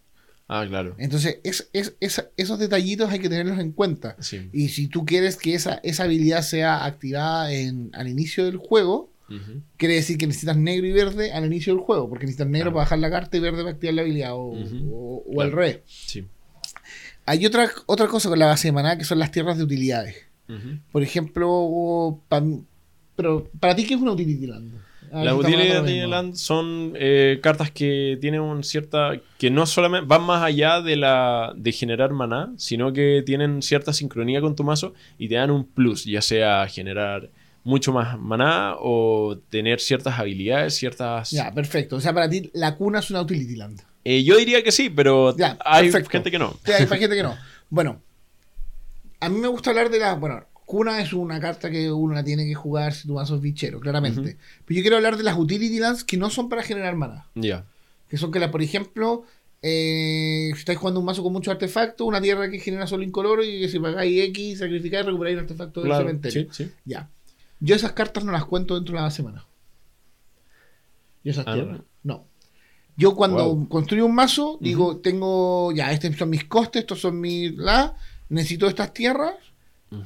Ah, 0.56 0.68
claro. 0.68 0.93
Entonces, 0.99 1.39
es, 1.43 1.68
esos 2.38 2.60
detallitos 2.60 3.10
hay 3.10 3.18
que 3.18 3.28
tenerlos 3.28 3.58
en 3.58 3.72
cuenta. 3.72 4.16
Y 4.51 4.70
si 4.70 4.88
tú 4.88 5.04
quieres 5.04 5.36
que 5.36 5.56
esa, 5.56 5.80
esa 5.82 6.04
habilidad 6.04 6.43
sea 6.43 6.86
activada 6.86 7.51
en, 7.51 7.89
al 7.93 8.08
inicio 8.08 8.45
del 8.45 8.58
juego, 8.58 9.10
quiere 9.78 9.95
decir 9.95 10.20
que 10.20 10.28
necesitas 10.28 10.56
negro 10.56 10.86
y 10.86 10.91
verde 10.91 11.32
al 11.32 11.43
inicio 11.45 11.74
del 11.74 11.84
juego, 11.84 12.08
porque 12.08 12.28
necesitas 12.28 12.47
negro 12.47 12.72
para 12.72 12.84
bajar 12.84 12.99
la 12.99 13.10
carta 13.10 13.36
y 13.36 13.39
verde 13.39 13.64
para 13.64 13.72
activar 13.72 13.95
la 13.95 14.01
habilidad, 14.04 14.34
o, 14.36 15.41
al 15.41 15.51
revés. 15.51 15.80
Hay 17.26 17.43
otra, 17.47 17.72
otra 17.88 18.08
cosa 18.08 18.30
con 18.30 18.38
la 18.38 18.45
base 18.45 18.68
de 18.68 18.74
maná 18.74 18.95
que 18.95 19.06
son 19.06 19.18
las 19.18 19.32
tierras 19.32 19.58
de 19.58 19.64
utilidades. 19.64 20.18
Por 20.91 21.01
ejemplo, 21.01 22.22
pero 23.16 23.49
para 23.60 23.76
ti, 23.76 23.88
¿qué 23.88 23.95
es 23.95 24.01
una 24.01 24.12
utility 24.12 24.45
land? 24.45 24.72
Ah, 25.14 25.24
Las 25.24 25.36
utilidades 25.36 25.86
de 25.86 26.07
Land 26.07 26.36
son 26.36 26.93
eh, 26.95 27.39
cartas 27.43 27.70
que 27.70 28.18
tienen 28.20 28.41
un 28.41 28.64
cierta. 28.64 29.11
que 29.38 29.51
no 29.51 29.68
solamente 29.68 30.07
van 30.07 30.24
más 30.24 30.43
allá 30.43 30.82
de 30.82 30.95
la 30.95 31.53
de 31.55 31.72
generar 31.72 32.11
maná, 32.14 32.51
sino 32.57 32.91
que 32.91 33.22
tienen 33.24 33.61
cierta 33.61 33.93
sincronía 33.93 34.41
con 34.41 34.55
tu 34.55 34.64
mazo 34.64 34.93
y 35.20 35.28
te 35.28 35.36
dan 35.36 35.51
un 35.51 35.66
plus, 35.66 36.05
ya 36.05 36.22
sea 36.22 36.68
generar 36.68 37.30
mucho 37.64 37.93
más 37.93 38.20
maná 38.20 38.74
o 38.80 39.38
tener 39.49 39.80
ciertas 39.80 40.18
habilidades, 40.18 40.74
ciertas. 40.74 41.30
Ya, 41.30 41.53
perfecto. 41.53 41.97
O 41.97 42.01
sea, 42.01 42.11
para 42.11 42.28
ti 42.28 42.49
la 42.53 42.76
cuna 42.76 42.99
es 42.99 43.11
una 43.11 43.22
utility 43.22 43.55
land. 43.55 43.82
Eh, 44.03 44.24
yo 44.24 44.36
diría 44.38 44.64
que 44.64 44.72
sí, 44.72 44.89
pero 44.89 45.36
hay 45.64 45.91
gente 45.91 46.32
que 46.32 46.39
no. 46.39 46.57
hay 46.66 46.88
gente 46.88 47.16
que 47.16 47.24
no. 47.24 47.38
Bueno, 47.70 48.01
a 49.20 49.30
mí 49.30 49.39
me 49.39 49.47
gusta 49.47 49.70
hablar 49.70 49.89
de 49.89 49.99
la. 49.99 50.16
Bueno, 50.16 50.43
Cuna 50.66 51.01
es 51.01 51.14
una 51.14 51.39
carta 51.39 51.70
que 51.70 51.91
uno 51.91 52.14
la 52.14 52.24
tiene 52.24 52.45
que 52.45 52.55
jugar 52.55 52.93
si 52.93 53.07
tu 53.07 53.14
mazo 53.14 53.36
es 53.36 53.41
bichero, 53.41 53.80
claramente. 53.80 54.38
Pero 54.66 54.78
yo 54.78 54.82
quiero 54.82 54.95
hablar 54.95 55.18
de 55.18 55.24
las 55.24 55.38
utility 55.38 55.80
lands 55.80 56.03
que 56.03 56.18
no 56.18 56.30
son 56.30 56.49
para 56.49 56.64
generar 56.64 56.95
mana. 56.95 57.28
Ya. 57.36 57.66
Que 58.07 58.18
son 58.18 58.32
que, 58.32 58.39
la, 58.39 58.49
por 58.49 58.61
ejemplo, 58.61 59.24
eh, 59.61 60.51
si 60.53 60.59
estáis 60.59 60.80
jugando 60.80 60.99
un 60.99 61.05
mazo 61.05 61.22
con 61.22 61.34
muchos 61.34 61.51
artefactos, 61.51 62.07
una 62.07 62.22
tierra 62.22 62.49
que 62.49 62.59
genera 62.59 62.88
solo 62.88 63.03
incoloro 63.03 63.43
y 63.43 63.61
que 63.61 63.70
si 63.70 63.80
pagáis 63.80 64.22
X, 64.30 64.59
sacrificáis, 64.59 65.05
recuperáis 65.05 65.38
un 65.38 65.43
artefacto 65.43 65.82
del 65.82 65.95
cementerio. 65.95 66.53
Sí, 66.53 66.66
sí. 66.66 66.72
Ya. 66.86 67.09
Yo 67.59 67.76
esas 67.76 67.91
cartas 67.93 68.24
no 68.24 68.32
las 68.32 68.45
cuento 68.45 68.76
dentro 68.76 68.95
de 68.95 69.01
la 69.01 69.11
semana. 69.11 69.45
Yo 71.24 71.32
esas 71.32 71.45
ah, 71.47 71.53
tierras. 71.53 71.82
No. 72.03 72.26
Yo 72.95 73.16
cuando 73.16 73.68
construyo 73.70 74.05
un 74.05 74.14
mazo, 74.16 74.57
digo, 74.61 74.97
tengo, 74.97 75.72
ya, 75.72 75.91
estos 75.91 76.16
son 76.16 76.30
mis 76.30 76.43
costes, 76.43 76.82
estos 76.82 77.01
son 77.01 77.20
mis, 77.20 77.55
la, 77.55 77.95
necesito 78.30 78.68
estas 78.68 78.93
tierras 78.93 79.34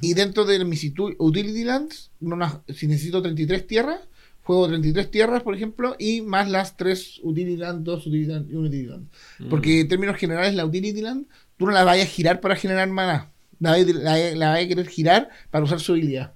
y 0.01 0.13
dentro 0.13 0.45
de 0.45 0.63
mis 0.65 0.83
utility 1.17 1.63
lands, 1.63 2.11
si 2.73 2.87
necesito 2.87 3.21
33 3.21 3.67
tierras, 3.67 3.99
juego 4.47 4.67
33 4.67 5.11
tierras, 5.11 5.43
por 5.43 5.55
ejemplo, 5.55 5.95
y 5.99 6.21
más 6.21 6.49
las 6.49 6.77
3 6.77 7.19
utility 7.23 7.57
land, 7.57 7.83
2 7.83 8.07
utility 8.07 8.31
land 8.31 8.49
y 8.49 8.55
1 8.55 8.67
utility 8.67 8.87
land. 8.87 9.07
Mm. 9.39 9.49
Porque 9.49 9.81
en 9.81 9.87
términos 9.89 10.15
generales, 10.15 10.55
la 10.55 10.65
utility 10.65 11.01
land, 11.01 11.25
tú 11.57 11.65
no 11.65 11.73
la 11.73 11.83
vayas 11.83 12.07
a 12.07 12.09
girar 12.09 12.39
para 12.39 12.55
generar 12.55 12.87
mana. 12.89 13.31
La, 13.59 13.77
la, 13.77 14.53
a 14.53 14.67
querer 14.67 14.87
girar 14.87 15.29
para 15.51 15.65
usar 15.65 15.79
su 15.79 15.91
habilidad. 15.91 16.33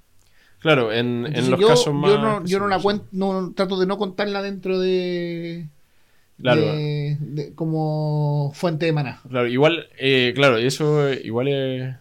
Claro, 0.59 0.91
en, 0.91 1.23
los 1.49 1.59
casos 1.59 1.93
más. 1.93 2.11
Yo 2.11 2.17
no, 2.19 2.45
yo 2.45 2.59
no 2.59 2.67
la 2.67 2.79
cuento, 2.79 3.05
no, 3.11 3.53
trato 3.55 3.79
de 3.79 3.87
no 3.87 3.97
contarla 3.97 4.41
dentro 4.41 4.79
de. 4.79 5.67
Claro. 6.39 6.63
como 7.55 8.51
fuente 8.55 8.87
de 8.87 8.91
mana. 8.91 9.21
Claro, 9.29 9.47
igual, 9.47 9.87
eh, 9.99 10.33
claro, 10.35 10.57
eso 10.57 11.13
igual 11.13 11.47
es 11.47 11.95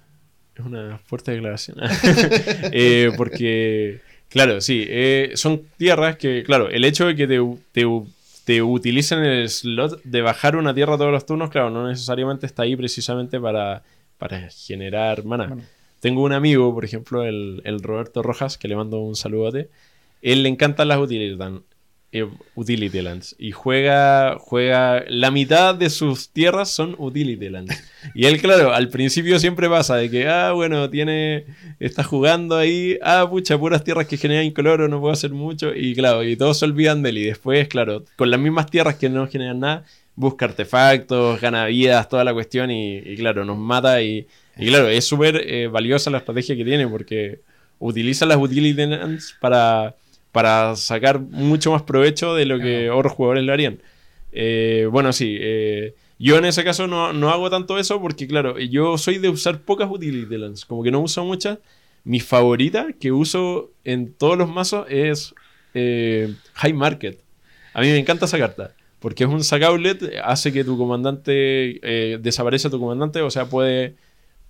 es 0.61 0.67
una 0.67 0.99
fuerte 0.99 1.33
declaración. 1.33 1.79
Eh, 2.73 3.11
porque, 3.17 4.01
claro, 4.29 4.61
sí, 4.61 4.85
eh, 4.89 5.33
son 5.35 5.63
tierras 5.77 6.17
que, 6.17 6.43
claro, 6.45 6.69
el 6.69 6.85
hecho 6.85 7.07
de 7.07 7.17
que 7.17 7.27
te, 7.27 7.41
te, 7.73 7.85
te, 8.45 8.63
utilicen 8.63 9.25
el 9.25 9.49
slot 9.49 10.03
de 10.05 10.23
bajar 10.23 10.57
una 10.57 10.75
tierra 10.75 10.97
todos 10.97 11.13
los 11.13 11.27
turnos, 11.27 11.51
claro, 11.51 11.71
no 11.71 11.89
necesariamente 11.89 12.47
está 12.47 12.63
ahí 12.63 12.77
precisamente 12.77 13.41
para, 13.41 13.83
para 14.19 14.49
generar 14.51 15.25
mana. 15.25 15.57
Tengo 16.01 16.23
un 16.23 16.33
amigo, 16.33 16.73
por 16.73 16.85
ejemplo, 16.85 17.25
el, 17.25 17.61
el, 17.65 17.83
Roberto 17.83 18.23
Rojas, 18.23 18.57
que 18.57 18.69
le 18.69 18.77
mando 18.77 19.01
un 19.01 19.17
saludote. 19.17 19.69
Él 20.23 20.43
le 20.43 20.49
encantan 20.49 20.89
las 20.89 20.99
utilidades 20.99 21.61
eh, 22.13 22.27
utility 22.57 23.03
lands. 23.03 23.37
Y 23.39 23.53
juega, 23.53 24.37
juega, 24.41 25.05
la 25.09 25.31
mitad 25.31 25.77
de 25.77 25.91
sus 25.91 26.31
tierras 26.31 26.69
son 26.71 26.97
utility 26.99 27.49
lands. 27.49 27.81
Y 28.15 28.27
él, 28.27 28.41
claro, 28.41 28.73
al 28.73 28.89
principio 28.89 29.39
siempre 29.39 29.69
pasa 29.69 29.97
de 29.97 30.11
que, 30.11 30.27
ah, 30.27 30.53
bueno, 30.53 30.91
tiene, 30.91 31.45
está 31.79 32.03
jugando 32.03 32.57
ahí, 32.57 32.99
ah, 33.03 33.27
pucha, 33.31 33.57
puras 33.59 33.85
tierras 33.85 34.07
que 34.07 34.17
generan 34.17 34.45
incoloro, 34.45 34.89
no 34.89 35.01
puedo 35.01 35.13
hacer 35.13 35.31
mucho. 35.31 35.73
Y 35.75 35.95
claro, 35.95 36.25
y 36.25 36.35
todos 36.35 36.59
se 36.59 36.65
olvidan 36.65 37.03
de 37.03 37.11
él. 37.11 37.19
Y 37.19 37.25
después, 37.27 37.69
claro, 37.69 38.05
con 38.17 38.31
las 38.31 38.41
mismas 38.41 38.67
tierras 38.71 38.97
que 38.97 39.09
no 39.09 39.29
generan 39.29 39.61
nada, 39.61 39.85
busca 40.17 40.47
artefactos, 40.47 41.41
gana 41.41 41.67
vidas, 41.67 42.09
toda 42.09 42.25
la 42.25 42.33
cuestión 42.33 42.71
y, 42.73 43.17
claro, 43.17 43.45
nos 43.45 43.57
mata. 43.57 44.03
Y, 44.03 44.27
claro, 44.57 44.89
es 44.89 45.05
súper 45.05 45.37
eh, 45.47 45.69
valiosa 45.69 46.11
la 46.11 46.19
estrategia 46.19 46.57
que 46.57 46.65
tiene 46.65 46.89
porque 46.89 47.41
utiliza 47.79 48.27
las 48.27 48.37
utility 48.37 48.87
lands 48.87 49.37
para 49.41 49.95
para 50.33 50.77
sacar 50.77 51.21
mucho 51.21 51.73
más 51.73 51.83
provecho 51.83 52.35
de 52.35 52.47
lo 52.47 52.59
que 52.59 52.91
otros 52.91 53.13
jugadores 53.13 53.45
le 53.45 53.53
harían. 53.53 53.81
Eh, 54.33 54.89
bueno, 54.91 55.13
sí. 55.13 55.37
Eh, 55.41 55.95
yo 56.19 56.37
en 56.37 56.45
ese 56.45 56.65
caso 56.65 56.87
no, 56.87 57.31
hago 57.31 57.51
tanto 57.51 57.79
eso 57.79 58.01
porque, 58.01 58.27
claro, 58.27 58.59
yo 58.59 58.99
soy 58.99 59.19
de 59.19 59.29
usar 59.29 59.61
pocas 59.63 59.91
utility 59.91 60.37
lands. 60.37 60.65
Como 60.65 60.83
que 60.83 60.91
no 60.91 61.01
uso 61.01 61.25
muchas. 61.25 61.59
Mi 62.05 62.21
favorita 62.21 62.89
que 62.99 63.13
uso 63.13 63.71
en 63.85 64.13
todos 64.13 64.39
los 64.39 64.49
mazos 64.49 64.87
es 64.89 65.35
eh, 65.75 66.35
High 66.55 66.73
Market. 66.75 67.21
A 67.75 67.81
mí 67.81 67.89
me 67.89 67.99
encanta 67.99 68.27
esa 68.27 68.39
carta. 68.39 68.75
Porque 69.01 69.25
es 69.25 69.31
un 69.31 69.43
sacaublet, 69.43 70.13
hace 70.23 70.53
que 70.53 70.63
tu 70.63 70.77
comandante 70.77 71.81
desaparezca 72.21 72.69
tu 72.69 72.79
comandante, 72.79 73.23
o 73.23 73.31
sea, 73.31 73.47
puede, 73.47 73.95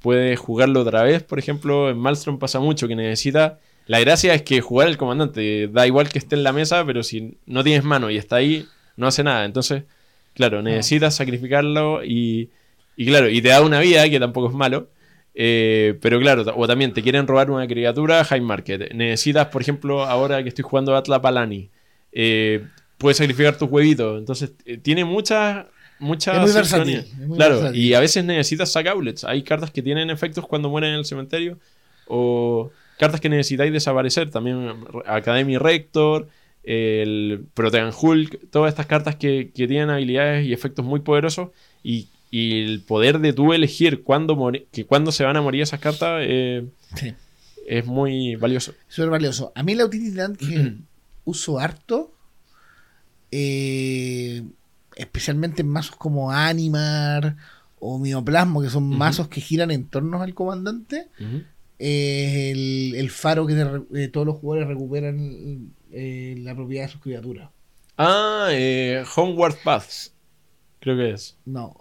puede 0.00 0.34
jugarlo 0.34 0.80
otra 0.80 1.04
vez. 1.04 1.22
Por 1.22 1.38
ejemplo, 1.38 1.88
en 1.88 1.96
Malstrom 1.98 2.40
pasa 2.40 2.58
mucho 2.58 2.88
que 2.88 2.96
necesita 2.96 3.60
la 3.90 3.98
gracia 3.98 4.34
es 4.34 4.42
que 4.42 4.60
jugar 4.60 4.86
el 4.86 4.96
comandante 4.96 5.66
da 5.66 5.84
igual 5.84 6.08
que 6.08 6.20
esté 6.20 6.36
en 6.36 6.44
la 6.44 6.52
mesa, 6.52 6.86
pero 6.86 7.02
si 7.02 7.36
no 7.46 7.64
tienes 7.64 7.82
mano 7.82 8.08
y 8.08 8.18
está 8.18 8.36
ahí, 8.36 8.64
no 8.96 9.08
hace 9.08 9.24
nada. 9.24 9.44
Entonces, 9.44 9.82
claro, 10.32 10.62
necesitas 10.62 11.16
sacrificarlo 11.16 12.04
y, 12.04 12.50
y 12.96 13.06
claro, 13.06 13.28
y 13.28 13.42
te 13.42 13.48
da 13.48 13.62
una 13.62 13.80
vida, 13.80 14.08
que 14.08 14.20
tampoco 14.20 14.46
es 14.46 14.54
malo. 14.54 14.90
Eh, 15.34 15.98
pero 16.00 16.20
claro, 16.20 16.44
o 16.54 16.68
también 16.68 16.92
te 16.92 17.02
quieren 17.02 17.26
robar 17.26 17.50
una 17.50 17.66
criatura, 17.66 18.22
high 18.22 18.40
market. 18.40 18.94
Necesitas, 18.94 19.48
por 19.48 19.60
ejemplo, 19.60 20.04
ahora 20.04 20.40
que 20.44 20.50
estoy 20.50 20.62
jugando 20.62 20.94
Atla 20.94 21.20
Palani, 21.20 21.68
eh, 22.12 22.64
puedes 22.96 23.16
sacrificar 23.16 23.58
tus 23.58 23.68
huevitos. 23.68 24.20
Entonces, 24.20 24.52
eh, 24.66 24.76
tiene 24.76 25.04
muchas. 25.04 25.66
Muchas 25.98 26.36
claro, 27.34 27.74
y 27.74 27.94
a 27.94 27.98
veces 27.98 28.24
necesitas 28.24 28.70
sacaulets. 28.70 29.24
Hay 29.24 29.42
cartas 29.42 29.72
que 29.72 29.82
tienen 29.82 30.10
efectos 30.10 30.46
cuando 30.46 30.70
mueren 30.70 30.90
en 30.92 30.98
el 31.00 31.04
cementerio. 31.04 31.58
O 32.06 32.70
Cartas 33.00 33.22
que 33.22 33.30
necesitáis 33.30 33.72
desaparecer, 33.72 34.28
también 34.28 34.84
Academy 35.06 35.56
Rector, 35.56 36.28
el 36.62 37.46
Protean 37.54 37.92
Hulk, 37.98 38.50
todas 38.50 38.68
estas 38.68 38.84
cartas 38.84 39.16
que, 39.16 39.50
tienen 39.54 39.88
habilidades 39.88 40.46
y 40.46 40.52
efectos 40.52 40.84
muy 40.84 41.00
poderosos 41.00 41.48
y, 41.82 42.10
el 42.30 42.82
poder 42.82 43.20
de 43.20 43.32
tú 43.32 43.54
elegir 43.54 44.02
cuándo, 44.02 44.52
que 44.70 44.84
cuándo 44.84 45.12
se 45.12 45.24
van 45.24 45.38
a 45.38 45.40
morir 45.40 45.62
esas 45.62 45.80
cartas 45.80 46.20
eh, 46.26 46.68
es 47.66 47.86
muy 47.86 48.36
valioso. 48.36 48.74
Súper 48.86 49.08
valioso. 49.08 49.50
A 49.54 49.62
mí 49.62 49.74
la 49.74 49.86
utilidad 49.86 50.36
que 50.36 50.76
uso 51.24 51.58
harto, 51.58 52.12
eh, 53.30 54.42
especialmente 54.94 55.62
en 55.62 55.68
mazos 55.70 55.96
como 55.96 56.32
Animar 56.32 57.38
o 57.78 57.98
Mioplasmo, 57.98 58.60
que 58.60 58.68
son 58.68 58.90
mazos 58.90 59.28
que 59.28 59.40
giran 59.40 59.70
en 59.70 59.88
torno 59.88 60.20
al 60.20 60.34
comandante, 60.34 61.08
es 61.80 62.94
el, 62.94 63.10
faro 63.10 63.46
que 63.46 63.54
eh, 63.94 64.08
todos 64.08 64.26
los 64.26 64.36
jugadores 64.36 64.68
recuperan 64.68 65.72
eh, 65.90 66.34
la 66.38 66.54
propiedad 66.54 66.84
de 66.84 66.92
sus 66.92 67.00
criaturas. 67.00 67.48
Ah, 67.96 68.48
eh, 68.50 69.02
Homeward 69.16 69.56
Paths. 69.64 70.12
Creo 70.78 70.96
que 70.96 71.12
es. 71.12 71.38
No. 71.46 71.74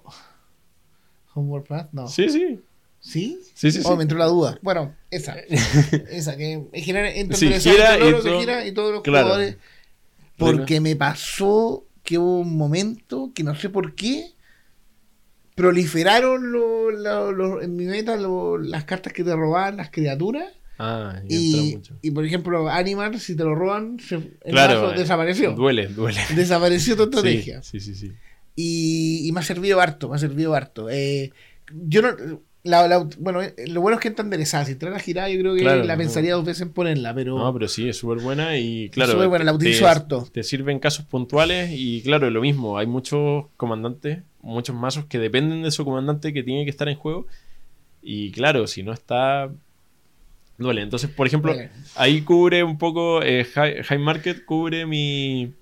Homeward 1.34 1.66
Paths, 1.66 1.94
no. 1.94 2.08
Sí, 2.08 2.30
sí. 2.30 2.60
¿Sí? 3.02 3.40
Sí, 3.54 3.72
sí, 3.72 3.82
oh, 3.84 3.98
me 3.98 4.04
entró 4.04 4.18
la 4.18 4.26
duda. 4.26 4.58
Bueno, 4.62 4.96
esa. 5.12 5.38
esa 6.10 6.38
que 6.38 6.66
gira 6.76 7.14
entre 7.14 7.38
sí, 7.38 7.52
gira, 7.60 7.98
y, 7.98 8.40
gira 8.40 8.66
y 8.66 8.72
todos 8.72 8.94
los 8.94 9.04
jugadores. 9.04 9.58
Porque 10.38 10.80
me 10.80 10.96
pasó 10.96 11.86
que 12.04 12.18
hubo 12.18 12.40
un 12.40 12.56
momento 12.56 13.32
que 13.36 13.44
no 13.44 13.54
sé 13.56 13.70
por 13.70 13.96
qué 13.96 14.32
proliferaron 15.60 16.56
en 17.62 17.76
mi 17.76 17.84
meta 17.84 18.16
las 18.16 18.86
cartas 18.86 19.12
que 19.12 19.26
te 19.26 19.36
robaban 19.36 19.76
las 19.76 19.92
criaturas. 19.92 20.46
Ah, 20.82 21.22
y, 21.28 21.78
y, 22.02 22.12
por 22.12 22.24
ejemplo, 22.24 22.70
Animal, 22.70 23.20
si 23.20 23.36
te 23.36 23.44
lo 23.44 23.54
roban, 23.54 23.98
el 24.10 24.52
claro, 24.52 24.94
desapareció. 24.94 25.52
Duele, 25.52 25.88
duele. 25.88 26.22
Desapareció 26.34 26.96
tu 26.96 27.04
estrategia. 27.10 27.62
Sí, 27.62 27.82
sí, 27.82 27.94
sí. 27.94 28.14
Y, 28.56 29.30
me 29.34 29.42
ha 29.42 29.44
servido 29.44 29.82
harto, 29.82 30.08
me 30.08 30.16
ha 30.16 30.20
servido 30.20 30.56
harto. 30.56 30.90
Eh, 30.90 31.34
yo 31.74 32.02
no, 32.02 32.16
bueno, 33.18 33.42
eh, 33.42 33.54
lo 33.68 33.82
bueno 33.82 33.98
es 33.98 34.02
que 34.02 34.08
está 34.08 34.22
enderezada. 34.22 34.64
Si 34.64 34.76
trae 34.76 34.94
la 34.94 35.00
girada, 35.00 35.30
yo 35.30 35.40
creo 35.40 35.56
que 35.56 35.64
la 35.64 35.98
pensaría 35.98 36.36
dos 36.36 36.46
veces 36.46 36.62
en 36.62 36.70
ponerla, 36.70 37.14
pero. 37.14 37.38
No, 37.38 37.54
pero 37.54 37.68
sí, 37.68 37.90
es 37.90 37.98
súper 37.98 38.20
buena 38.20 38.58
y 38.58 38.90
claro. 38.92 39.12
Súper 39.12 39.28
buena, 39.28 39.44
la 39.44 39.54
utilizo 39.54 39.88
harto. 39.88 40.26
Te 40.32 40.44
sirve 40.44 40.72
en 40.72 40.80
casos 40.80 41.06
puntuales 41.06 41.72
y 41.74 42.02
claro, 42.02 42.30
lo 42.30 42.40
mismo. 42.40 42.78
Hay 42.78 42.88
muchos 42.88 43.48
comandantes, 43.58 44.20
muchos 44.42 44.76
mazos 44.76 45.06
que 45.06 45.20
dependen 45.20 45.64
de 45.64 45.72
su 45.72 45.86
comandante 45.86 46.34
que 46.34 46.44
tiene 46.44 46.64
que 46.64 46.70
estar 46.70 46.88
en 46.90 46.96
juego. 46.96 47.28
Y 48.02 48.32
claro, 48.32 48.68
si 48.68 48.84
no 48.84 48.94
está. 48.94 49.50
Duele. 50.58 50.82
Entonces, 50.82 51.10
por 51.10 51.26
ejemplo, 51.26 51.56
ahí 51.96 52.22
cubre 52.22 52.64
un 52.64 52.78
poco. 52.78 53.22
Eh, 53.24 53.46
high, 53.46 54.00
Market 54.00 54.46
cubre 54.46 54.86
mi. 54.86 55.54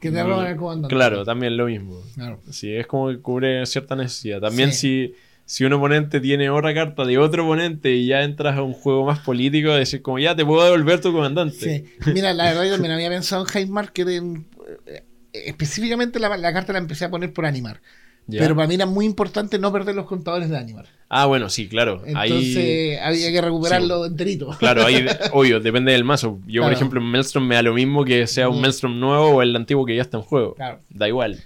Que 0.00 0.10
te 0.10 0.22
roban 0.22 0.46
el 0.46 0.56
comandante. 0.56 0.94
Claro, 0.94 1.24
también 1.24 1.56
lo 1.56 1.66
mismo. 1.66 2.02
Claro. 2.14 2.40
Sí, 2.50 2.74
es 2.74 2.86
como 2.86 3.08
que 3.08 3.18
cubre 3.18 3.64
cierta 3.66 3.96
necesidad. 3.96 4.40
También 4.40 4.72
si 4.72 5.14
si 5.46 5.64
un 5.64 5.72
oponente 5.72 6.20
tiene 6.20 6.50
otra 6.50 6.74
carta 6.74 7.04
de 7.04 7.18
otro 7.18 7.44
oponente 7.44 7.92
y 7.92 8.08
ya 8.08 8.22
entras 8.22 8.58
a 8.58 8.62
un 8.62 8.72
juego 8.72 9.06
más 9.06 9.20
político, 9.20 9.72
decir 9.72 10.02
como 10.02 10.18
ya 10.18 10.34
te 10.34 10.44
puedo 10.44 10.64
devolver 10.64 11.00
tu 11.00 11.12
comandante. 11.12 11.84
Sí. 12.04 12.10
Mira, 12.12 12.34
la 12.34 12.46
verdad 12.46 12.64
yo 12.64 12.72
también 12.72 12.92
había 12.92 13.08
pensado 13.08 13.42
en 13.42 13.48
High 13.48 13.68
Market 13.68 14.08
eh, 14.08 15.04
específicamente 15.32 16.18
la, 16.18 16.52
carta 16.52 16.72
la 16.72 16.80
empecé 16.80 17.04
a 17.04 17.10
poner 17.10 17.32
por 17.32 17.46
animar. 17.46 17.80
Pero 18.28 18.56
para 18.56 18.66
mí 18.66 18.74
era 18.74 18.86
muy 18.86 19.06
importante 19.06 19.58
no 19.58 19.72
perder 19.72 19.94
los 19.94 20.06
contadores 20.06 20.50
de 20.50 20.56
animar. 20.56 20.86
Ah, 21.08 21.26
bueno, 21.26 21.48
sí, 21.48 21.68
claro. 21.68 22.02
Entonces 22.04 22.98
había 23.00 23.30
que 23.30 23.40
recuperarlo 23.40 24.04
enterito. 24.06 24.50
Claro, 24.58 24.84
ahí, 24.84 25.06
obvio, 25.32 25.60
depende 25.60 25.92
del 25.92 26.04
mazo. 26.04 26.40
Yo, 26.46 26.62
por 26.62 26.72
ejemplo, 26.72 27.00
en 27.00 27.06
Maelstrom 27.06 27.46
me 27.46 27.54
da 27.54 27.62
lo 27.62 27.74
mismo 27.74 28.04
que 28.04 28.26
sea 28.26 28.48
un 28.48 28.60
Maelstrom 28.60 28.98
nuevo 28.98 29.28
o 29.28 29.42
el 29.42 29.54
antiguo 29.54 29.84
que 29.86 29.94
ya 29.94 30.02
está 30.02 30.16
en 30.16 30.24
juego. 30.24 30.54
Claro. 30.54 30.80
Da 30.90 31.06
igual. 31.06 31.40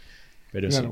Pero 0.52 0.70
sí. 0.70 0.82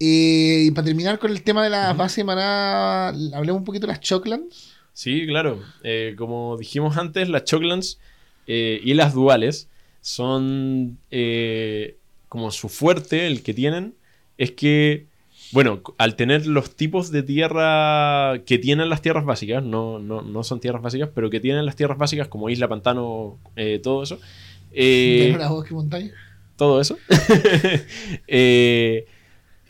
Eh, 0.00 0.66
y 0.66 0.70
para 0.70 0.84
terminar 0.84 1.18
con 1.18 1.32
el 1.32 1.42
tema 1.42 1.64
de 1.64 1.70
la 1.70 1.92
base 1.92 2.20
de 2.20 2.24
maná, 2.24 3.08
hablemos 3.08 3.58
un 3.58 3.64
poquito 3.64 3.86
de 3.86 3.92
las 3.92 4.00
Choclands. 4.00 4.74
Sí, 4.92 5.26
claro. 5.26 5.60
Eh, 5.82 6.14
como 6.16 6.56
dijimos 6.56 6.96
antes, 6.96 7.28
las 7.28 7.44
Choclands 7.44 7.98
eh, 8.46 8.80
y 8.82 8.94
las 8.94 9.14
duales 9.14 9.68
son 10.00 10.98
como 12.28 12.50
su 12.52 12.68
fuerte, 12.68 13.26
el 13.26 13.42
que 13.42 13.54
tienen, 13.54 13.94
es 14.36 14.52
que, 14.52 15.06
bueno, 15.52 15.82
al 15.98 16.16
tener 16.16 16.46
los 16.46 16.74
tipos 16.76 17.10
de 17.10 17.22
tierra 17.22 18.42
que 18.44 18.58
tienen 18.58 18.88
las 18.88 19.02
tierras 19.02 19.24
básicas, 19.24 19.62
no, 19.62 19.98
no, 19.98 20.22
no 20.22 20.42
son 20.44 20.60
tierras 20.60 20.82
básicas, 20.82 21.10
pero 21.14 21.30
que 21.30 21.40
tienen 21.40 21.66
las 21.66 21.76
tierras 21.76 21.98
básicas 21.98 22.28
como 22.28 22.50
isla, 22.50 22.68
pantano, 22.68 23.38
todo 23.82 24.02
eso. 24.02 24.18
Eh, 24.70 25.34
bosque, 25.48 25.72
montaña? 25.72 26.12
Todo 26.56 26.80
eso. 26.80 26.98
eh, 28.28 29.06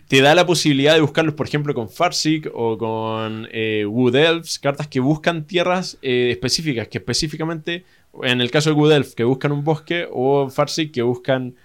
te 0.09 0.22
da 0.22 0.35
la 0.35 0.47
posibilidad 0.47 0.95
de 0.95 1.03
buscarlos, 1.03 1.35
por 1.35 1.47
ejemplo, 1.47 1.74
con 1.74 1.91
Farsic 1.91 2.51
o 2.55 2.79
con 2.79 3.47
eh, 3.53 3.85
Wood 3.87 4.16
Elves, 4.16 4.59
cartas 4.59 4.89
que 4.89 5.01
buscan 5.01 5.47
tierras 5.47 5.99
eh, 6.01 6.31
específicas, 6.31 6.89
que 6.89 6.97
específicamente, 6.97 7.85
en 8.22 8.41
el 8.41 8.51
caso 8.51 8.70
de 8.70 8.76
Wood 8.76 8.93
Elf, 8.93 9.14
que 9.14 9.24
buscan 9.24 9.53
un 9.53 9.64
bosque, 9.64 10.09
o 10.11 10.49
Farsic, 10.49 10.93
que 10.93 11.03
buscan 11.03 11.57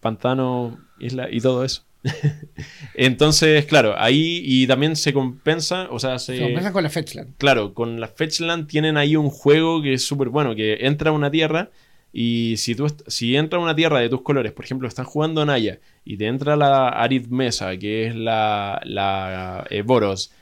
pantano, 0.00 0.78
isla 0.98 1.28
y 1.30 1.40
todo 1.40 1.64
eso. 1.64 1.84
Entonces, 2.94 3.64
claro, 3.66 3.94
ahí 3.96 4.42
y 4.44 4.66
también 4.66 4.96
se 4.96 5.12
compensa, 5.12 5.88
o 5.90 5.98
sea, 5.98 6.18
se, 6.18 6.36
se 6.36 6.42
compensa 6.42 6.72
con 6.72 6.82
la 6.82 6.90
Fetchland. 6.90 7.36
Claro, 7.36 7.74
con 7.74 8.00
la 8.00 8.08
Fetchland 8.08 8.66
tienen 8.66 8.96
ahí 8.96 9.16
un 9.16 9.30
juego 9.30 9.82
que 9.82 9.94
es 9.94 10.04
súper 10.04 10.28
bueno, 10.28 10.54
que 10.54 10.78
entra 10.80 11.10
a 11.10 11.12
una 11.12 11.30
tierra 11.30 11.70
y 12.12 12.56
si, 12.56 12.74
tú, 12.74 12.86
si 13.06 13.36
entra 13.36 13.58
una 13.58 13.74
tierra 13.74 14.00
de 14.00 14.08
tus 14.08 14.22
colores, 14.22 14.52
por 14.52 14.64
ejemplo, 14.64 14.88
están 14.88 15.04
jugando 15.04 15.44
Naya 15.44 15.78
y 16.04 16.16
te 16.16 16.26
entra 16.26 16.56
la 16.56 16.88
Arid 16.88 17.26
Mesa, 17.26 17.76
que 17.76 18.06
es 18.06 18.16
la, 18.16 18.80
la 18.84 19.66
eh, 19.70 19.82
Boros, 19.82 20.32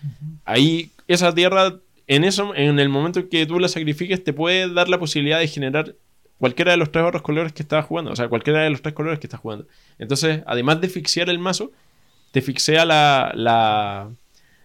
ahí 0.45 0.91
esa 1.09 1.35
tierra, 1.35 1.77
en, 2.07 2.25
eso, 2.25 2.55
en 2.55 2.79
el 2.79 2.89
momento 2.89 3.29
que 3.29 3.47
tú 3.47 3.59
la 3.59 3.69
sacrifiques, 3.69 4.23
te 4.23 4.33
puede 4.33 4.73
dar 4.73 4.89
la 4.89 4.99
posibilidad 4.99 5.41
de 5.41 5.49
generar 5.49 5.97
cualquiera 6.39 6.73
de 6.73 6.77
los 6.77 6.93
tres 6.93 7.05
otros 7.05 7.23
colores 7.23 7.53
que 7.53 7.63
estás 7.63 7.85
jugando. 7.85 8.13
O 8.13 8.17
sea, 8.17 8.29
cualquiera 8.29 8.63
de 8.63 8.71
los 8.71 8.83
tres 8.83 8.95
colores 8.95 9.19
que 9.19 9.27
estás 9.27 9.41
jugando. 9.41 9.67
Entonces, 9.99 10.43
además 10.47 10.81
de 10.81 10.89
fixear 10.89 11.29
el 11.29 11.39
mazo, 11.39 11.73
te 12.33 12.43
fixea 12.43 12.85
la, 12.85 13.33
la, 13.35 14.11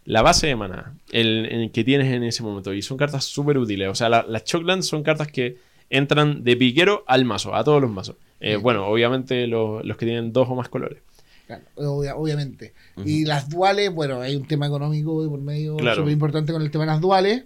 la 0.06 0.22
base 0.22 0.48
de 0.48 0.56
mana 0.56 0.96
el, 1.12 1.72
que 1.74 1.84
tienes 1.84 2.12
en 2.14 2.24
ese 2.24 2.44
momento. 2.44 2.74
Y 2.74 2.82
son 2.82 2.98
cartas 2.98 3.26
súper 3.26 3.58
útiles. 3.58 3.90
O 3.90 3.96
sea, 3.96 4.10
las 4.10 4.44
Choclands 4.44 4.88
son 4.88 5.04
cartas 5.04 5.28
que 5.28 5.58
entran 5.90 6.44
de 6.44 6.56
piquero 6.56 7.04
al 7.08 7.26
mazo, 7.26 7.54
a 7.56 7.64
todos 7.64 7.82
los 7.82 7.92
mazos. 7.92 8.16
Eh, 8.40 8.56
bueno, 8.56 8.88
obviamente 8.88 9.46
los, 9.46 9.84
que 9.98 10.06
tienen 10.06 10.34
dos 10.34 10.48
o 10.50 10.56
más 10.56 10.70
colores. 10.70 11.00
Claro, 11.46 11.64
obviamente. 12.16 12.74
Y 13.06 13.26
las 13.26 13.50
duales, 13.50 13.94
bueno, 13.94 14.22
hay 14.22 14.36
un 14.36 14.48
tema 14.48 14.68
económico 14.68 15.30
por 15.30 15.40
medio 15.42 15.78
súper 15.78 16.12
importante 16.12 16.54
con 16.54 16.62
el 16.62 16.72
tema 16.72 16.86
de 16.86 16.92
las 16.92 17.02
duales, 17.02 17.44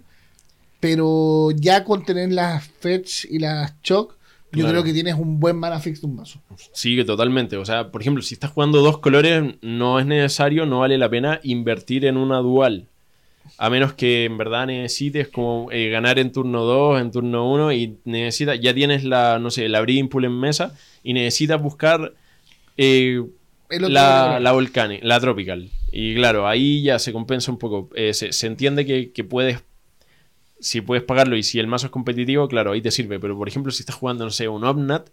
pero 0.80 1.50
ya 1.50 1.84
con 1.84 2.04
tener 2.04 2.32
las 2.32 2.66
fetch 2.66 3.26
y 3.28 3.40
las 3.40 3.80
choc, 3.82 4.15
yo 4.56 4.68
creo 4.68 4.82
que 4.82 4.92
tienes 4.92 5.14
un 5.14 5.38
buen 5.38 5.56
mana 5.56 5.78
fix 5.80 6.00
de 6.00 6.06
un 6.06 6.16
mazo. 6.16 6.40
Sí, 6.72 7.02
totalmente. 7.04 7.56
O 7.56 7.64
sea, 7.64 7.90
por 7.90 8.00
ejemplo, 8.00 8.22
si 8.22 8.34
estás 8.34 8.50
jugando 8.50 8.80
dos 8.80 8.98
colores, 8.98 9.56
no 9.62 10.00
es 10.00 10.06
necesario, 10.06 10.66
no 10.66 10.80
vale 10.80 10.98
la 10.98 11.08
pena 11.08 11.40
invertir 11.42 12.04
en 12.04 12.16
una 12.16 12.38
dual. 12.38 12.88
A 13.58 13.70
menos 13.70 13.92
que 13.92 14.24
en 14.24 14.36
verdad 14.36 14.66
necesites 14.66 15.28
como 15.28 15.70
eh, 15.70 15.88
ganar 15.90 16.18
en 16.18 16.32
turno 16.32 16.64
2, 16.64 17.00
en 17.00 17.10
turno 17.12 17.50
1 17.50 17.72
y 17.72 17.98
necesitas, 18.04 18.58
ya 18.60 18.74
tienes 18.74 19.04
la, 19.04 19.38
no 19.38 19.50
sé, 19.50 19.68
la 19.68 19.80
Brimpool 19.80 20.24
en 20.24 20.38
mesa 20.38 20.74
y 21.04 21.12
necesitas 21.12 21.62
buscar 21.62 22.12
eh, 22.76 23.22
la, 23.68 24.40
la 24.40 24.52
Volcanic, 24.52 25.00
la 25.04 25.20
Tropical. 25.20 25.70
Y 25.98 26.14
claro, 26.14 26.46
ahí 26.46 26.82
ya 26.82 26.98
se 26.98 27.12
compensa 27.12 27.50
un 27.50 27.58
poco. 27.58 27.88
Eh, 27.94 28.12
se, 28.12 28.46
entiende 28.46 28.84
que, 28.84 29.24
puedes, 29.24 29.62
si 30.60 30.80
puedes 30.80 31.04
pagarlo 31.04 31.36
y 31.36 31.42
si 31.42 31.58
el 31.58 31.66
mazo 31.66 31.86
es 31.86 31.92
competitivo, 31.92 32.48
claro, 32.48 32.72
ahí 32.72 32.80
te 32.80 32.90
sirve. 32.90 33.18
Pero 33.20 33.36
por 33.36 33.48
ejemplo, 33.48 33.72
si 33.72 33.82
estás 33.82 33.96
jugando, 33.96 34.24
no 34.24 34.30
sé, 34.30 34.48
un 34.48 34.64
Omnat, 34.64 35.10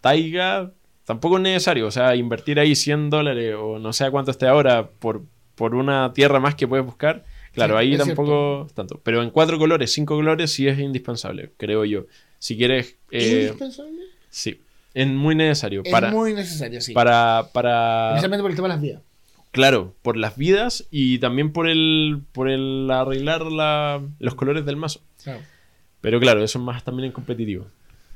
Taiga, 0.00 0.72
tampoco 1.04 1.36
es 1.36 1.42
necesario. 1.42 1.86
O 1.86 1.90
sea, 1.90 2.16
invertir 2.16 2.58
ahí 2.60 2.74
100 2.74 3.10
dólares 3.10 3.54
o 3.58 3.78
no 3.78 3.92
sé 3.92 4.04
a 4.04 4.10
cuánto 4.10 4.30
esté 4.30 4.46
ahora 4.46 4.90
por 4.90 5.22
por 5.60 5.74
una 5.74 6.14
tierra 6.14 6.40
más 6.40 6.54
que 6.54 6.66
puedes 6.66 6.86
buscar. 6.86 7.22
Claro, 7.52 7.76
ahí 7.76 7.94
tampoco 7.98 8.66
tanto. 8.72 8.98
Pero 9.04 9.22
en 9.22 9.28
cuatro 9.28 9.58
colores, 9.58 9.92
cinco 9.92 10.16
colores 10.16 10.50
sí 10.50 10.66
es 10.66 10.78
indispensable, 10.78 11.52
creo 11.58 11.84
yo. 11.84 12.06
Si 12.38 12.56
quieres... 12.56 12.96
Eh, 13.10 13.42
¿Indispensable? 13.42 14.00
Sí. 14.30 14.58
Es 14.94 15.06
muy 15.06 15.34
necesario. 15.34 15.82
Es 15.84 16.12
muy 16.12 16.32
necesario, 16.32 16.80
sí. 16.80 16.94
Para, 16.94 17.50
para... 17.52 18.12
Especialmente 18.12 18.40
por 18.40 18.50
el 18.50 18.56
tema 18.56 18.68
de 18.68 18.74
las 18.74 18.80
vidas. 18.80 19.02
Claro, 19.50 19.94
por 20.02 20.16
las 20.16 20.36
vidas 20.36 20.86
y 20.90 21.18
también 21.18 21.52
por 21.52 21.68
el, 21.68 22.22
por 22.32 22.48
el 22.48 22.88
arreglar 22.90 23.42
los 24.18 24.34
colores 24.34 24.64
del 24.64 24.76
mazo. 24.76 25.00
Claro. 25.22 25.40
Pero 26.00 26.20
claro, 26.20 26.42
eso 26.42 26.58
es 26.58 26.64
más 26.64 26.84
también 26.84 27.06
en 27.06 27.12
competitivo. 27.12 27.66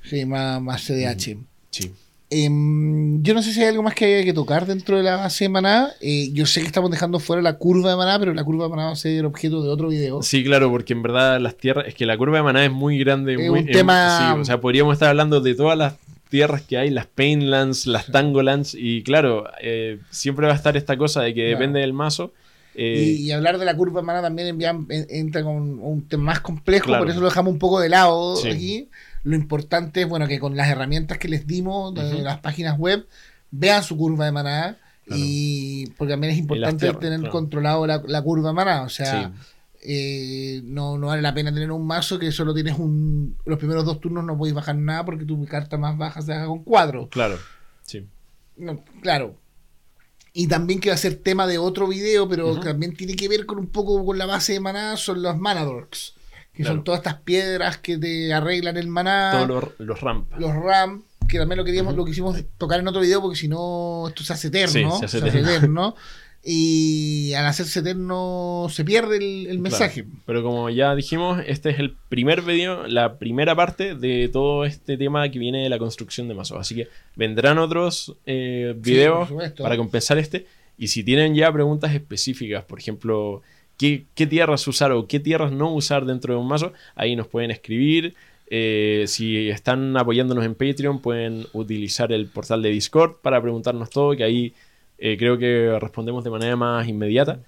Sí, 0.02 0.24
más, 0.24 0.60
más 0.62 0.82
CDH. 0.82 1.36
Sí. 1.70 1.92
Em, 2.30 3.22
yo 3.22 3.34
no 3.34 3.42
sé 3.42 3.52
si 3.52 3.60
hay 3.60 3.68
algo 3.68 3.82
más 3.82 3.94
que 3.94 4.06
haya 4.06 4.24
que 4.24 4.32
tocar 4.32 4.66
dentro 4.66 4.96
de 4.96 5.02
la 5.02 5.16
base 5.16 5.44
de 5.44 5.48
maná. 5.50 5.90
Eh, 6.00 6.30
yo 6.32 6.46
sé 6.46 6.60
que 6.60 6.66
estamos 6.66 6.90
dejando 6.90 7.20
fuera 7.20 7.42
la 7.42 7.58
curva 7.58 7.90
de 7.90 7.96
maná, 7.96 8.18
pero 8.18 8.32
la 8.32 8.42
curva 8.42 8.64
de 8.64 8.70
maná 8.70 8.86
va 8.86 8.92
a 8.92 8.96
ser 8.96 9.24
objeto 9.26 9.62
de 9.62 9.68
otro 9.68 9.88
video. 9.88 10.22
Sí, 10.22 10.42
claro, 10.42 10.70
porque 10.70 10.94
en 10.94 11.02
verdad 11.02 11.38
las 11.40 11.56
tierras. 11.56 11.86
Es 11.86 11.94
que 11.94 12.06
la 12.06 12.16
curva 12.16 12.38
de 12.38 12.42
maná 12.42 12.64
es 12.64 12.72
muy 12.72 12.98
grande. 12.98 13.34
Es 13.34 13.50
muy, 13.50 13.60
un 13.60 13.66
tema. 13.66 14.34
sí, 14.34 14.40
o 14.40 14.44
sea, 14.44 14.60
podríamos 14.60 14.94
estar 14.94 15.10
hablando 15.10 15.40
de 15.40 15.54
todas 15.54 15.76
las 15.76 15.94
tierras 16.34 16.62
que 16.62 16.76
hay, 16.76 16.90
las 16.90 17.06
Painlands, 17.06 17.86
las 17.86 18.06
Tangolands. 18.06 18.74
Y 18.76 19.04
claro, 19.04 19.44
eh, 19.60 20.00
siempre 20.10 20.48
va 20.48 20.52
a 20.52 20.56
estar 20.56 20.76
esta 20.76 20.96
cosa 20.96 21.22
de 21.22 21.32
que 21.32 21.42
depende 21.42 21.78
del 21.78 21.92
mazo. 21.92 22.32
Eh, 22.74 23.18
y, 23.20 23.30
hablar 23.30 23.56
de 23.56 23.64
la 23.64 23.76
curva 23.76 24.00
de 24.00 24.06
maná 24.06 24.20
también 24.20 24.58
entra 24.90 25.44
con 25.44 25.78
un 25.78 26.08
tema 26.08 26.24
más 26.24 26.40
complejo, 26.40 26.88
por 26.98 27.08
eso 27.08 27.20
lo 27.20 27.26
dejamos 27.26 27.52
un 27.52 27.60
poco 27.60 27.78
de 27.78 27.88
lado 27.88 28.34
aquí. 28.44 28.88
Lo 29.22 29.36
importante 29.36 30.00
es, 30.00 30.08
bueno, 30.08 30.26
que 30.26 30.40
con 30.40 30.56
las 30.56 30.68
herramientas 30.68 31.18
que 31.18 31.28
les 31.28 31.46
dimos 31.46 31.94
de 31.94 32.22
las 32.22 32.40
páginas 32.40 32.76
web, 32.80 33.06
vean 33.52 33.84
su 33.84 33.96
curva 33.96 34.24
de 34.24 34.32
maná. 34.32 34.76
Y 35.06 35.86
porque 35.98 36.14
también 36.14 36.32
es 36.32 36.38
importante 36.40 36.92
tener 36.94 37.30
controlado 37.30 37.86
la, 37.86 38.22
curva 38.22 38.48
de 38.48 38.54
maná. 38.54 38.82
O 38.82 38.88
sea, 38.88 39.30
eh, 39.84 40.62
no, 40.64 40.98
no 40.98 41.08
vale 41.08 41.22
la 41.22 41.34
pena 41.34 41.52
tener 41.52 41.70
un 41.70 41.86
mazo 41.86 42.18
que 42.18 42.32
solo 42.32 42.54
tienes 42.54 42.78
un. 42.78 43.36
Los 43.44 43.58
primeros 43.58 43.84
dos 43.84 44.00
turnos 44.00 44.24
no 44.24 44.36
podéis 44.36 44.54
bajar 44.54 44.76
nada 44.76 45.04
porque 45.04 45.24
tu 45.24 45.44
carta 45.46 45.76
más 45.78 45.96
baja 45.96 46.22
se 46.22 46.32
haga 46.32 46.46
con 46.46 46.64
cuatro. 46.64 47.08
Claro, 47.10 47.38
sí. 47.82 48.06
claro. 49.02 49.36
Y 50.32 50.48
también 50.48 50.80
que 50.80 50.88
va 50.88 50.96
a 50.96 50.98
ser 50.98 51.14
tema 51.14 51.46
de 51.46 51.58
otro 51.58 51.86
video, 51.86 52.28
pero 52.28 52.58
también 52.58 52.96
tiene 52.96 53.14
que 53.14 53.28
ver 53.28 53.46
con 53.46 53.58
un 53.58 53.68
poco 53.68 54.04
con 54.04 54.18
la 54.18 54.26
base 54.26 54.54
de 54.54 54.60
maná, 54.60 54.96
son 54.96 55.22
los 55.22 55.38
Manadorks 55.38 56.14
que 56.54 56.64
son 56.64 56.84
todas 56.84 57.00
estas 57.00 57.16
piedras 57.16 57.78
que 57.78 57.98
te 57.98 58.32
arreglan 58.32 58.76
el 58.76 58.86
maná. 58.86 59.32
Todos 59.32 59.48
los, 59.48 59.88
los 59.88 60.00
ramp. 60.00 60.32
Los 60.38 60.54
ramp. 60.54 61.04
que 61.28 61.38
también 61.38 61.58
lo 61.58 61.64
queríamos, 61.64 61.96
lo 61.96 62.04
quisimos 62.04 62.40
tocar 62.56 62.78
en 62.78 62.86
otro 62.86 63.00
video 63.00 63.20
porque 63.20 63.36
si 63.36 63.48
no 63.48 64.06
esto 64.08 64.22
se 64.22 64.32
hace 64.32 64.48
eterno, 64.48 64.92
Sí, 64.92 64.98
se 65.00 65.04
hace 65.04 65.20
se 65.20 65.28
hace 65.28 65.40
eterno. 65.40 65.96
Y 66.46 67.32
al 67.32 67.46
hacerse 67.46 67.80
eterno 67.80 68.66
se 68.68 68.84
pierde 68.84 69.16
el, 69.16 69.46
el 69.46 69.58
mensaje. 69.60 70.04
Pero 70.26 70.42
como 70.42 70.68
ya 70.68 70.94
dijimos, 70.94 71.42
este 71.46 71.70
es 71.70 71.78
el 71.78 71.96
primer 72.10 72.42
video, 72.42 72.86
la 72.86 73.18
primera 73.18 73.56
parte 73.56 73.94
de 73.94 74.28
todo 74.28 74.66
este 74.66 74.98
tema 74.98 75.30
que 75.30 75.38
viene 75.38 75.62
de 75.62 75.70
la 75.70 75.78
construcción 75.78 76.28
de 76.28 76.34
mazos. 76.34 76.58
Así 76.58 76.74
que 76.74 76.88
vendrán 77.16 77.56
otros 77.56 78.14
eh, 78.26 78.74
videos 78.76 79.30
para 79.56 79.78
compensar 79.78 80.18
este. 80.18 80.46
Y 80.76 80.88
si 80.88 81.02
tienen 81.02 81.34
ya 81.34 81.50
preguntas 81.50 81.94
específicas, 81.94 82.62
por 82.64 82.78
ejemplo, 82.78 83.40
¿qué, 83.78 84.04
qué 84.14 84.26
tierras 84.26 84.68
usar 84.68 84.92
o 84.92 85.06
qué 85.06 85.20
tierras 85.20 85.50
no 85.50 85.72
usar 85.72 86.04
dentro 86.04 86.34
de 86.34 86.40
un 86.40 86.48
mazo, 86.48 86.74
ahí 86.94 87.16
nos 87.16 87.26
pueden 87.26 87.52
escribir. 87.52 88.14
Eh, 88.50 89.04
si 89.06 89.48
están 89.48 89.96
apoyándonos 89.96 90.44
en 90.44 90.54
Patreon, 90.54 91.00
pueden 91.00 91.46
utilizar 91.54 92.12
el 92.12 92.26
portal 92.26 92.60
de 92.60 92.68
Discord 92.68 93.16
para 93.22 93.40
preguntarnos 93.40 93.88
todo, 93.88 94.14
que 94.14 94.24
ahí 94.24 94.52
eh, 95.06 95.16
creo 95.18 95.36
que 95.36 95.76
respondemos 95.80 96.24
de 96.24 96.30
manera 96.30 96.56
más 96.56 96.88
inmediata. 96.88 97.40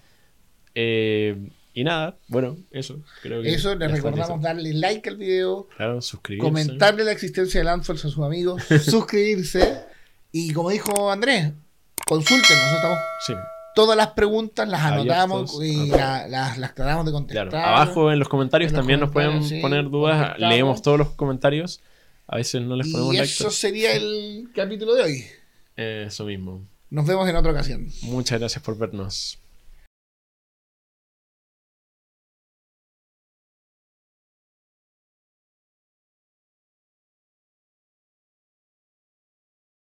Eh, 0.75 1.49
y 1.73 1.85
nada, 1.85 2.17
bueno, 2.29 2.57
eso. 2.71 3.01
Creo 3.23 3.43
que 3.43 3.49
Eso, 3.55 3.75
les 3.75 3.91
recordamos 3.91 4.41
darle 4.43 4.73
like 4.75 5.09
al 5.09 5.17
video, 5.17 5.69
Claro, 5.77 6.01
suscribirse. 6.03 6.45
comentarle 6.47 7.05
la 7.05 7.13
existencia 7.13 7.61
de 7.61 7.65
Landfalls 7.65 8.05
a 8.05 8.09
sus 8.09 8.25
amigos, 8.25 8.63
suscribirse. 8.85 9.81
Y 10.33 10.53
como 10.53 10.71
dijo 10.71 11.11
Andrés, 11.11 11.53
consulten, 12.07 12.57
nosotros 12.57 12.75
estamos 12.77 12.99
Sí, 13.27 13.33
todas 13.75 13.97
las 13.97 14.09
preguntas 14.09 14.69
las 14.69 14.81
anotamos 14.83 15.55
Abiertos 15.57 15.87
y 15.87 15.91
la- 15.97 16.27
las, 16.29 16.59
las 16.59 16.75
tratamos 16.75 17.07
de 17.07 17.13
contestar. 17.13 17.49
claro. 17.51 17.67
Abajo 17.69 18.13
en 18.13 18.19
los 18.19 18.29
comentarios 18.29 18.71
En 18.71 18.77
los 18.77 18.81
también 18.83 19.01
nos 19.01 19.11
pueden 19.13 19.43
sí, 19.43 19.61
poner 19.61 19.89
dudas. 19.91 20.39
Leemos 20.39 20.81
todos 20.83 20.99
los 20.99 21.11
comentarios. 21.11 21.81
A 22.27 22.37
veces 22.37 22.61
no 22.63 22.75
les 22.77 22.91
ponemos 22.91 23.15
Y 23.15 23.19
like. 23.19 23.31
eso 23.33 23.51
sería 23.51 23.95
el 23.95 24.49
capítulo 24.55 24.95
de 24.95 25.03
hoy. 25.03 25.25
Eso 25.77 26.25
mismo. 26.25 26.67
Nos 26.91 27.07
vemos 27.07 27.29
en 27.29 27.37
otra 27.37 27.53
ocasión. 27.53 27.89
Muchas 28.03 28.39
gracias 28.39 28.63
por 28.63 28.79
vernos. 28.79 29.39